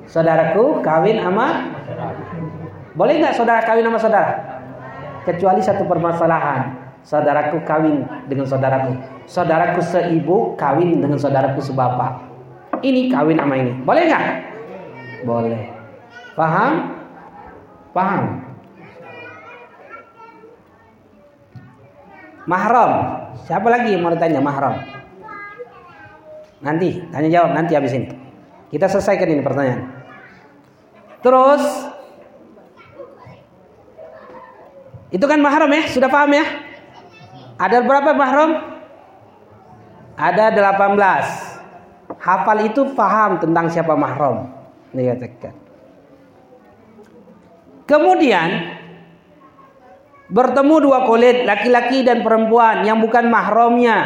Saudaraku 0.05 0.84
kawin 0.84 1.20
sama 1.20 1.72
Boleh 2.94 3.18
nggak 3.18 3.34
saudara 3.34 3.61
kawin 3.66 3.82
sama 3.90 3.98
saudara? 3.98 4.32
Kecuali 5.26 5.59
satu 5.59 5.82
permasalahan. 5.82 6.78
Saudaraku 7.02 7.59
kawin 7.66 8.07
dengan 8.30 8.46
saudaraku. 8.46 8.94
Saudaraku 9.26 9.82
seibu 9.82 10.55
kawin 10.55 11.02
dengan 11.02 11.18
saudaraku 11.18 11.59
sebapak. 11.59 12.22
Ini 12.86 13.11
kawin 13.11 13.42
sama 13.42 13.55
ini. 13.59 13.72
Boleh 13.82 14.02
nggak? 14.07 14.24
Boleh. 15.26 15.62
Paham? 16.38 16.72
Paham? 17.90 18.22
Mahram. 22.46 22.92
Siapa 23.42 23.68
lagi 23.72 23.96
yang 23.96 24.07
mau 24.07 24.12
ditanya 24.14 24.38
mahram? 24.38 24.78
Nanti, 26.62 27.02
tanya 27.12 27.28
jawab 27.28 27.50
nanti 27.52 27.72
habis 27.76 27.92
ini. 27.92 28.24
Kita 28.72 28.86
selesaikan 28.88 29.28
ini 29.28 29.42
pertanyaan. 29.44 29.82
Terus 31.24 31.64
itu 35.14 35.24
kan 35.24 35.38
mahram 35.38 35.70
ya, 35.70 35.82
sudah 35.88 36.10
paham 36.10 36.30
ya? 36.34 36.44
Ada 37.56 37.86
berapa 37.86 38.10
mahram? 38.12 38.50
Ada 40.18 40.50
18. 40.54 42.18
Hafal 42.18 42.58
itu 42.66 42.94
paham 42.96 43.38
tentang 43.38 43.70
siapa 43.70 43.94
mahram. 43.94 44.50
Dikatakan. 44.94 45.54
Kemudian 47.84 48.80
bertemu 50.32 50.74
dua 50.80 51.04
kulit 51.04 51.44
laki-laki 51.44 52.00
dan 52.00 52.24
perempuan 52.24 52.82
yang 52.82 52.98
bukan 52.98 53.28
mahramnya. 53.28 53.98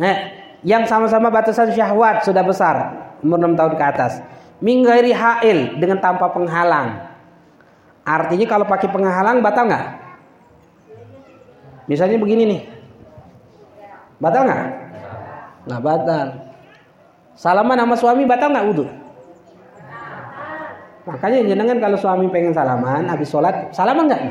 Nah, 0.00 0.16
yang 0.66 0.82
sama-sama 0.82 1.30
batasan 1.30 1.70
syahwat 1.70 2.26
sudah 2.26 2.42
besar, 2.42 2.76
umur 3.22 3.38
6 3.38 3.54
tahun 3.54 3.72
ke 3.78 3.84
atas. 3.86 4.18
Minggairi 4.58 5.14
hail 5.14 5.78
dengan 5.78 6.02
tanpa 6.02 6.26
penghalang. 6.34 7.06
Artinya 8.02 8.46
kalau 8.50 8.66
pakai 8.66 8.90
penghalang 8.90 9.46
batal 9.46 9.70
nggak? 9.70 9.86
Misalnya 11.86 12.18
begini 12.18 12.42
nih. 12.50 12.62
Batal 14.18 14.42
nggak? 14.42 14.64
Nggak 15.70 15.82
batal. 15.86 16.26
Salaman 17.38 17.78
sama 17.78 17.94
suami 17.94 18.26
batal 18.26 18.50
nggak 18.50 18.66
wudhu? 18.66 18.86
Makanya 21.06 21.46
jenengan 21.46 21.78
kalau 21.78 21.94
suami 21.94 22.26
pengen 22.26 22.50
salaman 22.50 23.06
habis 23.06 23.30
sholat, 23.30 23.70
salaman 23.70 24.10
nggak? 24.10 24.22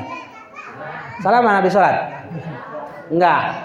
Salaman 1.23 1.63
habis 1.63 1.71
sholat? 1.71 1.95
Enggak. 3.07 3.55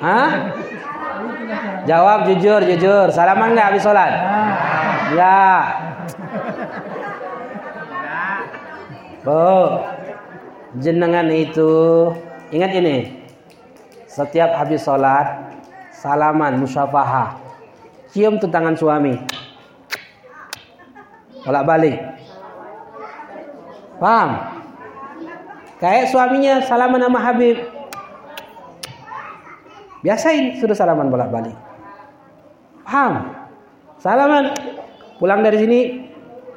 Hah? 0.00 0.30
Jawab 1.86 2.26
jujur, 2.30 2.60
jujur. 2.66 3.06
Salaman 3.14 3.54
nggak 3.54 3.68
habis 3.72 3.82
sholat? 3.82 4.12
Ya. 5.14 5.46
Bu, 9.22 9.82
jenengan 10.78 11.26
itu 11.30 11.70
ingat 12.54 12.72
ini. 12.78 13.26
Setiap 14.06 14.54
habis 14.54 14.86
sholat, 14.86 15.54
salaman, 15.90 16.62
musyafahah. 16.62 17.38
Cium 18.14 18.38
tuh 18.38 18.48
tangan 18.48 18.78
suami. 18.78 19.18
Bolak 21.44 21.64
balik. 21.66 21.96
Paham? 24.02 24.30
Kayak 25.76 26.08
suaminya 26.08 26.64
salaman 26.64 27.04
sama 27.04 27.20
Habib. 27.20 27.75
Biasain 30.06 30.62
sudah 30.62 30.78
salaman 30.78 31.10
bolak-balik. 31.10 31.58
Paham? 32.86 33.34
Salaman. 33.98 34.54
Pulang 35.18 35.42
dari 35.42 35.58
sini 35.58 35.78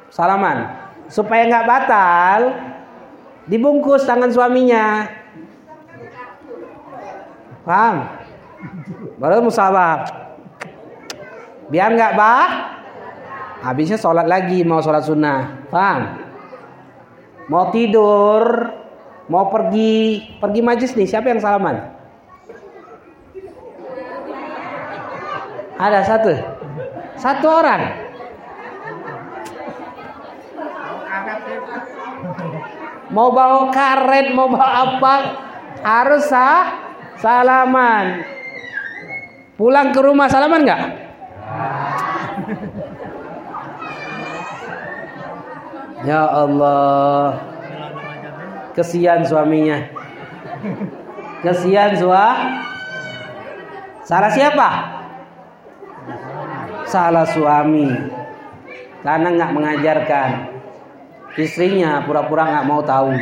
salaman. 0.06 0.70
Supaya 1.10 1.50
nggak 1.50 1.66
batal, 1.66 2.40
dibungkus 3.50 4.06
tangan 4.06 4.30
suaminya. 4.30 5.10
Paham? 7.66 8.06
Baru 9.18 9.42
musabah. 9.42 10.06
Biar 11.74 11.90
nggak 11.90 12.14
bah, 12.14 12.50
habisnya 13.66 13.98
sholat 13.98 14.30
lagi 14.30 14.62
mau 14.62 14.78
sholat 14.78 15.02
sunnah. 15.02 15.66
Paham? 15.74 16.22
Mau 17.50 17.74
tidur, 17.74 18.70
mau 19.26 19.50
pergi, 19.50 20.22
pergi 20.38 20.60
majlis 20.62 20.94
nih, 20.94 21.10
siapa 21.10 21.34
yang 21.34 21.42
salaman? 21.42 21.99
Ada 25.80 26.00
satu. 26.04 26.32
Satu 27.16 27.46
orang. 27.48 27.82
Mau 33.10 33.32
bawa 33.32 33.72
karet, 33.72 34.36
mau 34.36 34.46
bawa 34.52 34.68
apa, 34.86 35.14
harus 35.82 36.28
sah, 36.28 36.78
salaman. 37.16 38.22
Pulang 39.56 39.90
ke 39.90 40.00
rumah 40.04 40.28
salaman 40.28 40.68
nggak? 40.68 40.82
Ya 46.04 46.22
Allah. 46.28 47.40
Kesian 48.76 49.24
suaminya. 49.24 49.84
Kesian 51.40 51.96
sua. 51.96 52.24
Salah 54.04 54.32
siapa? 54.32 54.99
Salah 56.90 57.22
suami. 57.22 57.86
Karena 59.06 59.28
nggak 59.30 59.54
mengajarkan. 59.54 60.30
Istrinya 61.38 62.02
pura-pura 62.02 62.50
nggak 62.50 62.66
mau 62.66 62.82
tahu. 62.82 63.14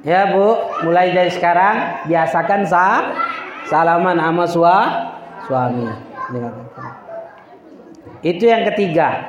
Ya 0.00 0.32
bu, 0.32 0.56
mulai 0.88 1.12
dari 1.12 1.28
sekarang 1.28 2.08
biasakan 2.08 2.64
sah 2.64 3.12
salaman 3.68 4.16
sama 4.16 4.44
sua, 4.48 4.76
suami. 5.44 5.84
Itu 8.24 8.48
yang 8.48 8.64
ketiga. 8.72 9.20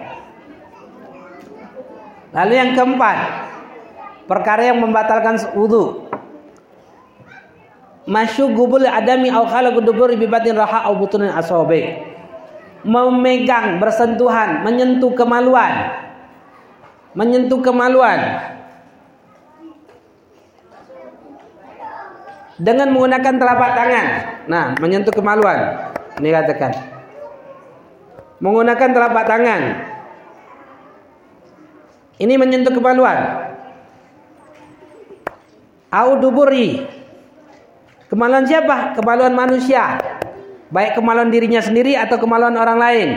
Lalu 2.32 2.53
yang 2.55 2.71
keempat, 2.79 3.17
perkara 4.32 4.71
yang 4.71 4.79
membatalkan 4.79 5.36
wudhu. 5.51 6.07
Masyugubul 8.07 8.88
adami 8.88 9.27
au 9.27 9.43
khalaqu 9.43 9.84
dubur 9.84 10.15
bi 10.15 10.32
raha 10.32 10.88
au 10.88 10.95
butunin 10.95 11.36
asabi. 11.36 12.11
Memegang, 12.82 13.77
bersentuhan, 13.77 14.65
menyentuh 14.65 15.13
kemaluan. 15.13 16.01
Menyentuh 17.13 17.61
kemaluan. 17.61 18.19
Dengan 22.61 22.93
menggunakan 22.93 23.34
telapak 23.41 23.71
tangan. 23.73 24.05
Nah, 24.45 24.65
menyentuh 24.77 25.13
kemaluan. 25.13 25.89
Ini 26.17 26.29
katakan. 26.29 26.71
Menggunakan 28.41 28.89
telapak 28.89 29.25
tangan 29.29 29.61
ini 32.21 32.38
menyentuh 32.38 32.69
kemaluan. 32.69 33.49
Auduburi. 35.89 36.86
Kemaluan 38.05 38.45
siapa? 38.45 38.93
Kemaluan 38.93 39.34
manusia. 39.34 39.97
Baik 40.72 40.95
kemaluan 40.95 41.28
dirinya 41.28 41.59
sendiri 41.59 41.99
atau 41.99 42.15
kemaluan 42.15 42.55
orang 42.55 42.80
lain. 42.80 43.09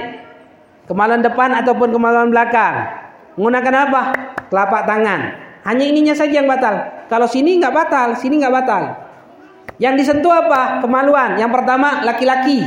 Kemaluan 0.90 1.22
depan 1.22 1.55
ataupun 1.55 1.94
kemaluan 1.94 2.28
belakang. 2.28 2.90
Menggunakan 3.38 3.74
apa? 3.88 4.02
Telapak 4.50 4.82
tangan. 4.84 5.20
Hanya 5.62 5.84
ininya 5.86 6.14
saja 6.18 6.42
yang 6.42 6.50
batal. 6.50 7.07
Kalau 7.07 7.30
sini 7.30 7.57
nggak 7.62 7.72
batal, 7.72 8.18
sini 8.18 8.42
nggak 8.42 8.55
batal. 8.55 8.82
Yang 9.78 9.94
disentuh 10.02 10.34
apa? 10.34 10.82
Kemaluan. 10.82 11.38
Yang 11.38 11.50
pertama 11.55 12.02
laki-laki. 12.02 12.61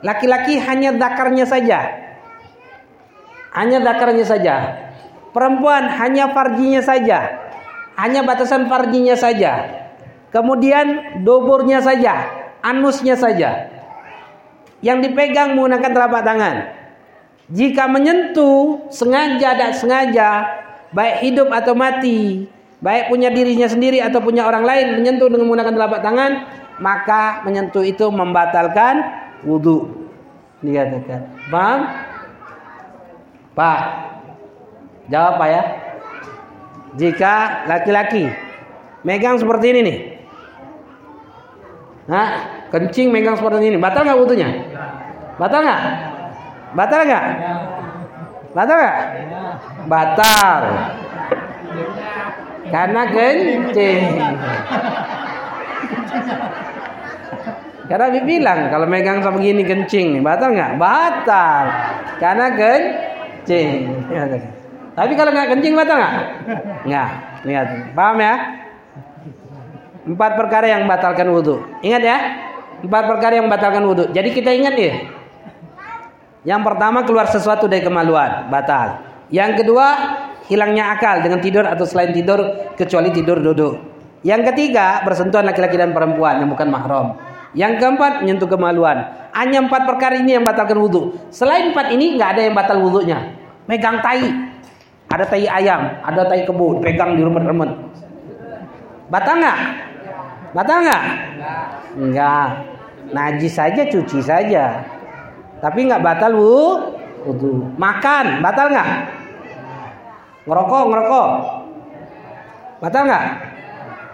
Laki-laki 0.00 0.58
hanya 0.64 0.96
dakarnya 0.96 1.44
saja. 1.44 1.80
Hanya 3.52 3.84
dakarnya 3.84 4.24
saja. 4.24 4.54
Perempuan 5.36 5.92
hanya 5.92 6.32
farjinya 6.32 6.80
saja. 6.80 7.44
Hanya 8.00 8.24
batasan 8.24 8.68
farjinya 8.68 9.16
saja. 9.16 9.84
Kemudian 10.32 11.20
dobornya 11.24 11.80
saja, 11.80 12.28
anusnya 12.60 13.16
saja. 13.16 13.75
Yang 14.84 15.10
dipegang 15.10 15.56
menggunakan 15.56 15.90
telapak 15.92 16.22
tangan. 16.22 16.56
Jika 17.46 17.86
menyentuh 17.86 18.90
sengaja 18.90 19.54
dan 19.54 19.70
sengaja, 19.72 20.28
baik 20.90 21.22
hidup 21.22 21.48
atau 21.54 21.78
mati, 21.78 22.50
baik 22.82 23.06
punya 23.08 23.30
dirinya 23.30 23.70
sendiri 23.70 24.02
atau 24.02 24.18
punya 24.18 24.44
orang 24.44 24.66
lain 24.66 24.86
menyentuh 24.98 25.30
dengan 25.30 25.46
menggunakan 25.46 25.74
telapak 25.78 26.00
tangan, 26.02 26.32
maka 26.82 27.46
menyentuh 27.46 27.86
itu 27.86 28.10
membatalkan 28.10 29.00
wudhu. 29.46 30.10
Dikatakan, 30.60 31.30
paham? 31.52 31.80
Pak, 33.56 33.80
Jawab 35.06 35.38
Pak 35.38 35.48
ya. 35.48 35.62
Jika 36.96 37.34
laki-laki 37.68 38.26
megang 39.06 39.38
seperti 39.38 39.66
ini 39.70 39.80
nih. 39.84 39.98
Nah, 42.06 42.55
kencing 42.76 43.08
megang 43.08 43.40
seperti 43.40 43.72
ini. 43.72 43.80
Batal 43.80 44.04
nggak 44.04 44.20
wudhunya? 44.20 44.48
Batal 45.40 45.64
nggak? 45.64 45.82
Batal 46.76 47.00
nggak? 47.08 47.24
Batal 48.52 48.76
nggak? 48.76 48.98
Batal. 49.88 50.60
Karena 52.68 53.02
kencing. 53.08 54.00
Karena 57.86 58.06
bilang 58.26 58.60
kalau 58.68 58.86
megang 58.90 59.22
sama 59.22 59.38
gini 59.38 59.62
kencing 59.62 60.18
nih, 60.18 60.22
batal 60.22 60.52
nggak? 60.52 60.76
Batal. 60.76 61.64
Karena 62.20 62.46
kencing. 62.52 63.72
Tapi 64.96 65.12
kalau 65.16 65.30
nggak 65.32 65.48
kencing 65.56 65.72
batal 65.72 65.96
nggak? 65.96 66.14
Nggak. 66.84 67.10
Lihat, 67.46 67.66
paham 67.94 68.18
ya? 68.18 68.34
Empat 70.06 70.32
perkara 70.38 70.66
yang 70.70 70.86
batalkan 70.90 71.30
wudhu. 71.30 71.62
Ingat 71.82 72.02
ya, 72.02 72.18
empat 72.84 73.04
perkara 73.08 73.40
yang 73.40 73.48
batalkan 73.48 73.84
wudhu. 73.86 74.12
Jadi 74.12 74.28
kita 74.34 74.50
ingat 74.52 74.74
ya. 74.76 74.92
Yang 76.46 76.60
pertama 76.62 77.02
keluar 77.02 77.26
sesuatu 77.26 77.66
dari 77.66 77.82
kemaluan, 77.82 78.46
batal. 78.52 79.02
Yang 79.34 79.64
kedua 79.64 79.86
hilangnya 80.46 80.94
akal 80.94 81.18
dengan 81.22 81.42
tidur 81.42 81.66
atau 81.66 81.82
selain 81.82 82.14
tidur 82.14 82.70
kecuali 82.78 83.10
tidur 83.10 83.42
duduk. 83.42 83.74
Yang 84.22 84.54
ketiga 84.54 85.02
bersentuhan 85.02 85.42
laki-laki 85.46 85.74
dan 85.74 85.90
perempuan 85.90 86.38
yang 86.38 86.50
bukan 86.50 86.70
mahram. 86.70 87.18
Yang 87.56 87.82
keempat 87.82 88.22
menyentuh 88.22 88.46
kemaluan. 88.46 89.30
Hanya 89.34 89.64
empat 89.66 89.84
perkara 89.84 90.16
ini 90.16 90.38
yang 90.38 90.44
batalkan 90.46 90.78
wudhu. 90.78 91.18
Selain 91.34 91.74
empat 91.74 91.90
ini 91.92 92.14
nggak 92.14 92.28
ada 92.38 92.42
yang 92.46 92.54
batal 92.54 92.78
wudhunya. 92.78 93.18
Megang 93.66 93.98
tai, 93.98 94.22
ada 95.10 95.24
tai 95.26 95.46
ayam, 95.50 95.98
ada 96.02 96.22
tai 96.30 96.46
kebun, 96.46 96.78
pegang 96.78 97.18
di 97.18 97.22
rumah-rumah. 97.26 97.70
Batal 99.10 99.34
nggak? 99.38 99.58
Batal 100.54 100.78
nggak? 100.86 101.02
Enggak. 101.96 102.48
Najis 103.10 103.54
saja, 103.54 103.86
cuci 103.86 104.18
saja. 104.20 104.82
Tapi 105.62 105.88
nggak 105.88 106.02
batal 106.04 106.36
wudhu. 106.36 107.72
Makan, 107.78 108.44
batal 108.44 108.66
nggak? 108.68 108.90
Ngerokok, 110.46 110.84
ngerokok. 110.90 111.30
Batal 112.82 113.02
nggak? 113.08 113.24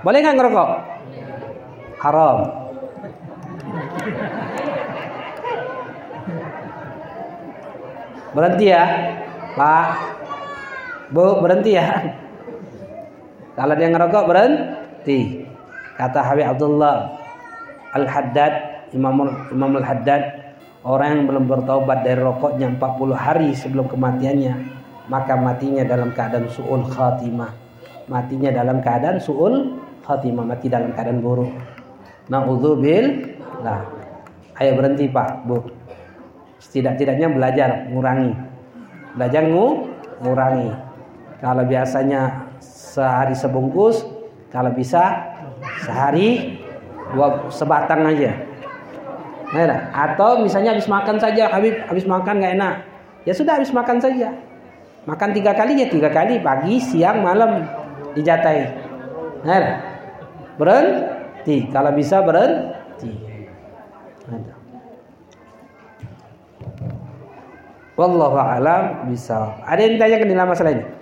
Boleh 0.06 0.18
nggak 0.22 0.36
ngerokok? 0.38 0.70
Haram. 2.02 2.38
Berhenti 8.32 8.64
ya, 8.72 8.84
Pak. 9.58 9.86
Bu, 11.12 11.44
berhenti 11.44 11.76
ya. 11.76 12.16
Kalau 13.52 13.74
dia 13.76 13.88
ngerokok 13.92 14.24
berhenti. 14.24 15.44
Kata 15.92 16.24
Habib 16.24 16.48
Abdullah 16.48 17.21
Al-Haddad, 17.92 18.52
Imam 18.96 19.28
Imam 19.52 19.72
Al-Haddad, 19.76 20.22
orang 20.82 21.08
yang 21.20 21.24
belum 21.28 21.44
bertaubat 21.48 22.02
dari 22.02 22.20
rokoknya 22.20 22.72
40 22.76 23.12
hari 23.12 23.48
sebelum 23.52 23.86
kematiannya, 23.88 24.54
maka 25.12 25.36
matinya 25.36 25.84
dalam 25.84 26.10
keadaan 26.16 26.48
su'ul 26.48 26.88
khatimah. 26.88 27.52
Matinya 28.08 28.50
dalam 28.50 28.82
keadaan 28.82 29.20
su'ul 29.20 29.78
khatimah, 30.02 30.44
mati 30.44 30.66
dalam 30.66 30.90
keadaan 30.96 31.22
buruk. 31.22 31.52
Na'udzubil 32.32 33.36
lah. 33.62 33.82
Ayo 34.58 34.78
berhenti 34.78 35.10
Pak, 35.10 35.48
Bu. 35.48 35.58
Setidak-tidaknya 36.62 37.28
belajar 37.28 37.90
ngurangi. 37.90 38.32
Belajar 39.18 39.42
ngu, 39.48 39.66
ngurangi. 40.22 40.70
Kalau 41.42 41.66
biasanya 41.66 42.46
sehari 42.62 43.34
sebungkus, 43.34 44.06
kalau 44.54 44.70
bisa 44.70 45.34
sehari 45.82 46.61
dua 47.12 47.48
sebatang 47.52 48.04
aja. 48.08 48.32
Nah, 49.52 49.92
atau 49.92 50.40
misalnya 50.40 50.72
habis 50.72 50.88
makan 50.88 51.20
saja, 51.20 51.52
habis 51.52 51.76
habis 51.84 52.08
makan 52.08 52.40
nggak 52.40 52.54
enak, 52.56 52.74
ya 53.28 53.32
sudah 53.36 53.60
habis 53.60 53.68
makan 53.68 54.00
saja. 54.00 54.32
Makan 55.04 55.30
tiga 55.34 55.52
kali 55.52 55.76
ya 55.76 55.90
tiga 55.90 56.08
kali 56.08 56.40
pagi, 56.40 56.78
siang, 56.78 57.20
malam 57.20 57.66
dijatai. 58.16 58.70
Nah, 59.42 59.82
berhenti. 60.56 61.68
Kalau 61.74 61.90
bisa 61.92 62.22
berhenti. 62.22 63.12
Nah. 64.30 64.62
Wallahu 67.98 68.38
alam 68.40 69.10
bisa. 69.10 69.58
Ada 69.68 69.80
yang 69.84 69.92
ditanya 70.00 70.16
ke 70.22 70.26
dalam 70.30 70.48
masalah 70.48 70.72
ini? 70.72 71.01